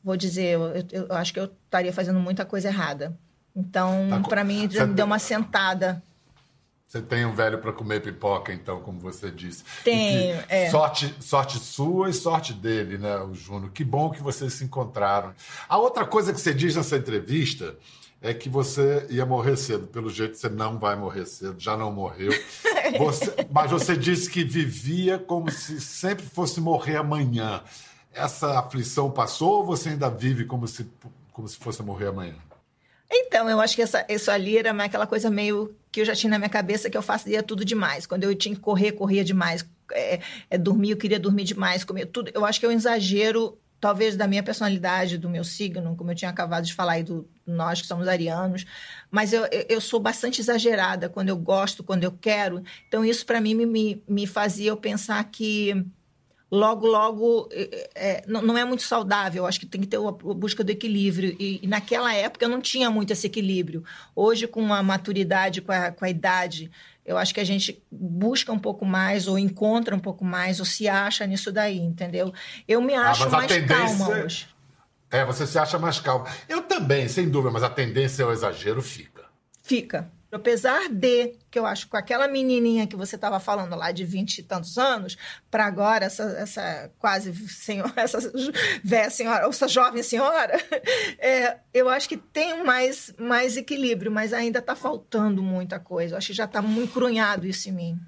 vou 0.03 0.17
dizer, 0.17 0.55
eu, 0.55 0.63
eu, 0.63 1.07
eu 1.09 1.17
acho 1.17 1.33
que 1.33 1.41
eu 1.41 1.45
estaria 1.45 1.93
fazendo 1.93 2.21
muita 2.21 2.45
coisa 2.45 2.69
errada. 2.69 3.17
Então, 3.55 4.09
tá, 4.11 4.29
para 4.29 4.45
mim, 4.45 4.67
deu 4.67 5.07
uma 5.07 5.19
sentada. 5.19 6.03
Você 6.93 7.01
tem 7.01 7.25
um 7.25 7.33
velho 7.33 7.57
para 7.57 7.73
comer 7.73 8.03
pipoca, 8.03 8.53
então, 8.53 8.79
como 8.83 9.01
você 9.01 9.31
disse. 9.31 9.65
Tenho, 9.83 10.45
é. 10.47 10.69
Sorte, 10.69 11.15
sorte 11.21 11.59
sua 11.59 12.11
e 12.11 12.13
sorte 12.13 12.53
dele, 12.53 12.99
né, 12.99 13.17
o 13.17 13.33
Juno. 13.33 13.71
Que 13.71 13.83
bom 13.83 14.11
que 14.11 14.23
vocês 14.23 14.53
se 14.53 14.65
encontraram. 14.65 15.33
A 15.67 15.79
outra 15.79 16.05
coisa 16.05 16.35
que 16.35 16.39
você 16.39 16.53
diz 16.53 16.77
nessa 16.77 16.99
entrevista 16.99 17.75
é 18.21 18.35
que 18.35 18.47
você 18.47 19.07
ia 19.09 19.25
morrer 19.25 19.57
cedo. 19.57 19.87
Pelo 19.87 20.11
jeito, 20.11 20.37
você 20.37 20.51
não 20.51 20.79
vai 20.79 20.95
morrer 20.95 21.25
cedo, 21.25 21.59
já 21.59 21.79
não 21.79 21.91
morreu. 21.91 22.31
Você, 22.99 23.33
mas 23.51 23.71
você 23.71 23.97
disse 23.97 24.29
que 24.29 24.45
vivia 24.45 25.17
como 25.17 25.51
se 25.51 25.81
sempre 25.81 26.27
fosse 26.27 26.61
morrer 26.61 26.97
amanhã. 26.97 27.63
Essa 28.13 28.59
aflição 28.59 29.11
passou 29.11 29.61
ou 29.61 29.65
você 29.65 29.91
ainda 29.91 30.11
vive 30.11 30.45
como 30.45 30.67
se, 30.67 30.91
como 31.33 31.49
se 31.49 31.57
fosse 31.57 31.81
morrer 31.83 32.09
amanhã? 32.09 32.35
Então, 33.11 33.49
eu 33.49 33.61
acho 33.61 33.77
que 33.77 33.83
essa, 33.83 34.05
isso 34.09 34.31
ali 34.31 34.59
era 34.59 34.73
aquela 34.85 35.07
coisa 35.07 35.31
meio 35.31 35.75
que 35.93 36.01
eu 36.01 36.05
já 36.07 36.15
tinha 36.15 36.31
na 36.31 36.39
minha 36.39 36.49
cabeça 36.49 36.89
que 36.89 36.97
eu 36.97 37.03
fazia 37.03 37.43
tudo 37.43 37.67
demais. 37.67 38.07
Quando 38.07 38.25
eu 38.25 38.35
tinha 38.35 38.55
que 38.55 38.61
correr, 38.61 38.93
corria 38.93 39.23
demais. 39.23 39.65
É, 39.93 40.21
é, 40.49 40.57
dormir, 40.57 40.91
eu 40.91 40.97
queria 40.97 41.21
dormir 41.21 41.45
demais, 41.45 41.85
comer 41.85 42.07
tudo. 42.07 42.31
Eu 42.35 42.47
acho 42.47 42.59
que 42.59 42.65
é 42.65 42.69
um 42.71 42.73
exagero, 42.73 43.59
talvez, 43.79 44.17
da 44.17 44.27
minha 44.27 44.43
personalidade, 44.43 45.19
do 45.19 45.29
meu 45.29 45.45
signo, 45.45 45.95
como 45.95 46.11
eu 46.11 46.15
tinha 46.15 46.31
acabado 46.31 46.65
de 46.65 46.73
falar 46.73 46.93
aí 46.93 47.03
do 47.03 47.29
nós 47.47 47.83
que 47.83 47.87
somos 47.87 48.09
arianos. 48.09 48.65
Mas 49.11 49.35
eu, 49.35 49.47
eu 49.69 49.83
sou 49.83 50.01
bastante 50.01 50.41
exagerada 50.41 51.11
quando 51.11 51.29
eu 51.29 51.37
gosto, 51.37 51.85
quando 51.85 52.05
eu 52.05 52.13
quero. 52.13 52.65
Então, 52.89 53.05
isso 53.05 53.27
para 53.27 53.39
mim 53.39 53.55
me, 53.55 54.03
me 54.09 54.27
fazia 54.27 54.71
eu 54.71 54.77
pensar 54.79 55.23
que 55.25 55.85
logo, 56.53 56.87
logo, 56.87 57.49
é, 57.51 57.91
é 57.95 58.25
não, 58.29 58.59
é 58.59 58.65
muito 58.65 58.83
saudável. 58.83 59.47
Acho 59.47 59.59
que 59.59 59.65
tem 59.65 59.81
que 59.81 59.87
ter 59.87 59.97
a 59.97 60.11
busca 60.11 60.63
do 60.63 60.71
equilíbrio. 60.71 61.35
E, 61.41 61.61
e, 61.63 61.67
naquela 61.67 62.15
época 62.15 62.45
eu 62.45 62.49
não 62.51 62.61
tinha 62.61 62.91
muito 62.91 63.11
esse 63.11 63.27
equilíbrio. 63.27 63.83
Hoje, 64.15 64.47
com 64.47 64.73
a 64.75 64.83
maturidade, 64.83 65.63
com 65.63 65.73
a, 65.73 65.91
com 65.91 66.05
a 66.05 66.11
idade, 66.11 66.71
eu 67.07 67.17
acho 67.17 67.33
que 67.33 67.41
a 67.41 67.45
gente 67.45 67.83
busca 67.91 68.53
um 68.53 68.59
pouco 68.59 68.85
mais, 68.85 69.27
ou 69.27 69.39
encontra 69.39 69.97
um 69.97 69.99
pouco 69.99 70.27
mais, 70.27 70.61
ou 70.61 70.67
se 70.67 70.87
acha 70.87 71.27
nisso 71.27 71.51
daí, 71.51 71.79
entendeu? 71.79 72.35
Eu 72.69 72.83
me 72.83 72.95
ah, 72.95 73.11
acho 73.11 73.25
ah, 73.25 73.31
mais 73.31 73.47
tendência... 73.47 73.77
calma 73.77 74.09
hoje. 74.11 74.47
É, 75.11 75.25
você 75.25 75.47
se 75.47 75.59
acha 75.59 75.79
mais 75.79 75.99
calma. 75.99 76.27
Eu 76.49 76.63
também, 76.63 77.09
sem 77.09 77.31
dúvida, 77.31 77.51
mas 77.51 77.63
a 77.63 77.71
tendência 77.71 78.25
ao 78.25 78.33
exagero 78.33 78.83
fica. 78.83 79.25
Fica. 79.63 80.11
Apesar 80.33 80.89
de 80.89 81.35
que 81.51 81.59
eu 81.59 81.67
acho 81.67 81.85
que 81.85 81.91
com 81.91 81.97
aquela 81.99 82.27
menininha 82.27 82.87
que 82.87 82.97
você 82.97 83.17
estava 83.17 83.39
falando 83.39 83.77
lá 83.77 83.93
de 83.93 84.03
vinte 84.03 84.39
e 84.39 84.43
tantos 84.43 84.79
anos, 84.79 85.19
para 85.51 85.67
agora, 85.67 86.07
essa, 86.07 86.23
essa 86.39 86.91
quase 86.99 87.35
senhora, 87.49 87.93
essa 88.01 88.19
velha 88.83 89.11
senhora, 89.11 89.45
ou 89.45 89.51
essa 89.51 89.69
jovem 89.69 90.03
senhora, 90.03 90.59
é, 91.21 91.59
eu 91.75 91.87
acho 91.87 92.09
que 92.09 92.17
tem 92.17 92.65
mais, 92.65 93.15
mais 93.19 93.59
equilíbrio, 93.59 94.11
mas 94.11 94.33
ainda 94.33 94.61
está 94.61 94.75
faltando 94.75 95.43
muita 95.43 95.79
coisa. 95.79 96.15
Eu 96.15 96.19
acho 96.19 96.29
que 96.29 96.33
já 96.33 96.45
está 96.47 96.63
muito 96.63 96.95
crunhado 96.95 97.47
isso 97.47 97.69
em 97.69 97.73
mim. 97.73 98.01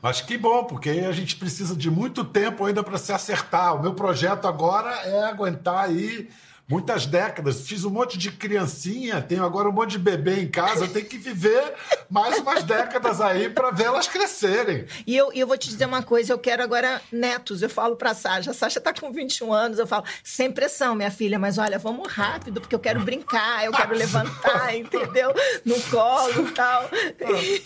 Mas 0.00 0.20
que 0.20 0.38
bom, 0.38 0.62
porque 0.62 0.90
a 0.90 1.12
gente 1.12 1.34
precisa 1.34 1.74
de 1.74 1.90
muito 1.90 2.24
tempo 2.24 2.64
ainda 2.64 2.84
para 2.84 2.96
se 2.96 3.12
acertar. 3.12 3.74
O 3.74 3.82
meu 3.82 3.94
projeto 3.94 4.46
agora 4.46 4.90
é 5.04 5.24
aguentar 5.24 5.86
aí 5.86 6.28
muitas 6.72 7.04
décadas. 7.04 7.60
Fiz 7.68 7.84
um 7.84 7.90
monte 7.90 8.16
de 8.16 8.32
criancinha, 8.32 9.20
tenho 9.20 9.44
agora 9.44 9.68
um 9.68 9.72
monte 9.72 9.90
de 9.90 9.98
bebê 9.98 10.40
em 10.40 10.48
casa. 10.48 10.88
Tenho 10.88 11.04
que 11.04 11.18
viver 11.18 11.74
mais 12.08 12.38
umas 12.38 12.64
décadas 12.64 13.20
aí 13.20 13.50
para 13.50 13.70
vê-las 13.70 14.08
crescerem. 14.08 14.86
E 15.06 15.14
eu, 15.14 15.30
eu 15.34 15.46
vou 15.46 15.58
te 15.58 15.68
dizer 15.68 15.84
uma 15.84 16.02
coisa: 16.02 16.32
eu 16.32 16.38
quero 16.38 16.62
agora 16.62 17.02
netos. 17.12 17.60
Eu 17.60 17.68
falo 17.68 17.94
para 17.94 18.12
a 18.12 18.14
Sasha. 18.14 18.52
A 18.52 18.54
Sasha 18.54 18.78
está 18.78 18.94
com 18.94 19.12
21 19.12 19.52
anos. 19.52 19.78
Eu 19.78 19.86
falo, 19.86 20.04
sem 20.24 20.50
pressão, 20.50 20.94
minha 20.94 21.10
filha, 21.10 21.38
mas 21.38 21.58
olha, 21.58 21.78
vamos 21.78 22.10
rápido, 22.10 22.58
porque 22.58 22.74
eu 22.74 22.80
quero 22.80 23.00
brincar, 23.00 23.66
eu 23.66 23.72
quero 23.72 23.94
levantar, 23.94 24.72
entendeu? 24.74 25.34
No 25.66 25.78
colo 25.82 26.48
e 26.48 26.52
tal. 26.52 26.88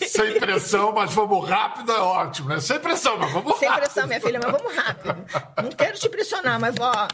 Sem 0.05 0.37
pressão, 0.37 0.91
mas 0.91 1.13
vamos 1.13 1.47
rápido 1.47 1.93
é 1.93 1.99
ótimo, 1.99 2.49
né? 2.49 2.59
Sem 2.59 2.79
pressão, 2.79 3.17
mas 3.17 3.31
vamos 3.31 3.57
sem 3.57 3.69
rápido. 3.69 3.83
Sem 3.85 3.93
pressão, 3.93 4.07
minha 4.07 4.19
filha, 4.19 4.39
mas 4.43 4.51
vamos 4.51 4.75
rápido. 4.75 5.25
Não 5.63 5.71
quero 5.71 5.97
te 5.97 6.09
pressionar, 6.09 6.59
mas 6.59 6.75
ó 6.79 7.07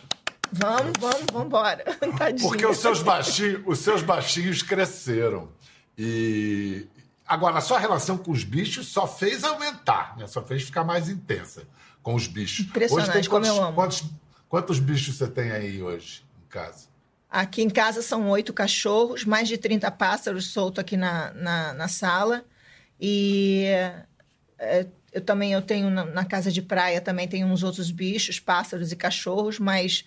Vamos, 0.53 0.93
vamos, 0.99 1.25
vamos 1.31 1.47
embora. 1.47 1.83
Porque 2.41 2.65
os 2.65 2.77
seus, 2.77 3.01
baixinhos, 3.01 3.61
os 3.65 3.79
seus 3.79 4.03
baixinhos 4.03 4.61
cresceram. 4.61 5.49
E 5.97 6.87
agora, 7.25 7.57
a 7.57 7.61
sua 7.61 7.79
relação 7.79 8.17
com 8.17 8.31
os 8.31 8.43
bichos 8.43 8.87
só 8.87 9.07
fez 9.07 9.43
aumentar, 9.43 10.15
né? 10.17 10.27
só 10.27 10.43
fez 10.43 10.63
ficar 10.63 10.83
mais 10.83 11.09
intensa 11.09 11.63
com 12.01 12.13
os 12.13 12.27
bichos. 12.27 12.67
Impressionante, 12.67 13.09
hoje 13.09 13.21
tem 13.21 13.29
quantos, 13.29 13.49
como 13.49 13.61
eu 13.61 13.67
amo. 13.67 13.75
Quantos, 13.75 14.03
quantos 14.47 14.79
bichos 14.79 15.15
você 15.15 15.27
tem 15.27 15.51
aí 15.51 15.81
hoje 15.81 16.23
em 16.45 16.47
casa? 16.49 16.87
Aqui 17.29 17.63
em 17.63 17.69
casa 17.69 18.03
são 18.03 18.29
oito 18.29 18.53
cachorros, 18.53 19.25
mais 19.25 19.47
de 19.47 19.57
30 19.57 19.89
pássaros 19.89 20.51
soltos 20.51 20.79
aqui 20.79 20.95
na, 20.95 21.33
na, 21.33 21.73
na 21.73 21.87
sala. 21.87 22.45
E 23.01 23.65
é, 24.59 24.85
eu 25.11 25.21
também 25.21 25.51
eu 25.51 25.61
tenho 25.61 25.89
na, 25.89 26.05
na, 26.05 26.25
casa 26.25 26.51
de 26.51 26.61
praia 26.61 27.01
também 27.01 27.27
tem 27.27 27.43
uns 27.43 27.63
outros 27.63 27.89
bichos, 27.89 28.39
pássaros 28.39 28.91
e 28.91 28.95
cachorros, 28.95 29.59
mas 29.59 30.05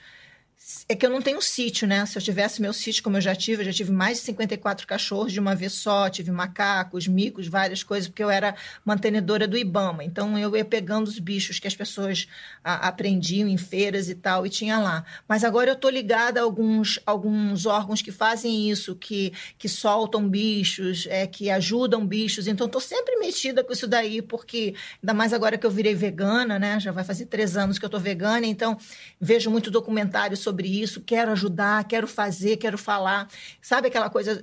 é 0.88 0.96
que 0.96 1.04
eu 1.04 1.10
não 1.10 1.20
tenho 1.20 1.40
sítio, 1.40 1.86
né? 1.86 2.04
Se 2.06 2.16
eu 2.18 2.22
tivesse 2.22 2.60
meu 2.60 2.72
sítio, 2.72 3.02
como 3.02 3.16
eu 3.16 3.20
já 3.20 3.34
tive, 3.34 3.62
eu 3.62 3.66
já 3.66 3.72
tive 3.72 3.92
mais 3.92 4.18
de 4.18 4.24
54 4.24 4.86
cachorros 4.86 5.32
de 5.32 5.38
uma 5.38 5.54
vez 5.54 5.72
só, 5.72 6.08
tive 6.08 6.30
macacos, 6.30 7.06
micos, 7.06 7.46
várias 7.46 7.82
coisas, 7.82 8.08
porque 8.08 8.22
eu 8.22 8.30
era 8.30 8.54
mantenedora 8.84 9.46
do 9.46 9.56
Ibama. 9.56 10.02
Então 10.02 10.38
eu 10.38 10.56
ia 10.56 10.64
pegando 10.64 11.06
os 11.06 11.18
bichos 11.18 11.58
que 11.58 11.68
as 11.68 11.76
pessoas 11.76 12.26
a, 12.64 12.88
aprendiam 12.88 13.48
em 13.48 13.56
feiras 13.56 14.08
e 14.08 14.14
tal, 14.14 14.46
e 14.46 14.50
tinha 14.50 14.78
lá. 14.78 15.04
Mas 15.28 15.44
agora 15.44 15.70
eu 15.70 15.74
estou 15.74 15.90
ligada 15.90 16.40
a 16.40 16.42
alguns, 16.42 16.98
alguns 17.04 17.66
órgãos 17.66 18.00
que 18.00 18.10
fazem 18.10 18.70
isso, 18.70 18.96
que, 18.96 19.32
que 19.58 19.68
soltam 19.68 20.28
bichos, 20.28 21.06
é, 21.08 21.26
que 21.26 21.50
ajudam 21.50 22.06
bichos. 22.06 22.46
Então 22.46 22.66
estou 22.66 22.80
sempre 22.80 23.16
metida 23.18 23.62
com 23.62 23.72
isso 23.72 23.86
daí, 23.86 24.22
porque 24.22 24.74
ainda 25.02 25.14
mais 25.14 25.32
agora 25.32 25.58
que 25.58 25.66
eu 25.66 25.70
virei 25.70 25.94
vegana, 25.94 26.58
né? 26.58 26.80
Já 26.80 26.92
vai 26.92 27.04
fazer 27.04 27.26
três 27.26 27.56
anos 27.56 27.78
que 27.78 27.84
eu 27.84 27.88
estou 27.88 28.00
vegana, 28.00 28.46
então 28.46 28.76
vejo 29.20 29.50
muito 29.50 29.70
documentário 29.70 30.36
sobre 30.46 30.68
isso, 30.68 31.00
quero 31.00 31.32
ajudar, 31.32 31.84
quero 31.84 32.06
fazer, 32.06 32.56
quero 32.56 32.78
falar. 32.78 33.28
Sabe 33.60 33.88
aquela 33.88 34.08
coisa? 34.08 34.42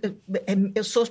Eu 0.76 0.84
sou 0.84 1.08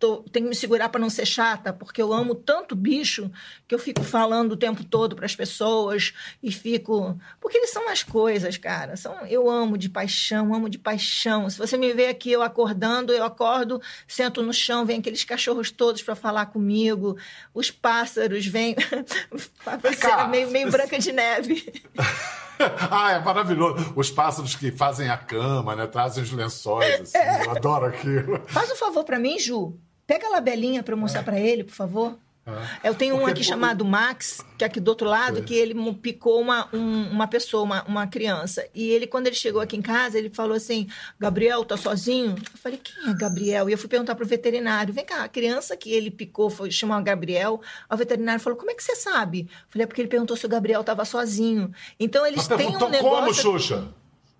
tô, 0.00 0.24
tenho 0.32 0.46
que 0.46 0.48
me 0.48 0.54
segurar 0.56 0.88
para 0.88 1.00
não 1.00 1.10
ser 1.10 1.26
chata, 1.26 1.72
porque 1.72 2.00
eu 2.00 2.12
amo 2.12 2.34
tanto 2.34 2.74
bicho 2.74 3.30
que 3.68 3.74
eu 3.74 3.78
fico 3.78 4.02
falando 4.02 4.52
o 4.52 4.56
tempo 4.56 4.82
todo 4.82 5.14
para 5.14 5.26
as 5.26 5.36
pessoas 5.36 6.14
e 6.42 6.50
fico. 6.50 7.20
Porque 7.38 7.58
eles 7.58 7.70
são 7.70 7.88
as 7.88 8.02
coisas, 8.02 8.56
cara. 8.56 8.96
São, 8.96 9.14
eu 9.26 9.48
amo 9.48 9.76
de 9.76 9.88
paixão, 9.88 10.54
amo 10.54 10.70
de 10.70 10.78
paixão. 10.78 11.48
Se 11.50 11.58
você 11.58 11.76
me 11.76 11.92
vê 11.92 12.08
aqui 12.08 12.32
eu 12.32 12.42
acordando, 12.42 13.12
eu 13.12 13.22
acordo, 13.22 13.80
sento 14.08 14.42
no 14.42 14.54
chão, 14.54 14.86
vem 14.86 14.98
aqueles 14.98 15.22
cachorros 15.22 15.70
todos 15.70 16.02
para 16.02 16.14
falar 16.14 16.46
comigo, 16.46 17.16
os 17.52 17.70
pássaros 17.70 18.46
vêm. 18.46 18.74
meio, 20.30 20.50
meio 20.50 20.70
branca 20.70 20.98
de 20.98 21.12
neve. 21.12 21.72
ah, 22.90 23.12
é 23.12 23.18
maravilhoso. 23.20 23.92
Os 23.96 24.10
pássaros 24.10 24.54
que 24.54 24.70
fazem 24.70 25.08
a 25.08 25.16
cama, 25.16 25.74
né? 25.74 25.86
Trazem 25.86 26.22
os 26.22 26.32
lençóis, 26.32 27.00
assim. 27.00 27.18
É. 27.18 27.46
Eu 27.46 27.50
adoro 27.52 27.86
aquilo. 27.86 28.40
Faz 28.46 28.70
um 28.70 28.76
favor 28.76 29.04
para 29.04 29.18
mim, 29.18 29.38
Ju. 29.38 29.74
Pega 30.06 30.26
a 30.26 30.30
labelinha 30.30 30.82
para 30.82 30.96
mostrar 30.96 31.20
é. 31.20 31.24
para 31.24 31.40
ele, 31.40 31.64
por 31.64 31.74
favor. 31.74 32.18
É. 32.46 32.88
Eu 32.88 32.94
tenho 32.94 33.14
Porque, 33.14 33.30
um 33.30 33.32
aqui 33.32 33.44
chamado 33.44 33.84
Max, 33.84 34.44
que 34.56 34.64
é 34.64 34.66
aqui 34.66 34.80
do 34.80 34.88
outro 34.88 35.06
lado, 35.06 35.36
foi. 35.36 35.42
que 35.44 35.54
ele 35.54 35.74
picou 35.94 36.40
uma, 36.40 36.68
um, 36.72 37.10
uma 37.10 37.28
pessoa, 37.28 37.62
uma, 37.62 37.84
uma 37.84 38.06
criança. 38.06 38.66
E 38.74 38.88
ele, 38.90 39.06
quando 39.06 39.26
ele 39.26 39.36
chegou 39.36 39.60
aqui 39.60 39.76
em 39.76 39.82
casa, 39.82 40.18
ele 40.18 40.30
falou 40.30 40.56
assim: 40.56 40.88
Gabriel, 41.18 41.64
tá 41.64 41.76
sozinho? 41.76 42.30
Eu 42.30 42.58
falei: 42.58 42.80
quem 42.82 43.10
é 43.10 43.14
Gabriel? 43.14 43.68
E 43.68 43.72
eu 43.72 43.78
fui 43.78 43.88
perguntar 43.88 44.14
pro 44.14 44.26
veterinário: 44.26 44.92
vem 44.92 45.04
cá, 45.04 45.24
a 45.24 45.28
criança 45.28 45.76
que 45.76 45.92
ele 45.92 46.10
picou 46.10 46.48
foi 46.48 46.70
chamar 46.70 47.02
Gabriel. 47.02 47.60
O 47.90 47.96
veterinário 47.96 48.40
falou: 48.40 48.58
como 48.58 48.70
é 48.70 48.74
que 48.74 48.82
você 48.82 48.96
sabe? 48.96 49.42
Eu 49.42 49.66
falei: 49.68 49.84
é 49.84 49.86
porque 49.86 50.00
ele 50.00 50.08
perguntou 50.08 50.36
se 50.36 50.46
o 50.46 50.48
Gabriel 50.48 50.82
tava 50.82 51.04
sozinho. 51.04 51.72
Então 51.98 52.26
eles 52.26 52.48
Mas 52.48 52.58
têm 52.58 52.68
um 52.68 52.88
negócio. 52.88 53.00
Como, 53.00 53.34
Xuxa? 53.34 53.88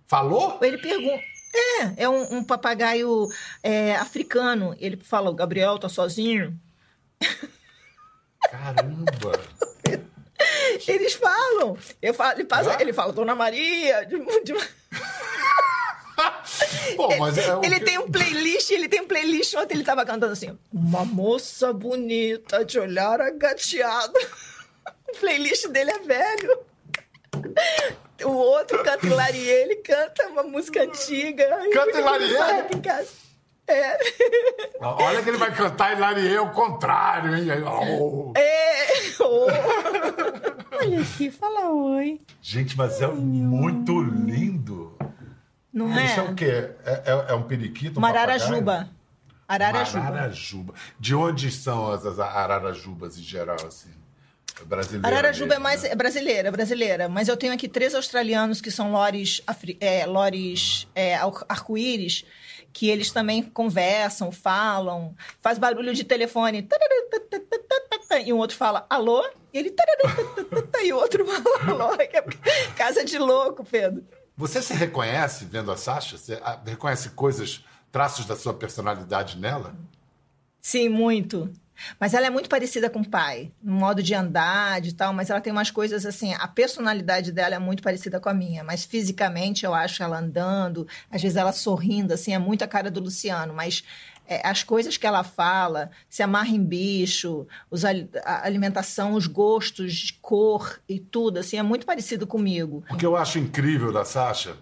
Falou? 0.06 0.58
Ele 0.62 0.78
pergunta. 0.78 1.22
É, 1.52 2.04
é 2.04 2.08
um, 2.08 2.38
um 2.38 2.44
papagaio 2.44 3.28
é, 3.62 3.94
africano. 3.96 4.74
Ele 4.78 4.96
fala: 4.96 5.30
o 5.30 5.34
Gabriel 5.34 5.78
tá 5.78 5.88
sozinho. 5.88 6.58
Caramba! 8.50 9.40
Eles 10.88 11.12
falam. 11.14 11.76
Eu 12.00 12.14
falo, 12.14 12.32
ele, 12.38 12.44
passa, 12.44 12.80
ele 12.80 12.92
fala, 12.94 13.12
Dona 13.12 13.34
Maria. 13.34 14.06
De, 14.06 14.16
de... 14.42 14.54
Pô, 16.96 17.08
mas 17.18 17.36
é 17.38 17.54
o 17.56 17.64
ele 17.64 17.78
que- 17.78 17.84
tem 17.84 17.98
um 17.98 18.10
playlist, 18.10 18.70
ele 18.70 18.88
tem 18.88 19.00
um 19.02 19.06
playlist. 19.06 19.54
Ontem 19.54 19.74
ele 19.74 19.84
tava 19.84 20.04
cantando 20.04 20.32
assim: 20.32 20.58
Uma 20.72 21.04
moça 21.04 21.72
bonita 21.72 22.64
de 22.64 22.78
olhar 22.78 23.20
agateado. 23.20 24.14
O 25.12 25.16
playlist 25.18 25.66
dele 25.68 25.90
é 25.90 25.98
velho. 25.98 26.58
O 28.24 28.28
outro 28.30 28.80
canta 28.84 29.04
Hilarie, 29.04 29.48
ele 29.48 29.74
canta 29.76 30.28
uma 30.28 30.44
música 30.44 30.84
antiga. 30.84 31.48
Canta 31.72 31.98
Hilarie? 31.98 32.32
É. 33.70 33.98
Olha 34.80 35.22
que 35.22 35.28
ele 35.28 35.37
vai 35.38 35.54
cantar 35.54 35.96
Hilarie 35.96 36.37
ao 36.37 36.50
contrário, 36.50 37.37
hein? 37.37 37.46
Oh. 37.64 38.33
É. 38.37 38.87
Oh. 39.20 39.46
Olha 40.80 41.00
aqui, 41.00 41.30
fala 41.30 41.70
oi. 41.70 42.20
Gente, 42.40 42.76
mas 42.76 43.00
é 43.00 43.06
muito 43.06 44.00
lindo. 44.02 44.96
Não 45.72 45.96
é? 45.96 46.04
Isso 46.06 46.20
é 46.20 46.22
o 46.22 46.35
quê? 46.35 46.70
É, 46.85 47.02
é- 47.06 47.26
é 47.28 47.35
um 47.35 47.42
periquito? 47.42 47.98
Um 47.98 48.02
Mararajuba. 48.02 48.88
Ararajuba. 49.46 50.04
Ararajuba. 50.06 50.74
De 50.98 51.14
onde 51.14 51.50
são 51.50 51.92
as, 51.92 52.04
as 52.06 52.18
ararajubas 52.18 53.18
em 53.18 53.22
geral, 53.22 53.56
assim? 53.66 53.90
Brasileira 54.66 55.06
Ararajuba 55.09 55.44
é 55.46 55.48
mesmo, 55.56 55.62
mais 55.62 55.83
né? 55.85 55.88
é 55.90 55.94
brasileira, 55.94 56.48
é 56.48 56.50
brasileira. 56.50 57.09
Mas 57.09 57.28
eu 57.28 57.37
tenho 57.37 57.52
aqui 57.52 57.66
três 57.68 57.94
australianos 57.94 58.61
que 58.61 58.70
são 58.70 58.92
lores, 58.92 59.40
é, 59.80 60.04
lores 60.06 60.87
é, 60.94 61.14
ar- 61.16 61.44
arco-íris, 61.48 62.24
que 62.72 62.88
eles 62.88 63.11
também 63.11 63.42
conversam, 63.42 64.30
falam, 64.30 65.14
faz 65.40 65.59
barulho 65.59 65.94
de 65.94 66.04
telefone. 66.04 66.68
E 68.24 68.33
um 68.33 68.38
outro 68.38 68.56
fala 68.56 68.87
alô, 68.90 69.24
e 69.52 69.59
ele. 69.59 69.74
E 70.83 70.92
o 70.92 70.96
outro 70.96 71.24
fala 71.26 71.72
alô. 71.72 71.94
é 71.94 72.06
Casa 72.76 73.04
de 73.04 73.18
louco, 73.18 73.64
Pedro. 73.64 74.04
Você 74.37 74.62
se 74.62 74.72
reconhece 74.72 75.44
vendo 75.44 75.70
a 75.70 75.76
Sasha? 75.76 76.16
Você 76.16 76.40
ah, 76.42 76.59
reconhece 76.64 77.11
coisas, 77.11 77.64
traços 77.92 78.24
da 78.24 78.35
sua 78.35 78.54
personalidade 78.54 79.38
nela? 79.38 79.74
Sim, 80.61 80.88
muito. 80.88 81.50
Mas 81.98 82.14
ela 82.14 82.26
é 82.26 82.30
muito 82.30 82.48
parecida 82.48 82.88
com 82.90 83.00
o 83.00 83.08
pai, 83.08 83.50
no 83.62 83.72
modo 83.74 84.02
de 84.02 84.14
andar, 84.14 84.80
de 84.80 84.94
tal, 84.94 85.12
mas 85.12 85.30
ela 85.30 85.40
tem 85.40 85.52
umas 85.52 85.70
coisas 85.70 86.04
assim, 86.06 86.34
a 86.34 86.46
personalidade 86.48 87.32
dela 87.32 87.54
é 87.54 87.58
muito 87.58 87.82
parecida 87.82 88.20
com 88.20 88.28
a 88.28 88.34
minha, 88.34 88.62
mas 88.64 88.84
fisicamente 88.84 89.64
eu 89.64 89.74
acho 89.74 90.02
ela 90.02 90.18
andando, 90.18 90.86
às 91.10 91.20
vezes 91.22 91.36
ela 91.36 91.52
sorrindo, 91.52 92.14
assim, 92.14 92.34
é 92.34 92.38
muito 92.38 92.62
a 92.62 92.68
cara 92.68 92.90
do 92.90 93.00
Luciano, 93.00 93.52
mas 93.54 93.82
é, 94.26 94.46
as 94.46 94.62
coisas 94.62 94.96
que 94.96 95.06
ela 95.06 95.24
fala, 95.24 95.90
se 96.08 96.22
amarra 96.22 96.50
em 96.50 96.62
bicho, 96.62 97.46
os, 97.70 97.84
ali- 97.84 98.08
a 98.24 98.44
alimentação, 98.46 99.14
os 99.14 99.26
gostos 99.26 100.16
cor 100.22 100.80
e 100.88 101.00
tudo, 101.00 101.38
assim, 101.38 101.56
é 101.58 101.62
muito 101.62 101.84
parecido 101.84 102.26
comigo. 102.26 102.84
O 102.90 102.96
que 102.96 103.04
eu 103.04 103.16
acho 103.16 103.38
incrível 103.38 103.92
da 103.92 104.04
Sasha 104.04 104.54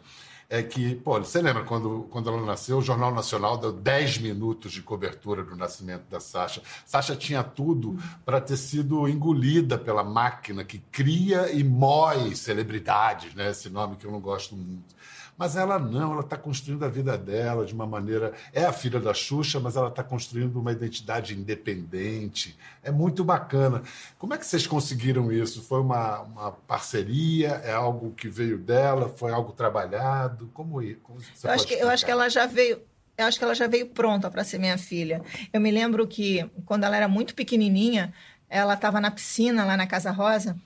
é 0.51 0.63
que, 0.63 0.95
pô, 0.95 1.19
você 1.19 1.43
lembra 1.43 1.63
quando, 1.63 2.07
quando 2.11 2.31
ela 2.31 2.41
nasceu, 2.41 2.79
o 2.79 2.83
Jornal 2.83 3.15
Nacional 3.15 3.59
deu 3.59 3.71
10 3.71 4.19
minutos 4.19 4.73
de 4.73 4.81
cobertura 4.81 5.45
do 5.45 5.55
nascimento 5.55 6.09
da 6.09 6.21
Sasha. 6.21 6.63
Sasha 6.87 7.15
tinha 7.15 7.43
tudo 7.43 7.99
para 8.25 8.41
ter 8.41 8.57
sido 8.57 9.07
engolida 9.07 9.77
pela 9.77 10.03
máquina 10.03 10.65
que 10.65 10.79
cria 10.91 11.53
e 11.53 11.63
mói 11.63 12.35
celebridades, 12.35 13.35
né? 13.35 13.51
Esse 13.51 13.69
nome 13.69 13.97
que 13.97 14.07
eu 14.07 14.11
não 14.11 14.21
gosto 14.21 14.57
muito. 14.57 14.97
Mas 15.39 15.55
ela 15.55 15.79
não, 15.79 16.13
ela 16.13 16.23
está 16.23 16.37
construindo 16.37 16.85
a 16.85 16.89
vida 16.89 17.17
dela 17.17 17.65
de 17.65 17.73
uma 17.73 17.87
maneira. 17.87 18.33
É 18.53 18.65
a 18.65 18.73
filha 18.73 18.99
da 18.99 19.15
Xuxa, 19.15 19.61
mas 19.61 19.77
ela 19.77 19.87
está 19.87 20.03
construindo 20.03 20.57
uma 20.57 20.73
identidade 20.73 21.33
independente. 21.33 22.59
É 22.83 22.91
muito 22.91 23.23
bacana. 23.23 23.83
Como 24.19 24.35
é 24.35 24.39
que 24.39 24.45
vocês 24.45 24.67
conseguiram 24.67 25.31
isso? 25.31 25.63
Foi 25.63 25.81
uma, 25.81 26.23
uma 26.23 26.51
parceria? 26.51 27.51
É 27.65 27.73
algo 27.73 28.11
que 28.11 28.29
veio 28.29 28.59
dela? 28.59 29.09
Foi 29.17 29.31
algo 29.31 29.53
trabalhado? 29.53 30.51
Como, 30.53 30.83
como 31.05 31.21
você 31.21 31.47
Eu 31.47 31.53
acho, 31.53 31.67
que, 31.69 31.75
eu 31.75 31.89
acho 31.89 32.05
que 32.05 32.11
ela 32.11 32.29
já 32.29 32.45
veio. 32.45 32.83
Eu 33.17 33.27
acho 33.27 33.39
que 33.39 33.45
ela 33.45 33.55
já 33.55 33.69
veio 33.69 33.87
pronta 33.87 34.29
para 34.29 34.43
ser 34.43 34.59
minha 34.59 34.77
filha. 34.77 35.23
Eu 35.53 35.61
me 35.61 35.71
lembro 35.71 36.05
que 36.07 36.51
quando 36.67 36.83
ela 36.83 36.97
era 36.97 37.07
muito 37.07 37.35
pequenininha, 37.37 38.13
ela 38.49 38.75
estava 38.75 39.01
na 39.01 39.11
piscina 39.11 39.65
lá 39.65 39.77
na 39.77 39.87
Casa 39.87 40.11
Rosa 40.11 40.57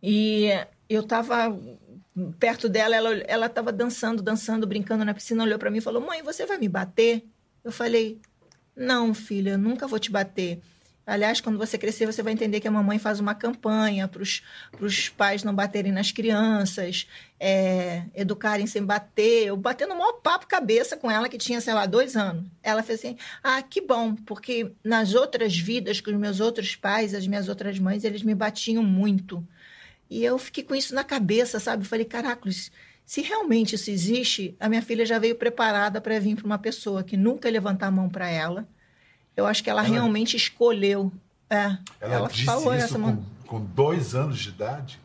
e 0.00 0.50
eu 0.88 1.00
estava 1.00 1.48
perto 2.38 2.68
dela, 2.68 2.96
ela 3.26 3.46
estava 3.46 3.72
dançando, 3.72 4.22
dançando, 4.22 4.66
brincando 4.66 5.04
na 5.04 5.14
piscina, 5.14 5.44
olhou 5.44 5.58
para 5.58 5.70
mim 5.70 5.78
e 5.78 5.82
falou: 5.82 6.00
"Mãe, 6.00 6.22
você 6.22 6.46
vai 6.46 6.58
me 6.58 6.68
bater?" 6.68 7.24
Eu 7.64 7.72
falei: 7.72 8.20
"Não, 8.74 9.12
filha, 9.14 9.50
eu 9.50 9.58
nunca 9.58 9.86
vou 9.86 9.98
te 9.98 10.10
bater." 10.10 10.60
Aliás, 11.06 11.40
quando 11.40 11.56
você 11.56 11.78
crescer, 11.78 12.04
você 12.04 12.20
vai 12.20 12.32
entender 12.32 12.58
que 12.58 12.66
a 12.66 12.70
mamãe 12.70 12.98
faz 12.98 13.20
uma 13.20 13.32
campanha 13.32 14.08
para 14.08 14.22
os 14.22 15.08
pais 15.10 15.44
não 15.44 15.54
baterem 15.54 15.92
nas 15.92 16.10
crianças, 16.10 17.06
é, 17.38 18.02
educarem 18.12 18.66
sem 18.66 18.82
bater. 18.82 19.46
Eu 19.46 19.56
batendo 19.56 19.94
o 19.94 19.96
maior 19.96 20.14
papo 20.14 20.48
cabeça 20.48 20.96
com 20.96 21.08
ela, 21.08 21.28
que 21.28 21.38
tinha, 21.38 21.60
sei 21.60 21.74
lá, 21.74 21.86
dois 21.86 22.16
anos. 22.16 22.44
Ela 22.60 22.82
fez 22.82 22.98
assim: 22.98 23.16
ah, 23.40 23.62
que 23.62 23.80
bom, 23.80 24.16
porque 24.16 24.72
nas 24.82 25.14
outras 25.14 25.56
vidas, 25.56 26.00
com 26.00 26.10
os 26.10 26.16
meus 26.16 26.40
outros 26.40 26.74
pais, 26.74 27.14
as 27.14 27.24
minhas 27.24 27.48
outras 27.48 27.78
mães, 27.78 28.02
eles 28.02 28.24
me 28.24 28.34
batiam 28.34 28.82
muito. 28.82 29.46
E 30.08 30.24
eu 30.24 30.38
fiquei 30.38 30.62
com 30.64 30.74
isso 30.74 30.94
na 30.94 31.02
cabeça, 31.04 31.58
sabe? 31.60 31.82
Eu 31.84 31.88
falei: 31.88 32.04
caracoles, 32.04 32.70
se 33.04 33.22
realmente 33.22 33.74
isso 33.74 33.90
existe, 33.90 34.56
a 34.60 34.68
minha 34.68 34.82
filha 34.82 35.04
já 35.06 35.18
veio 35.18 35.36
preparada 35.36 36.00
para 36.00 36.18
vir 36.20 36.36
para 36.36 36.46
uma 36.46 36.58
pessoa 36.58 37.02
que 37.02 37.16
nunca 37.16 37.48
ia 37.48 37.52
levantar 37.52 37.88
a 37.88 37.90
mão 37.90 38.08
para 38.08 38.28
ela. 38.28 38.68
Eu 39.36 39.46
acho 39.46 39.62
que 39.62 39.70
ela, 39.70 39.82
Ela- 39.84 39.88
realmente 39.90 40.36
escolheu. 40.36 41.12
É, 41.48 41.76
Ela, 42.00 42.28
disse 42.28 42.44
falou 42.44 42.74
isso 42.74 42.84
essa 42.84 42.98
com, 42.98 43.22
com 43.46 43.60
dois 43.60 44.14
anos 44.14 44.38
de 44.38 44.48
idade? 44.48 44.98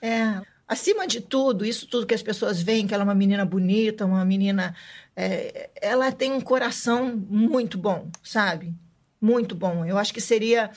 é, 0.00 0.40
acima 0.68 1.06
de 1.06 1.20
tudo, 1.20 1.64
isso 1.64 1.86
tudo 1.86 2.06
que 2.06 2.14
as 2.14 2.22
pessoas 2.22 2.60
veem, 2.62 2.86
que 2.86 2.94
ela 2.94 3.02
é 3.02 3.06
uma 3.06 3.14
menina 3.14 3.44
bonita, 3.44 4.04
uma 4.06 4.24
menina. 4.24 4.74
é, 5.16 5.70
ela 5.80 6.10
tem 6.12 6.32
um 6.32 6.40
coração 6.40 7.14
muito 7.28 7.76
bom, 7.76 8.08
sabe? 8.22 8.74
Muito 9.20 9.54
bom. 9.54 9.84
Eu 9.84 9.98
acho 9.98 10.12
que 10.14 10.20
seria 10.20 10.70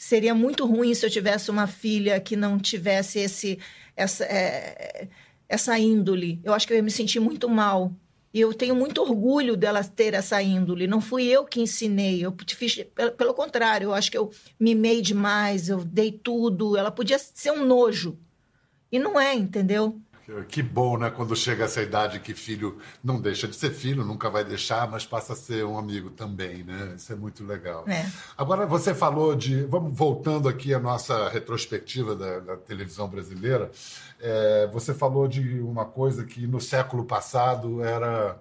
seria 0.00 0.34
muito 0.34 0.64
ruim 0.64 0.94
se 0.94 1.04
eu 1.04 1.10
tivesse 1.10 1.50
uma 1.50 1.66
filha 1.66 2.18
que 2.18 2.34
não 2.34 2.58
tivesse 2.58 3.18
esse 3.18 3.58
essa 3.94 4.24
é, 4.24 5.08
essa 5.46 5.78
índole. 5.78 6.40
Eu 6.42 6.54
acho 6.54 6.66
que 6.66 6.72
eu 6.72 6.76
ia 6.78 6.82
me 6.82 6.90
sentir 6.90 7.20
muito 7.20 7.50
mal. 7.50 7.92
E 8.32 8.40
eu 8.40 8.54
tenho 8.54 8.74
muito 8.74 9.02
orgulho 9.02 9.58
dela 9.58 9.84
ter 9.84 10.14
essa 10.14 10.40
índole. 10.40 10.86
Não 10.86 11.02
fui 11.02 11.24
eu 11.24 11.44
que 11.44 11.60
ensinei. 11.60 12.24
Eu 12.24 12.34
fiz, 12.46 12.76
pelo, 12.94 13.10
pelo 13.12 13.34
contrário, 13.34 13.88
eu 13.88 13.94
acho 13.94 14.10
que 14.10 14.16
eu 14.16 14.30
mimei 14.58 15.02
demais, 15.02 15.68
eu 15.68 15.84
dei 15.84 16.12
tudo. 16.12 16.78
Ela 16.78 16.90
podia 16.90 17.18
ser 17.18 17.50
um 17.50 17.66
nojo. 17.66 18.16
E 18.90 18.98
não 18.98 19.20
é, 19.20 19.34
entendeu? 19.34 20.00
Que- 20.48 20.62
bom, 20.62 20.96
né? 20.98 21.10
Quando 21.10 21.34
chega 21.34 21.64
essa 21.64 21.82
idade 21.82 22.20
que 22.20 22.34
filho 22.34 22.78
não 23.02 23.20
deixa 23.20 23.48
de 23.48 23.56
ser 23.56 23.70
filho, 23.70 24.04
nunca 24.04 24.30
vai 24.30 24.44
deixar, 24.44 24.88
mas 24.90 25.04
passa 25.04 25.32
a 25.32 25.36
ser 25.36 25.64
um 25.64 25.78
amigo 25.78 26.10
também, 26.10 26.62
né? 26.62 26.94
Isso 26.96 27.12
é 27.12 27.16
muito 27.16 27.44
legal. 27.44 27.84
É. 27.88 28.06
Agora, 28.36 28.66
você 28.66 28.94
falou 28.94 29.34
de. 29.34 29.64
Vamos 29.64 29.92
voltando 29.96 30.48
aqui 30.48 30.72
à 30.74 30.78
nossa 30.78 31.28
retrospectiva 31.28 32.14
da, 32.14 32.40
da 32.40 32.56
televisão 32.56 33.08
brasileira. 33.08 33.70
É, 34.20 34.68
você 34.72 34.92
falou 34.94 35.26
de 35.26 35.60
uma 35.60 35.84
coisa 35.84 36.24
que 36.24 36.46
no 36.46 36.60
século 36.60 37.04
passado 37.04 37.82
era. 37.82 38.38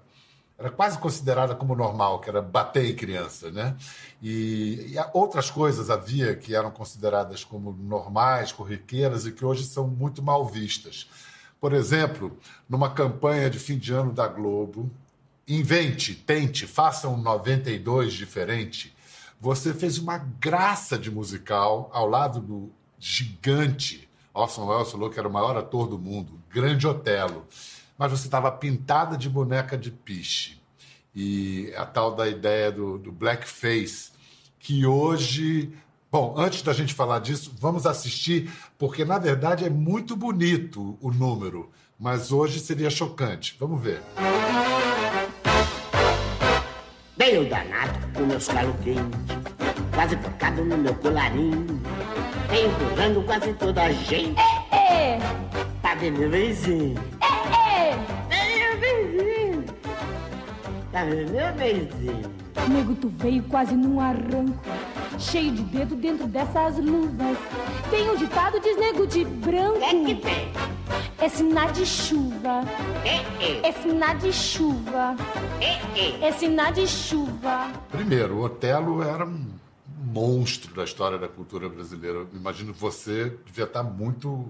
Era 0.58 0.69
quase 0.69 0.97
considerada 0.99 1.56
como 1.56 1.73
normal, 1.73 2.19
que 2.19 2.30
era 2.30 2.41
bater 2.41 2.84
em 2.84 2.93
criança, 2.93 3.49
né? 3.49 3.78
E, 4.21 4.93
e 4.93 4.95
outras 5.13 5.49
coisas 5.49 5.89
havia 5.89 6.36
que 6.36 6.54
eram 6.54 6.69
consideradas 6.69 7.45
como 7.45 7.71
normais, 7.71 8.52
corriqueiras 8.52 9.25
e 9.25 9.32
que 9.32 9.45
hoje 9.45 9.63
são 9.63 9.88
muito 9.88 10.21
mal 10.21 10.45
vistas. 10.45 11.08
Por 11.60 11.74
exemplo, 11.74 12.38
numa 12.67 12.89
campanha 12.89 13.50
de 13.50 13.60
fim 13.60 13.78
de 13.78 13.93
ano 13.93 14.13
da 14.13 14.28
Globo, 14.28 14.89
invente, 15.48 16.15
tente, 16.15 16.65
faça 16.65 17.08
um 17.08 17.17
92 17.17 18.13
diferente. 18.13 18.95
Você 19.41 19.74
fez 19.74 19.98
uma 19.98 20.17
graça 20.17 20.98
de 20.98 21.12
musical 21.12 21.89
ao 21.93 22.08
lado 22.08 22.39
do 22.39 22.72
gigante 22.98 24.10
Orson 24.34 24.67
Welles 24.67 24.91
falou 24.91 25.10
que 25.10 25.19
era 25.19 25.28
o 25.28 25.32
maior 25.32 25.58
ator 25.58 25.88
do 25.88 25.98
mundo, 25.98 26.39
grande 26.50 26.88
Otelo. 26.88 27.45
Mas 27.98 28.12
você 28.12 28.28
estava 28.28 28.52
pintada 28.52 29.17
de 29.17 29.30
boneca 29.30 29.78
de 29.78 29.91
piche. 29.91 30.62
E 31.13 31.74
a 31.76 31.86
tal 31.86 32.15
da 32.15 32.28
ideia 32.28 32.72
do, 32.72 32.98
do 32.98 33.12
blackface, 33.12 34.12
que 34.60 34.86
hoje. 34.86 35.74
Bom, 36.12 36.34
antes 36.38 36.63
da 36.63 36.74
gente 36.74 36.93
falar 36.93 37.19
disso, 37.19 37.52
vamos 37.60 37.86
assistir, 37.86 38.52
porque 38.78 39.06
na 39.06 39.19
verdade 39.19 39.63
é 39.65 39.69
muito 39.69 40.15
bonito 40.15 40.98
o 41.02 41.12
número, 41.12 41.69
mas 42.00 42.32
hoje 42.32 42.60
seria 42.60 42.89
chocante. 42.89 43.56
Vamos 43.60 43.80
ver. 43.82 44.02
Bem 47.15 47.38
o 47.38 47.48
danado 47.50 48.00
com 48.15 48.26
meus 48.26 48.48
calos 48.48 48.76
quentes, 48.84 49.19
quase 49.93 50.17
picado 50.17 50.65
no 50.65 50.78
meu 50.78 50.95
colarinho, 50.95 51.80
empurrando 52.52 53.22
quase 53.26 53.54
toda 53.54 53.84
a 53.84 53.91
gente. 53.91 54.39
É, 54.72 55.19
Tá 55.82 55.93
vendo 55.95 56.17
meu 56.19 56.32
vizinho? 56.32 56.95
é, 57.22 57.89
É 58.36 58.58
meu 58.58 58.80
vizinho. 58.80 59.65
Tá 60.91 61.04
vendo 61.04 61.32
meu 61.32 61.54
vizinho? 61.54 62.39
Nego, 62.67 62.95
tu 62.95 63.10
veio 63.17 63.43
quase 63.43 63.76
num 63.76 64.00
arranco. 64.00 64.63
Cheio 65.19 65.51
de 65.51 65.63
dedo 65.63 65.95
dentro 65.95 66.27
dessas 66.27 66.77
luvas. 66.77 67.38
Tem 67.89 68.10
um 68.10 68.15
ditado 68.15 68.60
diz 68.60 68.77
nego 68.77 69.05
de 69.05 69.25
branco. 69.25 69.84
É 69.84 70.05
que 70.05 70.15
tem. 70.15 70.51
É 71.19 71.27
sinal 71.29 71.71
de 71.71 71.86
chuva. 71.86 72.62
É, 73.03 73.43
é, 73.43 73.67
É 73.67 73.71
sinal 73.73 74.15
de 74.17 74.32
chuva. 74.32 75.15
é, 75.60 75.99
é. 75.99 76.27
É 76.27 76.32
sinal 76.32 76.71
de 76.71 76.88
chuva. 76.88 77.69
Primeiro, 77.89 78.38
o 78.38 78.43
Otelo 78.43 79.03
era 79.03 79.25
um 79.25 79.45
monstro 80.05 80.73
da 80.73 80.84
história 80.84 81.17
da 81.17 81.27
cultura 81.27 81.67
brasileira. 81.67 82.19
Eu 82.19 82.29
imagino 82.34 82.73
que 82.73 82.79
você 82.79 83.38
devia 83.45 83.65
estar 83.65 83.84
muito 83.84 84.49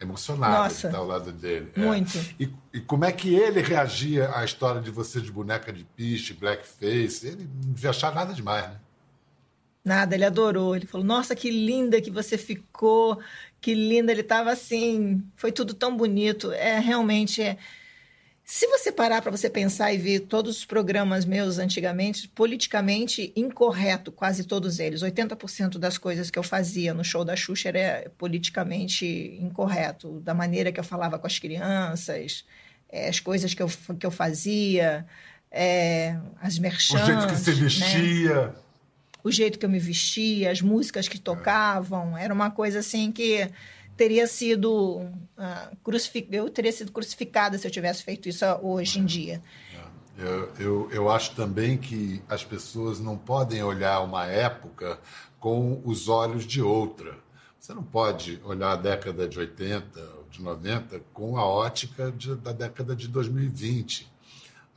emocionado 0.00 0.64
Nossa. 0.64 0.80
de 0.80 0.86
estar 0.86 0.98
ao 0.98 1.06
lado 1.06 1.32
dele. 1.32 1.70
É. 1.76 1.80
Muito. 1.80 2.18
E, 2.38 2.50
e 2.74 2.80
como 2.80 3.04
é 3.04 3.12
que 3.12 3.34
ele 3.34 3.62
reagia 3.62 4.30
à 4.34 4.44
história 4.44 4.80
de 4.80 4.90
você 4.90 5.20
de 5.20 5.30
boneca 5.30 5.72
de 5.72 5.84
piche, 5.84 6.34
blackface? 6.34 7.26
Ele 7.26 7.48
não 7.64 7.72
devia 7.72 7.90
achar 7.90 8.12
nada 8.14 8.34
demais, 8.34 8.64
né? 8.68 8.76
Nada, 9.86 10.16
ele 10.16 10.24
adorou. 10.24 10.74
Ele 10.74 10.84
falou: 10.84 11.06
Nossa, 11.06 11.36
que 11.36 11.48
linda 11.48 12.00
que 12.00 12.10
você 12.10 12.36
ficou, 12.36 13.20
que 13.60 13.72
linda. 13.72 14.10
Ele 14.10 14.22
estava 14.22 14.50
assim, 14.50 15.22
foi 15.36 15.52
tudo 15.52 15.74
tão 15.74 15.96
bonito. 15.96 16.50
É 16.50 16.80
realmente. 16.80 17.40
É... 17.40 17.56
Se 18.44 18.66
você 18.66 18.90
parar 18.90 19.22
para 19.22 19.30
você 19.30 19.48
pensar 19.48 19.92
e 19.92 19.96
ver 19.98 20.20
todos 20.20 20.58
os 20.58 20.64
programas 20.64 21.24
meus 21.24 21.58
antigamente, 21.58 22.28
politicamente 22.28 23.32
incorreto, 23.36 24.10
quase 24.10 24.42
todos 24.42 24.80
eles. 24.80 25.02
80% 25.02 25.78
das 25.78 25.98
coisas 25.98 26.30
que 26.30 26.38
eu 26.38 26.42
fazia 26.44 26.92
no 26.92 27.04
show 27.04 27.24
da 27.24 27.36
Xuxa 27.36 27.68
era 27.68 28.10
politicamente 28.18 29.38
incorreto. 29.40 30.20
Da 30.20 30.34
maneira 30.34 30.72
que 30.72 30.80
eu 30.80 30.84
falava 30.84 31.16
com 31.16 31.28
as 31.28 31.38
crianças, 31.38 32.44
é, 32.88 33.08
as 33.08 33.20
coisas 33.20 33.54
que 33.54 33.62
eu, 33.62 33.68
que 33.98 34.06
eu 34.06 34.12
fazia, 34.12 35.06
é, 35.50 36.16
as 36.40 36.58
O 36.58 36.62
merchants. 36.62 37.06
jeito 37.06 37.26
que 37.28 37.36
você 37.36 37.52
né? 37.52 38.52
O 39.26 39.32
jeito 39.32 39.58
que 39.58 39.64
eu 39.66 39.70
me 39.70 39.78
vestia, 39.78 40.50
as 40.50 40.60
músicas 40.62 41.08
que 41.08 41.18
tocavam, 41.18 42.16
era 42.16 42.32
uma 42.32 42.50
coisa 42.50 42.78
assim 42.78 43.10
que 43.10 43.50
teria 43.96 44.26
sido 44.26 45.08
ah, 45.36 45.70
crucifi- 45.82 46.28
eu 46.30 46.48
teria 46.50 46.70
sido 46.72 46.92
crucificada 46.92 47.58
se 47.58 47.66
eu 47.66 47.70
tivesse 47.70 48.02
feito 48.04 48.28
isso 48.28 48.44
hoje 48.62 48.98
em 49.00 49.04
dia. 49.04 49.42
Eu, 50.18 50.52
eu, 50.58 50.90
eu 50.92 51.10
acho 51.10 51.34
também 51.34 51.76
que 51.76 52.22
as 52.28 52.42
pessoas 52.44 53.00
não 53.00 53.18
podem 53.18 53.62
olhar 53.62 54.00
uma 54.00 54.26
época 54.26 54.98
com 55.38 55.80
os 55.84 56.08
olhos 56.08 56.46
de 56.46 56.62
outra. 56.62 57.18
Você 57.58 57.74
não 57.74 57.82
pode 57.82 58.40
olhar 58.44 58.72
a 58.72 58.76
década 58.76 59.28
de 59.28 59.38
80 59.38 60.00
ou 60.18 60.24
de 60.30 60.40
90 60.40 61.00
com 61.12 61.36
a 61.36 61.44
ótica 61.44 62.10
de- 62.12 62.34
da 62.36 62.52
década 62.52 62.94
de 62.96 63.08
2020. 63.08 64.10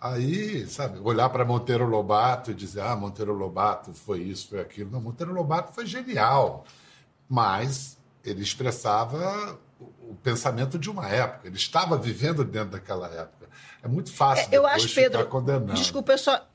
Aí, 0.01 0.65
sabe, 0.67 0.97
olhar 0.99 1.29
para 1.29 1.43
Monteiro 1.43 1.85
Lobato 1.85 2.51
e 2.51 2.53
dizer, 2.53 2.81
ah, 2.81 2.95
Monteiro 2.95 3.33
Lobato 3.33 3.93
foi 3.93 4.19
isso, 4.21 4.47
foi 4.47 4.61
aquilo. 4.61 4.89
Não, 4.89 5.01
Monteiro 5.01 5.33
Lobato 5.33 5.73
foi 5.73 5.85
genial, 5.85 6.65
mas 7.27 7.97
ele 8.23 8.41
expressava 8.41 9.59
o, 9.79 10.15
pensamento 10.23 10.79
de 10.79 10.89
uma 10.89 11.07
época. 11.09 11.47
Ele 11.47 11.57
estava 11.57 11.97
vivendo 11.97 12.45
dentro 12.45 12.71
daquela 12.71 13.07
época. 13.07 13.49
É 13.83 13.87
muito 13.87 14.13
fácil 14.13 14.45
eu 14.53 14.63
depois 14.63 14.83
acho, 14.83 14.87
ficar 14.87 15.01
Pedro, 15.01 15.25
condenando. 15.27 15.73
desculpa, 15.73 16.13
eu 16.13 16.17
só 16.17 16.45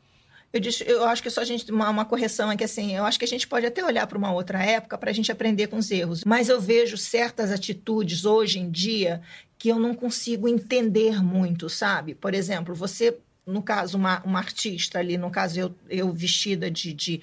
eu, 0.52 0.60
disse- 0.60 0.84
eu 0.86 1.04
acho 1.04 1.20
que 1.20 1.28
só 1.30 1.40
a 1.40 1.44
gente 1.44 1.70
uma, 1.70 1.90
uma 1.90 2.04
correção 2.04 2.50
é 2.50 2.56
que 2.56 2.62
assim, 2.62 2.94
eu 2.94 3.04
acho 3.04 3.18
que 3.18 3.24
a 3.24 3.28
gente 3.28 3.46
pode 3.48 3.66
até 3.66 3.84
olhar 3.84 4.06
para 4.06 4.16
uma 4.16 4.32
outra 4.32 4.62
época 4.62 4.96
para 4.96 5.10
a 5.10 5.12
gente 5.12 5.32
aprender 5.32 5.66
com 5.66 5.76
os 5.76 5.90
erros, 5.90 6.22
mas 6.24 6.48
eu 6.48 6.60
vejo 6.60 6.96
certas 6.96 7.50
atitudes 7.50 8.24
hoje 8.24 8.60
em 8.60 8.70
dia 8.70 9.20
que 9.58 9.68
eu 9.68 9.78
não 9.78 9.94
consigo 9.94 10.46
entender 10.46 11.22
muito, 11.22 11.68
sabe? 11.68 12.14
Por 12.14 12.34
exemplo, 12.34 12.74
você, 12.74 13.18
no 13.46 13.62
caso, 13.62 13.98
uma, 13.98 14.22
uma 14.24 14.38
artista 14.38 14.98
ali, 14.98 15.16
no 15.16 15.30
caso 15.30 15.58
eu, 15.58 15.74
eu 15.88 16.12
vestida 16.12 16.70
de, 16.70 16.92
de 16.92 17.22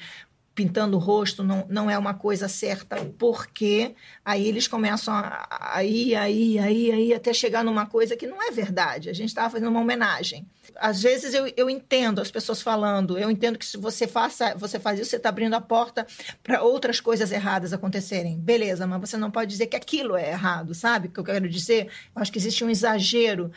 pintando 0.53 0.97
o 0.97 0.99
rosto 0.99 1.43
não, 1.43 1.65
não 1.69 1.89
é 1.89 1.97
uma 1.97 2.13
coisa 2.13 2.47
certa, 2.47 2.97
porque 3.17 3.95
aí 4.23 4.47
eles 4.47 4.67
começam 4.67 5.13
a 5.13 5.47
a 5.71 5.83
ir, 5.85 6.15
aí, 6.15 6.59
aí, 6.59 6.91
aí, 6.91 7.13
até 7.13 7.33
chegar 7.33 7.63
numa 7.63 7.85
coisa 7.85 8.17
que 8.17 8.27
não 8.27 8.41
é 8.41 8.51
verdade. 8.51 9.09
A 9.09 9.13
gente 9.13 9.29
estava 9.29 9.49
fazendo 9.49 9.69
uma 9.69 9.79
homenagem. 9.79 10.45
Às 10.75 11.01
vezes 11.01 11.33
eu, 11.33 11.51
eu 11.55 11.69
entendo 11.69 12.19
as 12.19 12.29
pessoas 12.29 12.61
falando, 12.61 13.17
eu 13.17 13.31
entendo 13.31 13.57
que 13.57 13.65
se 13.65 13.77
você, 13.77 14.05
faça, 14.05 14.53
você 14.55 14.77
faz 14.77 14.99
isso, 14.99 15.11
você 15.11 15.15
está 15.15 15.29
abrindo 15.29 15.53
a 15.53 15.61
porta 15.61 16.05
para 16.43 16.61
outras 16.61 16.99
coisas 16.99 17.31
erradas 17.31 17.71
acontecerem. 17.71 18.37
Beleza, 18.37 18.85
mas 18.85 18.99
você 18.99 19.15
não 19.15 19.31
pode 19.31 19.49
dizer 19.49 19.67
que 19.67 19.77
aquilo 19.77 20.17
é 20.17 20.31
errado, 20.31 20.73
sabe? 20.73 21.07
O 21.07 21.11
que 21.11 21.19
eu 21.19 21.23
quero 21.23 21.47
dizer? 21.47 21.87
Eu 22.13 22.21
acho 22.21 22.31
que 22.31 22.37
existe 22.37 22.63
um 22.65 22.69
exagero 22.69 23.51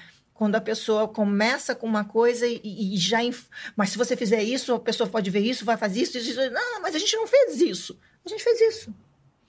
quando 0.44 0.57
a 0.57 0.61
pessoa 0.61 1.09
começa 1.09 1.74
com 1.74 1.87
uma 1.87 2.04
coisa 2.04 2.46
e, 2.46 2.61
e 2.62 2.98
já. 2.98 3.24
inf- 3.24 3.46
Mas 3.74 3.88
se 3.88 3.96
você 3.96 4.14
fizer 4.14 4.42
isso, 4.42 4.74
a 4.74 4.78
pessoa 4.78 5.09
pode 5.09 5.30
ver 5.30 5.40
isso, 5.40 5.64
vai 5.64 5.78
fazer 5.78 6.02
isso, 6.02 6.18
isso. 6.18 6.38
Não, 6.50 6.83
mas 6.83 6.94
a 6.94 6.98
gente 6.98 7.16
não 7.16 7.26
fez 7.26 7.62
isso. 7.62 7.98
A 8.26 8.28
gente 8.28 8.44
fez 8.44 8.61
isso. 8.61 8.94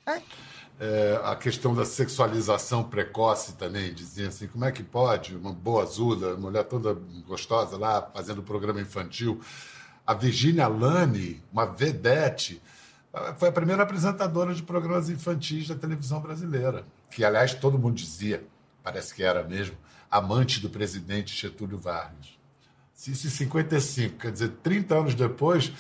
É. 0.06 0.22
É, 0.80 1.20
a 1.22 1.36
questão 1.36 1.76
da 1.76 1.84
sexualização 1.84 2.82
precoce 2.82 3.56
também, 3.58 3.94
dizia 3.94 4.30
assim, 4.30 4.48
como 4.48 4.64
é 4.64 4.72
que 4.72 4.84
pode 4.84 5.36
uma 5.36 5.52
boa 5.52 5.84
azula, 5.84 6.38
mulher 6.38 6.64
toda 6.64 6.94
gostosa 7.28 7.78
lá, 7.78 8.02
fazendo 8.14 8.42
programa 8.42 8.80
infantil. 8.80 9.42
A 10.08 10.14
Virginia 10.14 10.70
Lani, 10.70 11.44
uma 11.52 11.66
vedete, 11.66 12.62
foi 13.38 13.50
a 13.50 13.52
primeira 13.52 13.84
apresentadora 13.84 14.54
de 14.54 14.64
programas 14.64 15.10
infantis 15.10 15.68
da 15.68 15.76
televisão 15.76 16.22
brasileira, 16.22 16.86
que, 17.12 17.26
aliás, 17.26 17.54
todo 17.54 17.78
mundo 17.78 17.96
dizia, 17.96 18.46
parece 18.86 19.14
que 19.16 19.24
era 19.24 19.44
mesmo, 19.44 19.76
amante 20.10 20.60
do 20.62 20.70
presidente 20.70 21.36
Getúlio 21.36 21.78
Vargas. 21.80 22.38
Isso 22.96 23.28
em 23.28 23.30
55, 23.30 24.18
quer 24.20 24.32
dizer, 24.32 24.50
30 24.64 24.96
anos 24.96 25.16
depois, 25.16 25.72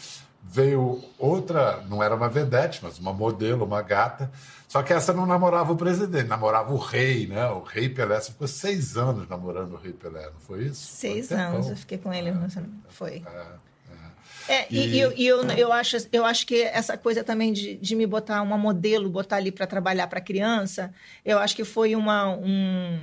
veio 0.43 1.03
outra, 1.17 1.81
não 1.87 2.03
era 2.03 2.15
uma 2.15 2.27
vedete, 2.27 2.79
mas 2.83 2.99
uma 2.99 3.13
modelo, 3.13 3.63
uma 3.63 3.81
gata, 3.81 4.29
só 4.67 4.83
que 4.83 4.91
essa 4.91 5.13
não 5.13 5.25
namorava 5.25 5.71
o 5.71 5.77
presidente, 5.77 6.27
namorava 6.27 6.73
o 6.73 6.77
rei, 6.77 7.27
né? 7.27 7.47
O 7.51 7.61
rei 7.63 7.87
Pelé. 7.87 8.19
Você 8.19 8.31
ficou 8.31 8.47
seis 8.47 8.97
anos 8.97 9.27
namorando 9.29 9.73
o 9.73 9.77
rei 9.77 9.93
Pelé, 9.93 10.25
não 10.31 10.39
foi 10.39 10.65
isso? 10.65 10.87
Seis 10.87 11.27
Foi 11.29 11.37
anos 11.37 11.69
eu 11.69 11.77
fiquei 11.77 11.97
com 11.97 12.11
ele. 12.13 12.33
sei- 12.49 12.63
Foi. 12.89 13.23
É, 13.25 13.45
É, 14.47 14.67
e, 14.71 14.95
E- 14.97 14.99
eu, 14.99 15.12
e 15.13 15.25
eu, 15.27 15.49
eu, 15.51 15.71
acho, 15.73 15.97
eu 16.12 16.23
acho 16.25 16.45
que 16.45 16.62
essa 16.62 16.97
coisa 16.97 17.23
também 17.23 17.51
de, 17.51 17.77
de 17.77 17.95
me 17.95 18.05
botar 18.05 18.41
uma 18.41 18.58
modelo, 18.58 19.10
botar 19.10 19.38
ali 19.38 19.51
para 19.51 19.65
trabalhar 19.65 20.08
para 20.08 20.21
criança, 20.21 20.93
eu 21.23 21.39
acho 21.39 21.55
que 21.55 21.63
foi 21.63 21.95
uma, 21.95 22.29
um- 22.29 22.99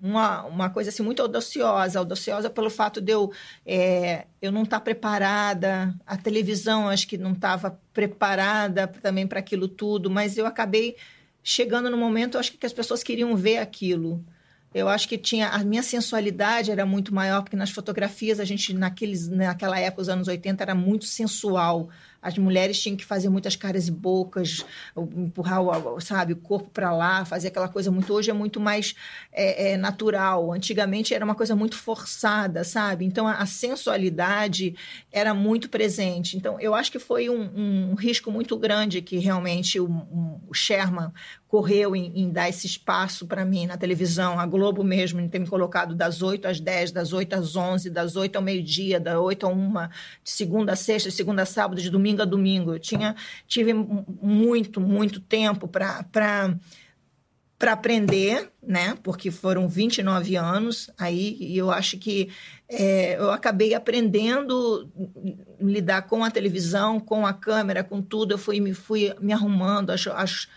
uma, 0.00 0.44
uma 0.44 0.70
coisa 0.70 0.90
assim, 0.90 1.02
muito 1.02 1.20
audaciosa. 1.22 1.98
Audaciosa 1.98 2.48
pelo 2.50 2.70
fato 2.70 3.00
de 3.00 3.12
eu, 3.12 3.32
é, 3.64 4.26
eu 4.40 4.52
não 4.52 4.62
estar 4.62 4.80
preparada, 4.80 5.92
a 6.06 6.16
televisão 6.16 6.88
acho 6.88 7.08
que 7.08 7.18
não 7.18 7.32
estava 7.32 7.80
preparada 7.92 8.86
também 8.86 9.26
para 9.26 9.40
aquilo 9.40 9.66
tudo, 9.68 10.08
mas 10.10 10.38
eu 10.38 10.46
acabei 10.46 10.96
chegando 11.42 11.90
no 11.90 11.96
momento, 11.96 12.34
eu 12.36 12.40
acho 12.40 12.52
que 12.52 12.66
as 12.66 12.72
pessoas 12.72 13.02
queriam 13.02 13.34
ver 13.36 13.58
aquilo. 13.58 14.24
Eu 14.76 14.90
acho 14.90 15.08
que 15.08 15.16
tinha 15.16 15.48
a 15.48 15.64
minha 15.64 15.82
sensualidade 15.82 16.70
era 16.70 16.84
muito 16.84 17.14
maior 17.14 17.40
porque 17.40 17.56
nas 17.56 17.70
fotografias 17.70 18.38
a 18.38 18.44
gente 18.44 18.74
naqueles 18.74 19.26
naquela 19.26 19.80
época 19.80 20.02
os 20.02 20.08
anos 20.10 20.28
80 20.28 20.62
era 20.62 20.74
muito 20.74 21.06
sensual. 21.06 21.88
As 22.20 22.36
mulheres 22.36 22.80
tinham 22.82 22.96
que 22.96 23.04
fazer 23.04 23.28
muitas 23.28 23.54
caras 23.54 23.86
e 23.86 23.90
bocas, 23.90 24.66
empurrar 24.96 25.62
o, 25.62 26.00
sabe, 26.00 26.32
o 26.32 26.36
corpo 26.36 26.68
para 26.70 26.92
lá, 26.92 27.24
fazer 27.24 27.48
aquela 27.48 27.68
coisa 27.68 27.90
muito. 27.90 28.12
Hoje 28.12 28.30
é 28.30 28.34
muito 28.34 28.58
mais 28.58 28.96
é, 29.32 29.70
é, 29.70 29.76
natural. 29.76 30.52
Antigamente 30.52 31.14
era 31.14 31.24
uma 31.24 31.36
coisa 31.36 31.54
muito 31.54 31.76
forçada, 31.76 32.64
sabe? 32.64 33.04
Então 33.04 33.26
a, 33.28 33.34
a 33.34 33.46
sensualidade 33.46 34.74
era 35.10 35.32
muito 35.32 35.70
presente. 35.70 36.36
Então 36.36 36.60
eu 36.60 36.74
acho 36.74 36.90
que 36.92 36.98
foi 36.98 37.30
um, 37.30 37.92
um 37.92 37.94
risco 37.94 38.30
muito 38.30 38.58
grande 38.58 39.00
que 39.00 39.18
realmente 39.18 39.78
o, 39.80 39.86
o 40.48 40.52
Sherman 40.52 41.12
correu 41.56 41.96
em, 41.96 42.12
em 42.14 42.30
dar 42.30 42.50
esse 42.50 42.66
espaço 42.66 43.26
para 43.26 43.42
mim 43.42 43.64
na 43.64 43.78
televisão, 43.78 44.38
a 44.38 44.44
Globo 44.44 44.84
mesmo, 44.84 45.22
em 45.22 45.26
ter 45.26 45.38
me 45.38 45.46
colocado 45.46 45.94
das 45.94 46.20
8 46.20 46.46
às 46.46 46.60
10, 46.60 46.92
das 46.92 47.14
8 47.14 47.32
às 47.32 47.56
11, 47.56 47.88
das 47.88 48.14
8 48.14 48.36
ao 48.36 48.42
meio-dia, 48.42 49.00
da 49.00 49.18
8 49.18 49.46
a 49.46 49.48
1, 49.48 49.72
de 50.22 50.30
segunda 50.30 50.72
a 50.74 50.76
sexta, 50.76 51.08
de 51.08 51.14
segunda 51.14 51.44
a 51.44 51.46
sábado, 51.46 51.80
de 51.80 51.88
domingo 51.88 52.20
a 52.20 52.26
domingo. 52.26 52.74
Eu 52.74 52.78
tinha, 52.78 53.16
tive 53.48 53.72
muito, 53.72 54.82
muito 54.82 55.18
tempo 55.18 55.66
para 55.66 56.04
para 57.58 57.72
aprender, 57.72 58.50
né? 58.62 58.98
Porque 59.02 59.30
foram 59.30 59.66
29 59.66 60.36
anos 60.36 60.90
aí, 60.98 61.38
e 61.40 61.56
eu 61.56 61.70
acho 61.70 61.96
que 61.96 62.28
é, 62.68 63.16
eu 63.16 63.30
acabei 63.30 63.72
aprendendo 63.72 64.90
lidar 65.58 66.02
com 66.02 66.22
a 66.22 66.30
televisão, 66.30 67.00
com 67.00 67.26
a 67.26 67.32
câmera, 67.32 67.82
com 67.82 68.02
tudo. 68.02 68.34
Eu 68.34 68.38
fui 68.38 68.60
me, 68.60 68.74
fui 68.74 69.10
me 69.22 69.32
arrumando, 69.32 69.88
as, 69.88 70.06
as, 70.08 70.48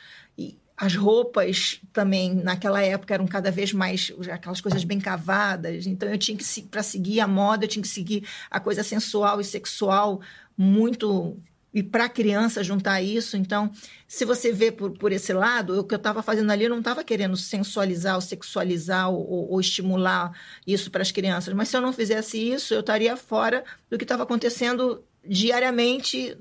as 0.80 0.96
roupas 0.96 1.82
também 1.92 2.34
naquela 2.34 2.82
época 2.82 3.14
eram 3.14 3.28
cada 3.28 3.52
vez 3.52 3.74
mais 3.74 4.14
aquelas 4.32 4.62
coisas 4.62 4.86
bem 4.86 4.98
cavadas. 4.98 5.86
Então 5.86 6.08
eu 6.08 6.18
tinha 6.18 6.38
que 6.38 6.62
para 6.64 6.82
seguir 6.82 7.20
a 7.20 7.28
moda, 7.28 7.66
eu 7.66 7.68
tinha 7.68 7.84
que 7.84 7.90
seguir 7.90 8.26
a 8.50 8.62
coisa 8.62 8.82
sensual 8.82 9.42
e 9.42 9.44
sexual 9.44 10.22
muito 10.58 11.38
e 11.74 11.84
para 11.84 12.06
a 12.06 12.10
criança 12.10 12.64
juntar 12.64 13.02
isso. 13.02 13.36
Então, 13.36 13.70
se 14.08 14.24
você 14.24 14.54
vê 14.54 14.72
por, 14.72 14.92
por 14.92 15.12
esse 15.12 15.34
lado, 15.34 15.82
o 15.82 15.84
que 15.84 15.94
eu 15.94 15.98
estava 15.98 16.24
fazendo 16.24 16.50
ali, 16.50 16.64
eu 16.64 16.70
não 16.70 16.80
estava 16.80 17.04
querendo 17.04 17.36
sensualizar 17.36 18.16
ou 18.16 18.22
sexualizar 18.22 19.12
ou, 19.12 19.52
ou 19.52 19.60
estimular 19.60 20.32
isso 20.66 20.90
para 20.90 21.02
as 21.02 21.12
crianças. 21.12 21.54
Mas 21.54 21.68
se 21.68 21.76
eu 21.76 21.82
não 21.82 21.92
fizesse 21.92 22.38
isso, 22.38 22.74
eu 22.74 22.80
estaria 22.80 23.18
fora 23.18 23.66
do 23.90 23.98
que 23.98 24.06
estava 24.06 24.24
acontecendo 24.24 25.04
diariamente 25.28 26.38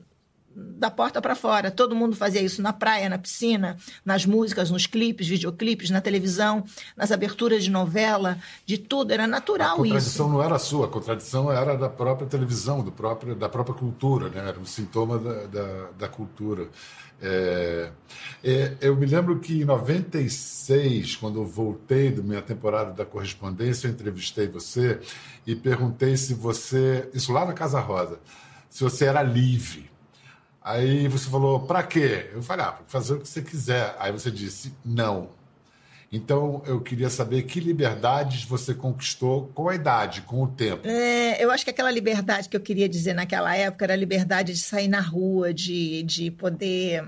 da 0.58 0.90
porta 0.90 1.20
para 1.20 1.34
fora. 1.34 1.70
Todo 1.70 1.94
mundo 1.94 2.16
fazia 2.16 2.42
isso 2.42 2.60
na 2.60 2.72
praia, 2.72 3.08
na 3.08 3.18
piscina, 3.18 3.76
nas 4.04 4.26
músicas, 4.26 4.70
nos 4.70 4.86
clipes, 4.86 5.28
videoclipes, 5.28 5.90
na 5.90 6.00
televisão, 6.00 6.64
nas 6.96 7.12
aberturas 7.12 7.62
de 7.62 7.70
novela, 7.70 8.38
de 8.66 8.78
tudo. 8.78 9.12
Era 9.12 9.26
natural 9.26 9.74
a 9.74 9.76
contradição 9.76 10.26
isso. 10.26 10.34
não 10.34 10.42
era 10.42 10.58
sua, 10.58 10.86
a 10.86 10.88
contradição 10.88 11.52
era 11.52 11.76
da 11.76 11.88
própria 11.88 12.26
televisão, 12.26 12.82
do 12.82 12.90
próprio, 12.90 13.34
da 13.34 13.48
própria 13.48 13.74
cultura, 13.74 14.28
né? 14.28 14.48
era 14.48 14.58
um 14.58 14.64
sintoma 14.64 15.18
da, 15.18 15.46
da, 15.46 15.90
da 15.98 16.08
cultura. 16.08 16.68
É, 17.20 17.90
é, 18.44 18.76
eu 18.80 18.96
me 18.96 19.04
lembro 19.04 19.38
que 19.40 19.62
em 19.62 19.64
96, 19.64 21.16
quando 21.16 21.40
eu 21.40 21.46
voltei 21.46 22.12
da 22.12 22.22
minha 22.22 22.42
temporada 22.42 22.92
da 22.92 23.04
correspondência, 23.04 23.88
eu 23.88 23.92
entrevistei 23.92 24.46
você 24.46 25.00
e 25.46 25.56
perguntei 25.56 26.16
se 26.16 26.34
você, 26.34 27.08
isso 27.12 27.32
lá 27.32 27.44
na 27.44 27.52
Casa 27.52 27.80
Rosa, 27.80 28.20
se 28.70 28.84
você 28.84 29.06
era 29.06 29.22
livre. 29.22 29.90
Aí 30.68 31.08
você 31.08 31.30
falou, 31.30 31.60
para 31.60 31.82
quê? 31.82 32.28
Eu 32.30 32.42
falei, 32.42 32.66
ah, 32.66 32.72
para 32.72 32.84
fazer 32.86 33.14
o 33.14 33.20
que 33.20 33.26
você 33.26 33.40
quiser. 33.40 33.96
Aí 33.98 34.12
você 34.12 34.30
disse, 34.30 34.74
não. 34.84 35.30
Então, 36.12 36.62
eu 36.66 36.78
queria 36.78 37.08
saber 37.08 37.44
que 37.44 37.58
liberdades 37.58 38.44
você 38.44 38.74
conquistou 38.74 39.50
com 39.54 39.70
a 39.70 39.74
idade, 39.74 40.20
com 40.20 40.42
o 40.42 40.46
tempo. 40.46 40.86
É, 40.86 41.42
eu 41.42 41.50
acho 41.50 41.64
que 41.64 41.70
aquela 41.70 41.90
liberdade 41.90 42.50
que 42.50 42.56
eu 42.56 42.60
queria 42.60 42.86
dizer 42.86 43.14
naquela 43.14 43.56
época 43.56 43.86
era 43.86 43.94
a 43.94 43.96
liberdade 43.96 44.52
de 44.52 44.58
sair 44.58 44.88
na 44.88 45.00
rua, 45.00 45.54
de, 45.54 46.02
de 46.02 46.30
poder 46.30 47.02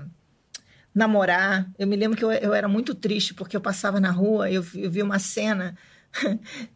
namorar. 0.93 1.69
Eu 1.77 1.85
me 1.85 1.95
lembro 1.95 2.17
que 2.17 2.25
eu, 2.25 2.31
eu 2.31 2.55
era 2.55 2.67
muito 2.67 2.95
triste 2.95 3.31
porque 3.35 3.55
eu 3.55 3.61
passava 3.61 3.99
na 3.99 4.09
rua, 4.09 4.49
eu, 4.49 4.65
eu 4.73 4.89
vi 4.89 5.03
uma 5.03 5.19
cena. 5.19 5.77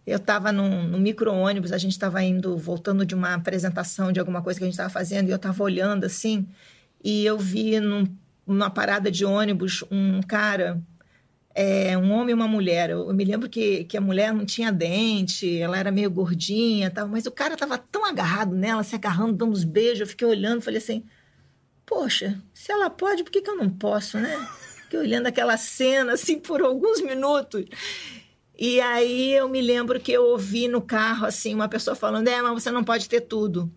Eu 0.07 0.15
estava 0.15 0.49
num, 0.49 0.87
num 0.87 0.97
micro-ônibus, 0.97 1.73
a 1.73 1.77
gente 1.77 1.91
estava 1.91 2.23
indo, 2.23 2.57
voltando 2.57 3.05
de 3.05 3.13
uma 3.13 3.33
apresentação 3.33 4.09
de 4.09 4.17
alguma 4.17 4.41
coisa 4.41 4.57
que 4.57 4.63
a 4.63 4.67
gente 4.67 4.75
estava 4.75 4.89
fazendo, 4.89 5.27
e 5.27 5.31
eu 5.31 5.35
estava 5.35 5.61
olhando 5.61 6.05
assim, 6.05 6.47
e 7.05 7.23
eu 7.23 7.37
vi 7.37 7.79
num, 7.79 8.03
numa 8.47 8.67
parada 8.67 9.11
de 9.11 9.23
ônibus 9.23 9.83
um 9.91 10.23
cara 10.23 10.81
é, 11.53 11.95
um 11.95 12.11
homem 12.11 12.31
e 12.31 12.33
uma 12.33 12.47
mulher. 12.47 12.89
Eu, 12.89 13.07
eu, 13.07 13.13
me 13.13 13.23
lembro 13.23 13.47
que, 13.47 13.83
que 13.83 13.95
a 13.95 14.01
mulher 14.01 14.33
não 14.33 14.43
tinha 14.43 14.71
dente, 14.71 15.55
ela 15.59 15.77
era 15.77 15.91
meio 15.91 16.09
gordinha, 16.09 16.89
tal, 16.89 17.07
mas 17.07 17.27
o 17.27 17.31
cara 17.31 17.53
estava 17.53 17.77
tão 17.77 18.03
agarrado 18.03 18.55
nela, 18.55 18.83
se 18.83 18.95
agarrando, 18.95 19.33
dando 19.33 19.51
uns 19.51 19.63
beijos. 19.63 19.99
Eu 19.99 20.07
fiquei 20.07 20.27
olhando, 20.27 20.63
falei 20.63 20.79
assim: 20.79 21.05
Poxa, 21.85 22.41
se 22.51 22.71
ela 22.71 22.89
pode, 22.89 23.23
por 23.23 23.31
que, 23.31 23.41
que 23.41 23.51
eu 23.51 23.55
não 23.55 23.69
posso, 23.69 24.17
né? 24.17 24.35
Fiquei 24.81 24.99
olhando 24.99 25.27
aquela 25.27 25.57
cena 25.57 26.13
assim 26.13 26.39
por 26.39 26.59
alguns 26.59 27.01
minutos. 27.01 27.65
E 28.57 28.81
aí 28.81 29.31
eu 29.33 29.47
me 29.47 29.61
lembro 29.61 29.99
que 29.99 30.11
eu 30.11 30.23
ouvi 30.23 30.67
no 30.67 30.81
carro 30.81 31.27
assim 31.27 31.53
uma 31.53 31.69
pessoa 31.69 31.95
falando: 31.95 32.27
É, 32.27 32.41
mas 32.41 32.63
você 32.63 32.71
não 32.71 32.83
pode 32.83 33.07
ter 33.07 33.21
tudo. 33.21 33.71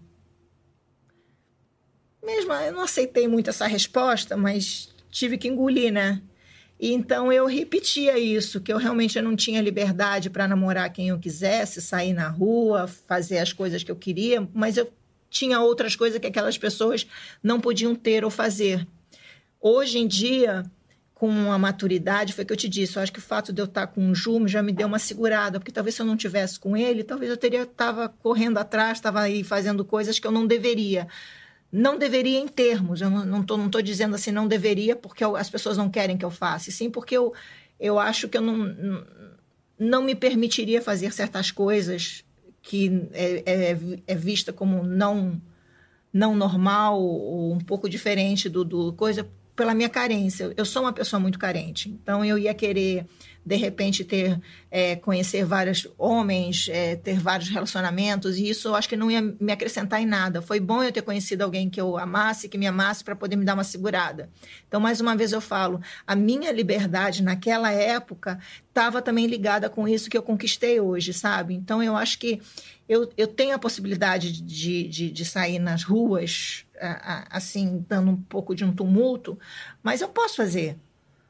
Mesmo 2.28 2.52
eu 2.52 2.72
não 2.72 2.82
aceitei 2.82 3.26
muito 3.26 3.48
essa 3.48 3.66
resposta, 3.66 4.36
mas 4.36 4.90
tive 5.10 5.38
que 5.38 5.48
engolir, 5.48 5.90
né? 5.90 6.20
E 6.78 6.92
então 6.92 7.32
eu 7.32 7.46
repetia 7.46 8.18
isso, 8.18 8.60
que 8.60 8.70
eu 8.70 8.76
realmente 8.76 9.18
não 9.22 9.34
tinha 9.34 9.62
liberdade 9.62 10.28
para 10.28 10.46
namorar 10.46 10.92
quem 10.92 11.08
eu 11.08 11.18
quisesse, 11.18 11.80
sair 11.80 12.12
na 12.12 12.28
rua, 12.28 12.86
fazer 12.86 13.38
as 13.38 13.54
coisas 13.54 13.82
que 13.82 13.90
eu 13.90 13.96
queria, 13.96 14.46
mas 14.52 14.76
eu 14.76 14.92
tinha 15.30 15.58
outras 15.62 15.96
coisas 15.96 16.20
que 16.20 16.26
aquelas 16.26 16.58
pessoas 16.58 17.06
não 17.42 17.62
podiam 17.62 17.94
ter 17.94 18.22
ou 18.22 18.30
fazer. 18.30 18.86
Hoje 19.58 19.98
em 19.98 20.06
dia, 20.06 20.70
com 21.14 21.50
a 21.50 21.56
maturidade, 21.56 22.34
foi 22.34 22.44
o 22.44 22.46
que 22.46 22.52
eu 22.52 22.58
te 22.58 22.68
disse, 22.68 22.96
eu 22.96 23.02
acho 23.02 23.12
que 23.12 23.20
o 23.20 23.22
fato 23.22 23.54
de 23.54 23.62
eu 23.62 23.64
estar 23.64 23.86
com 23.86 24.10
o 24.10 24.14
Jume 24.14 24.48
já 24.48 24.62
me 24.62 24.70
deu 24.70 24.86
uma 24.86 24.98
segurada, 24.98 25.58
porque 25.58 25.72
talvez 25.72 25.94
se 25.94 26.02
eu 26.02 26.06
não 26.06 26.16
tivesse 26.16 26.60
com 26.60 26.76
ele, 26.76 27.02
talvez 27.02 27.30
eu 27.30 27.38
teria 27.38 27.62
estava 27.62 28.10
correndo 28.10 28.58
atrás, 28.58 28.98
estava 28.98 29.22
aí 29.22 29.42
fazendo 29.42 29.82
coisas 29.82 30.18
que 30.18 30.26
eu 30.26 30.30
não 30.30 30.46
deveria. 30.46 31.08
Não 31.70 31.98
deveria 31.98 32.38
em 32.38 32.48
termos, 32.48 33.00
eu 33.00 33.10
não 33.10 33.42
estou 33.42 33.58
não 33.58 33.68
tô 33.68 33.82
dizendo 33.82 34.14
assim, 34.14 34.30
não 34.30 34.48
deveria 34.48 34.96
porque 34.96 35.22
eu, 35.22 35.36
as 35.36 35.50
pessoas 35.50 35.76
não 35.76 35.90
querem 35.90 36.16
que 36.16 36.24
eu 36.24 36.30
faça, 36.30 36.70
sim 36.70 36.90
porque 36.90 37.16
eu, 37.16 37.34
eu 37.78 37.98
acho 37.98 38.26
que 38.26 38.38
eu 38.38 38.40
não, 38.40 39.04
não 39.78 40.02
me 40.02 40.14
permitiria 40.14 40.80
fazer 40.80 41.12
certas 41.12 41.50
coisas 41.50 42.24
que 42.62 43.08
é, 43.12 43.42
é, 43.44 43.78
é 44.06 44.14
vista 44.14 44.52
como 44.52 44.82
não, 44.82 45.40
não 46.12 46.34
normal 46.34 47.00
ou 47.00 47.52
um 47.52 47.60
pouco 47.60 47.88
diferente 47.88 48.48
do, 48.48 48.64
do 48.64 48.92
coisa 48.94 49.28
pela 49.54 49.74
minha 49.74 49.88
carência. 49.88 50.52
Eu 50.56 50.64
sou 50.64 50.82
uma 50.82 50.92
pessoa 50.92 51.18
muito 51.20 51.38
carente, 51.38 51.88
então 51.90 52.24
eu 52.24 52.38
ia 52.38 52.54
querer 52.54 53.06
de 53.48 53.56
repente 53.56 54.04
ter 54.04 54.38
é, 54.70 54.94
conhecer 54.94 55.42
vários 55.42 55.88
homens, 55.96 56.68
é, 56.70 56.96
ter 56.96 57.18
vários 57.18 57.48
relacionamentos, 57.48 58.36
e 58.36 58.46
isso 58.46 58.68
eu 58.68 58.74
acho 58.74 58.86
que 58.86 58.96
não 58.96 59.10
ia 59.10 59.22
me 59.22 59.50
acrescentar 59.50 60.02
em 60.02 60.06
nada. 60.06 60.42
Foi 60.42 60.60
bom 60.60 60.82
eu 60.82 60.92
ter 60.92 61.00
conhecido 61.00 61.42
alguém 61.42 61.70
que 61.70 61.80
eu 61.80 61.96
amasse, 61.96 62.46
que 62.46 62.58
me 62.58 62.66
amasse, 62.66 63.02
para 63.02 63.16
poder 63.16 63.36
me 63.36 63.46
dar 63.46 63.54
uma 63.54 63.64
segurada. 63.64 64.28
Então, 64.68 64.78
mais 64.78 65.00
uma 65.00 65.16
vez 65.16 65.32
eu 65.32 65.40
falo, 65.40 65.80
a 66.06 66.14
minha 66.14 66.52
liberdade 66.52 67.22
naquela 67.22 67.72
época 67.72 68.38
estava 68.68 69.00
também 69.00 69.26
ligada 69.26 69.70
com 69.70 69.88
isso 69.88 70.10
que 70.10 70.18
eu 70.18 70.22
conquistei 70.22 70.78
hoje, 70.78 71.14
sabe? 71.14 71.54
Então, 71.54 71.82
eu 71.82 71.96
acho 71.96 72.18
que 72.18 72.42
eu, 72.86 73.10
eu 73.16 73.26
tenho 73.26 73.54
a 73.54 73.58
possibilidade 73.58 74.42
de, 74.42 74.86
de, 74.86 75.10
de 75.10 75.24
sair 75.24 75.58
nas 75.58 75.82
ruas, 75.82 76.66
assim, 77.30 77.82
dando 77.88 78.10
um 78.10 78.16
pouco 78.16 78.54
de 78.54 78.62
um 78.62 78.72
tumulto, 78.72 79.38
mas 79.82 80.02
eu 80.02 80.08
posso 80.08 80.36
fazer. 80.36 80.76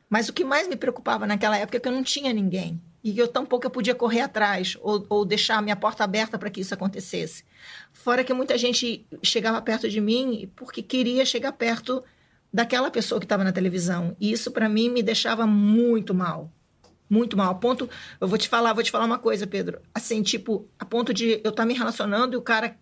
Mas 0.08 0.28
o 0.28 0.32
que 0.32 0.44
mais 0.44 0.66
me 0.66 0.76
preocupava 0.76 1.26
naquela 1.26 1.56
época 1.56 1.76
é 1.76 1.80
que 1.80 1.88
eu 1.88 1.92
não 1.92 2.02
tinha 2.02 2.32
ninguém. 2.32 2.80
E 3.02 3.16
eu 3.18 3.28
tampouco 3.28 3.66
eu 3.66 3.70
podia 3.70 3.94
correr 3.94 4.20
atrás 4.20 4.76
ou, 4.80 5.04
ou 5.08 5.24
deixar 5.24 5.58
a 5.58 5.62
minha 5.62 5.76
porta 5.76 6.02
aberta 6.02 6.38
para 6.38 6.50
que 6.50 6.60
isso 6.60 6.74
acontecesse. 6.74 7.44
Fora 7.92 8.24
que 8.24 8.32
muita 8.32 8.58
gente 8.58 9.06
chegava 9.22 9.60
perto 9.62 9.88
de 9.88 10.00
mim 10.00 10.50
porque 10.56 10.82
queria 10.82 11.24
chegar 11.24 11.52
perto 11.52 12.02
daquela 12.52 12.90
pessoa 12.90 13.20
que 13.20 13.24
estava 13.24 13.44
na 13.44 13.52
televisão. 13.52 14.16
E 14.18 14.32
isso, 14.32 14.50
para 14.50 14.68
mim, 14.68 14.88
me 14.88 15.02
deixava 15.02 15.46
muito 15.46 16.14
mal. 16.14 16.50
Muito 17.08 17.36
mal. 17.36 17.50
A 17.50 17.54
ponto. 17.54 17.88
Eu 18.20 18.26
vou 18.26 18.38
te 18.38 18.48
falar, 18.48 18.72
vou 18.72 18.82
te 18.82 18.90
falar 18.90 19.04
uma 19.04 19.18
coisa, 19.18 19.46
Pedro. 19.46 19.80
Assim, 19.94 20.22
tipo, 20.22 20.68
a 20.78 20.84
ponto 20.84 21.14
de 21.14 21.32
eu 21.44 21.50
estar 21.50 21.52
tá 21.52 21.66
me 21.66 21.74
relacionando 21.74 22.34
e 22.34 22.36
o 22.36 22.42
cara 22.42 22.76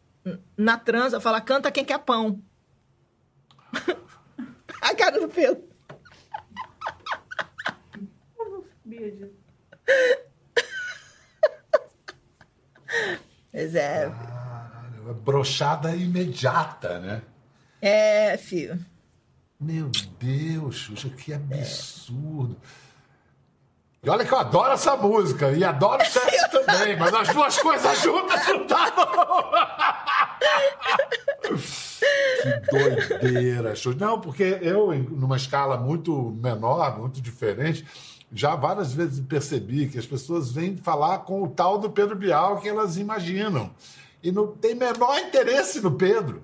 na 0.57 0.77
transa 0.77 1.21
falar, 1.21 1.41
canta 1.43 1.71
quem 1.71 1.85
quer 1.85 1.99
pão. 1.99 2.41
a 4.81 4.95
cara 4.95 5.21
do 5.21 5.29
Pedro. 5.29 5.76
Disso. 9.11 9.33
Pois 13.57 13.75
é. 13.75 14.11
Caralho, 14.11 15.15
brochada 15.15 15.97
imediata, 15.97 16.99
né? 16.99 17.23
É, 17.81 18.37
filho. 18.37 18.79
Meu 19.59 19.91
Deus, 20.21 20.77
Xuxa, 20.77 21.09
que 21.09 21.33
absurdo. 21.33 22.57
E 24.03 24.11
olha 24.11 24.27
que 24.27 24.33
eu 24.33 24.39
adoro 24.39 24.75
essa 24.75 24.95
música 24.95 25.51
e 25.53 25.65
adoro 25.65 26.05
sexo 26.05 26.51
também, 26.67 26.97
mas 26.99 27.15
as 27.15 27.29
duas 27.29 27.59
coisas 27.59 27.99
juntas 28.03 28.47
não 28.47 28.67
tá 28.67 28.93
Que 32.43 33.21
doideira, 33.21 33.75
Xuxa. 33.75 33.99
Não, 33.99 34.21
porque 34.21 34.59
eu, 34.61 34.93
numa 34.93 35.37
escala 35.37 35.79
muito 35.79 36.37
menor, 36.43 36.99
muito 36.99 37.23
diferente, 37.23 37.87
já 38.37 38.55
várias 38.55 38.93
vezes 38.93 39.19
percebi 39.21 39.89
que 39.89 39.99
as 39.99 40.07
pessoas 40.07 40.53
vêm 40.53 40.77
falar 40.77 41.21
com 41.21 41.43
o 41.43 41.49
tal 41.49 41.79
do 41.79 41.91
Pedro 41.91 42.15
Bial 42.15 42.61
que 42.61 42.69
elas 42.69 42.97
imaginam. 42.99 43.71
E 44.23 44.31
não 44.31 44.49
tem 44.49 44.75
menor 44.75 45.19
interesse 45.19 45.81
no 45.81 45.93
Pedro. 45.93 46.43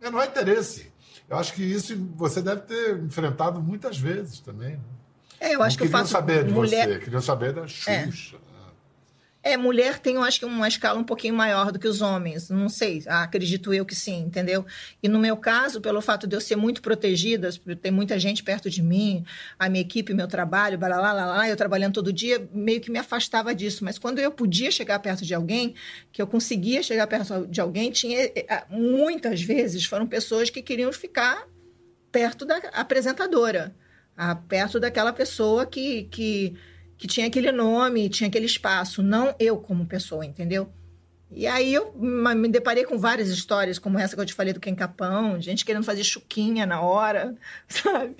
Menor 0.00 0.24
interesse. 0.24 0.92
Eu 1.28 1.36
acho 1.36 1.52
que 1.54 1.62
isso 1.62 1.96
você 2.14 2.40
deve 2.40 2.62
ter 2.62 2.96
enfrentado 2.98 3.60
muitas 3.60 3.98
vezes 3.98 4.38
também. 4.38 4.72
Né? 4.72 4.80
É, 5.40 5.54
eu 5.54 5.62
acho 5.62 5.76
não 5.76 5.86
que 5.86 5.92
eu 5.92 5.98
faço. 5.98 6.12
saber 6.12 6.44
de 6.44 6.52
mulher... 6.52 6.88
você, 6.88 6.98
queria 7.00 7.20
saber 7.20 7.52
da 7.52 7.66
Xuxa. 7.66 8.36
É. 8.36 8.51
É, 9.44 9.56
mulher 9.56 9.98
tem, 9.98 10.14
eu 10.14 10.22
acho 10.22 10.38
que 10.38 10.44
uma 10.44 10.68
escala 10.68 11.00
um 11.00 11.02
pouquinho 11.02 11.34
maior 11.34 11.72
do 11.72 11.78
que 11.78 11.88
os 11.88 12.00
homens. 12.00 12.48
Não 12.48 12.68
sei, 12.68 13.02
acredito 13.08 13.74
eu 13.74 13.84
que 13.84 13.94
sim, 13.94 14.20
entendeu? 14.20 14.64
E 15.02 15.08
no 15.08 15.18
meu 15.18 15.36
caso, 15.36 15.80
pelo 15.80 16.00
fato 16.00 16.28
de 16.28 16.36
eu 16.36 16.40
ser 16.40 16.54
muito 16.54 16.80
protegida, 16.80 17.50
ter 17.80 17.90
muita 17.90 18.20
gente 18.20 18.44
perto 18.44 18.70
de 18.70 18.80
mim, 18.80 19.24
a 19.58 19.68
minha 19.68 19.82
equipe, 19.82 20.14
meu 20.14 20.28
trabalho, 20.28 20.78
blá, 20.78 20.88
blá, 20.88 21.12
blá, 21.12 21.24
blá, 21.24 21.48
eu 21.48 21.56
trabalhando 21.56 21.94
todo 21.94 22.12
dia, 22.12 22.48
meio 22.52 22.80
que 22.80 22.90
me 22.90 23.00
afastava 23.00 23.52
disso. 23.52 23.84
Mas 23.84 23.98
quando 23.98 24.20
eu 24.20 24.30
podia 24.30 24.70
chegar 24.70 25.00
perto 25.00 25.24
de 25.24 25.34
alguém, 25.34 25.74
que 26.12 26.22
eu 26.22 26.26
conseguia 26.26 26.80
chegar 26.80 27.08
perto 27.08 27.44
de 27.48 27.60
alguém, 27.60 27.90
tinha 27.90 28.20
eh, 28.20 28.46
eh, 28.48 28.64
muitas 28.70 29.42
vezes 29.42 29.84
foram 29.84 30.06
pessoas 30.06 30.50
que 30.50 30.62
queriam 30.62 30.92
ficar 30.92 31.48
perto 32.12 32.44
da 32.44 32.58
apresentadora, 32.74 33.74
perto 34.46 34.78
daquela 34.78 35.12
pessoa 35.12 35.66
que, 35.66 36.04
que 36.04 36.54
que 37.02 37.08
tinha 37.08 37.26
aquele 37.26 37.50
nome, 37.50 38.08
tinha 38.08 38.28
aquele 38.28 38.46
espaço, 38.46 39.02
não 39.02 39.34
eu 39.36 39.56
como 39.56 39.84
pessoa, 39.84 40.24
entendeu? 40.24 40.72
E 41.32 41.48
aí 41.48 41.74
eu 41.74 41.92
me 41.96 42.48
deparei 42.48 42.84
com 42.84 42.96
várias 42.96 43.28
histórias, 43.28 43.76
como 43.76 43.98
essa 43.98 44.14
que 44.14 44.22
eu 44.22 44.26
te 44.26 44.32
falei 44.32 44.52
do 44.52 44.60
Ken 44.60 44.72
Capão, 44.72 45.40
gente 45.40 45.64
querendo 45.64 45.82
fazer 45.82 46.04
chuquinha 46.04 46.64
na 46.64 46.80
hora, 46.80 47.34
sabe? 47.66 48.14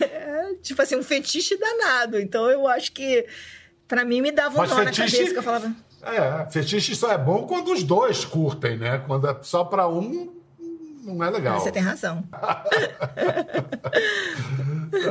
É, 0.00 0.54
tipo 0.62 0.80
assim, 0.80 0.96
um 0.96 1.02
fetiche 1.02 1.58
danado. 1.58 2.18
Então 2.18 2.48
eu 2.48 2.66
acho 2.66 2.90
que, 2.90 3.26
para 3.86 4.02
mim, 4.02 4.22
me 4.22 4.32
dava 4.32 4.54
um 4.54 4.60
Mas 4.60 4.70
nó 4.70 4.76
fetiche... 4.76 5.02
na 5.02 5.10
cabeça 5.10 5.32
que 5.32 5.38
eu 5.38 5.42
falava. 5.42 5.76
É, 6.04 6.50
fetiche 6.50 6.96
só 6.96 7.12
é 7.12 7.18
bom 7.18 7.46
quando 7.46 7.70
os 7.70 7.82
dois 7.82 8.24
curtem, 8.24 8.78
né? 8.78 8.96
Quando 9.06 9.28
é 9.28 9.38
só 9.42 9.62
para 9.62 9.86
um, 9.86 10.32
não 11.04 11.22
é 11.22 11.30
legal. 11.30 11.60
Você 11.60 11.70
tem 11.70 11.82
razão. 11.82 12.24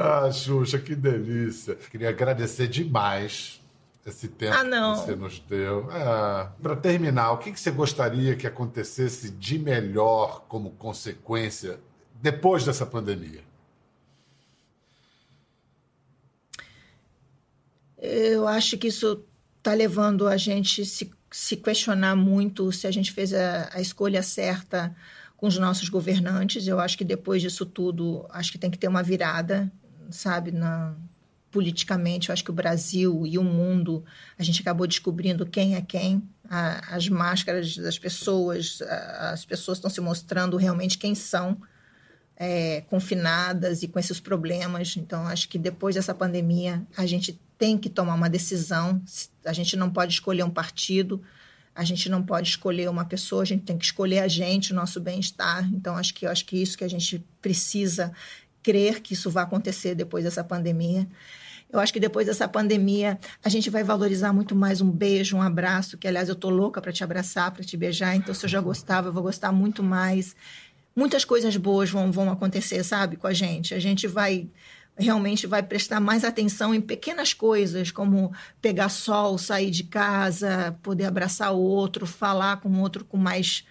ah, 0.01 0.31
Xuxa, 0.31 0.79
que 0.79 0.95
delícia. 0.95 1.75
Queria 1.75 2.09
agradecer 2.09 2.67
demais 2.67 3.61
esse 4.05 4.27
tempo 4.27 4.57
ah, 4.57 4.63
não. 4.63 4.99
que 4.99 5.05
você 5.05 5.15
nos 5.15 5.39
deu. 5.39 5.89
É, 5.91 6.49
Para 6.61 6.75
terminar, 6.75 7.31
o 7.31 7.37
que, 7.37 7.51
que 7.51 7.59
você 7.59 7.71
gostaria 7.71 8.35
que 8.35 8.45
acontecesse 8.45 9.29
de 9.29 9.57
melhor 9.57 10.45
como 10.47 10.71
consequência 10.71 11.79
depois 12.21 12.65
dessa 12.65 12.85
pandemia? 12.85 13.41
Eu 17.97 18.47
acho 18.47 18.77
que 18.77 18.87
isso 18.87 19.23
está 19.57 19.73
levando 19.73 20.27
a 20.27 20.35
gente 20.35 20.85
se, 20.85 21.09
se 21.31 21.55
questionar 21.55 22.17
muito 22.17 22.69
se 22.73 22.85
a 22.85 22.91
gente 22.91 23.13
fez 23.13 23.33
a, 23.33 23.69
a 23.71 23.79
escolha 23.79 24.21
certa 24.21 24.93
com 25.43 25.47
os 25.47 25.57
nossos 25.57 25.89
governantes. 25.89 26.67
Eu 26.67 26.79
acho 26.79 26.97
que 26.97 27.03
depois 27.03 27.41
disso 27.41 27.65
tudo, 27.65 28.25
acho 28.29 28.49
que 28.49 28.57
tem 28.57 28.71
que 28.71 28.77
ter 28.77 28.87
uma 28.87 29.03
virada, 29.03 29.69
sabe, 30.09 30.53
na, 30.53 30.95
politicamente. 31.51 32.29
Eu 32.29 32.33
acho 32.33 32.45
que 32.45 32.49
o 32.49 32.53
Brasil 32.53 33.27
e 33.27 33.37
o 33.37 33.43
mundo, 33.43 34.05
a 34.39 34.43
gente 34.43 34.61
acabou 34.61 34.87
descobrindo 34.87 35.45
quem 35.45 35.75
é 35.75 35.81
quem. 35.81 36.23
A, 36.49 36.95
as 36.95 37.09
máscaras 37.09 37.75
das 37.75 37.99
pessoas, 37.99 38.81
a, 38.83 39.31
as 39.31 39.43
pessoas 39.43 39.79
estão 39.79 39.89
se 39.89 39.99
mostrando 39.99 40.55
realmente 40.55 40.97
quem 40.97 41.13
são. 41.13 41.57
É, 42.37 42.81
confinadas 42.87 43.83
e 43.83 43.87
com 43.87 43.99
esses 43.99 44.19
problemas. 44.21 44.95
Então, 44.97 45.27
acho 45.27 45.47
que 45.49 45.57
depois 45.57 45.93
dessa 45.93 46.15
pandemia, 46.15 46.81
a 46.97 47.05
gente 47.05 47.39
tem 47.57 47.77
que 47.77 47.89
tomar 47.89 48.15
uma 48.15 48.29
decisão. 48.29 49.01
A 49.45 49.53
gente 49.53 49.75
não 49.75 49.89
pode 49.89 50.13
escolher 50.13 50.43
um 50.43 50.49
partido, 50.49 51.21
a 51.75 51.83
gente 51.83 52.09
não 52.09 52.21
pode 52.21 52.49
escolher 52.49 52.89
uma 52.89 53.05
pessoa, 53.05 53.41
a 53.41 53.45
gente 53.45 53.63
tem 53.63 53.77
que 53.77 53.85
escolher 53.85 54.19
a 54.19 54.27
gente, 54.27 54.71
o 54.71 54.75
nosso 54.75 54.99
bem-estar. 54.99 55.67
Então, 55.73 55.95
acho 55.95 56.13
que, 56.13 56.25
acho 56.25 56.45
que 56.45 56.61
isso 56.61 56.77
que 56.77 56.83
a 56.83 56.89
gente 56.89 57.23
precisa 57.41 58.11
crer 58.61 59.01
que 59.01 59.13
isso 59.13 59.29
vai 59.29 59.43
acontecer 59.43 59.93
depois 59.93 60.23
dessa 60.23 60.43
pandemia. 60.43 61.07
Eu 61.69 61.79
acho 61.79 61.91
que 61.91 61.99
depois 61.99 62.27
dessa 62.27 62.47
pandemia 62.47 63.19
a 63.43 63.49
gente 63.49 63.69
vai 63.69 63.83
valorizar 63.83 64.31
muito 64.31 64.55
mais 64.55 64.79
um 64.79 64.91
beijo, 64.91 65.35
um 65.35 65.41
abraço, 65.41 65.97
que 65.97 66.07
aliás 66.07 66.29
eu 66.29 66.35
tô 66.35 66.49
louca 66.49 66.79
para 66.79 66.93
te 66.93 67.03
abraçar, 67.03 67.51
para 67.51 67.63
te 67.63 67.75
beijar, 67.75 68.15
então 68.15 68.33
se 68.33 68.45
eu 68.45 68.49
já 68.49 68.61
gostava, 68.61 69.07
eu 69.09 69.13
vou 69.13 69.23
gostar 69.23 69.51
muito 69.51 69.81
mais. 69.81 70.35
Muitas 70.95 71.25
coisas 71.25 71.57
boas 71.57 71.89
vão, 71.89 72.11
vão 72.11 72.31
acontecer, 72.31 72.83
sabe, 72.83 73.17
com 73.17 73.25
a 73.25 73.33
gente. 73.33 73.73
A 73.73 73.79
gente 73.79 74.07
vai 74.07 74.47
realmente 74.97 75.47
vai 75.47 75.63
prestar 75.63 75.99
mais 75.99 76.23
atenção 76.23 76.73
em 76.73 76.81
pequenas 76.81 77.33
coisas, 77.33 77.91
como 77.91 78.31
pegar 78.61 78.89
sol, 78.89 79.37
sair 79.37 79.71
de 79.71 79.83
casa, 79.83 80.77
poder 80.83 81.05
abraçar 81.05 81.53
o 81.53 81.59
outro, 81.59 82.05
falar 82.05 82.57
com 82.57 82.69
o 82.69 82.79
outro 82.79 83.03
com 83.03 83.17
mais, 83.17 83.65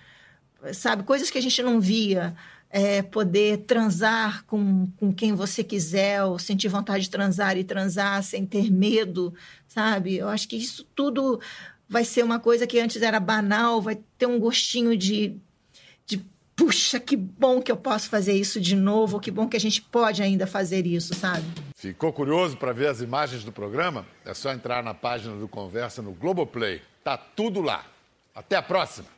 sabe, 0.73 1.05
coisas 1.05 1.31
que 1.31 1.39
a 1.39 1.43
gente 1.43 1.62
não 1.62 1.81
via 1.81 2.35
é, 2.73 3.03
poder 3.03 3.59
transar 3.59 4.45
com, 4.47 4.89
com 4.97 5.12
quem 5.12 5.35
você 5.35 5.62
quiser, 5.62 6.25
ou 6.25 6.39
sentir 6.39 6.68
vontade 6.68 7.05
de 7.05 7.11
transar 7.11 7.57
e 7.59 7.64
transar 7.64 8.23
sem 8.23 8.47
ter 8.47 8.73
medo, 8.73 9.35
sabe? 9.68 10.16
Eu 10.16 10.29
acho 10.29 10.49
que 10.49 10.57
isso 10.57 10.83
tudo 10.95 11.39
vai 11.87 12.05
ser 12.05 12.25
uma 12.25 12.41
coisa 12.41 12.66
que 12.66 12.81
antes 12.81 13.03
era 13.03 13.20
banal, 13.20 13.83
vai 13.83 13.99
ter 14.16 14.25
um 14.25 14.41
gostinho 14.41 14.97
de, 14.97 15.37
de 15.37 15.41
puxa, 16.57 17.01
que 17.01 17.17
bom 17.17 17.61
que 17.61 17.71
eu 17.71 17.77
posso 17.77 18.09
fazer 18.09 18.33
isso 18.35 18.61
de 18.61 18.77
novo, 18.77 19.21
que 19.21 19.31
bom 19.31 19.49
que 19.49 19.57
a 19.57 19.61
gente 19.61 19.83
pode 19.83 20.23
ainda 20.23 20.47
fazer 20.47 20.87
isso, 20.87 21.15
sabe? 21.15 21.45
Ficou 21.77 22.13
curioso 22.13 22.57
para 22.57 22.73
ver 22.73 22.89
as 22.89 23.01
imagens 23.01 23.45
do 23.45 23.53
programa? 23.53 24.07
É 24.25 24.35
só 24.35 24.53
entrar 24.53 24.83
na 24.83 24.95
página 24.95 25.35
do 25.37 25.49
Conversa 25.49 26.01
no 26.01 26.13
Globoplay. 26.13 26.81
Tá 27.03 27.17
tudo 27.17 27.61
lá. 27.61 27.85
Até 28.35 28.57
a 28.57 28.63
próxima! 28.63 29.09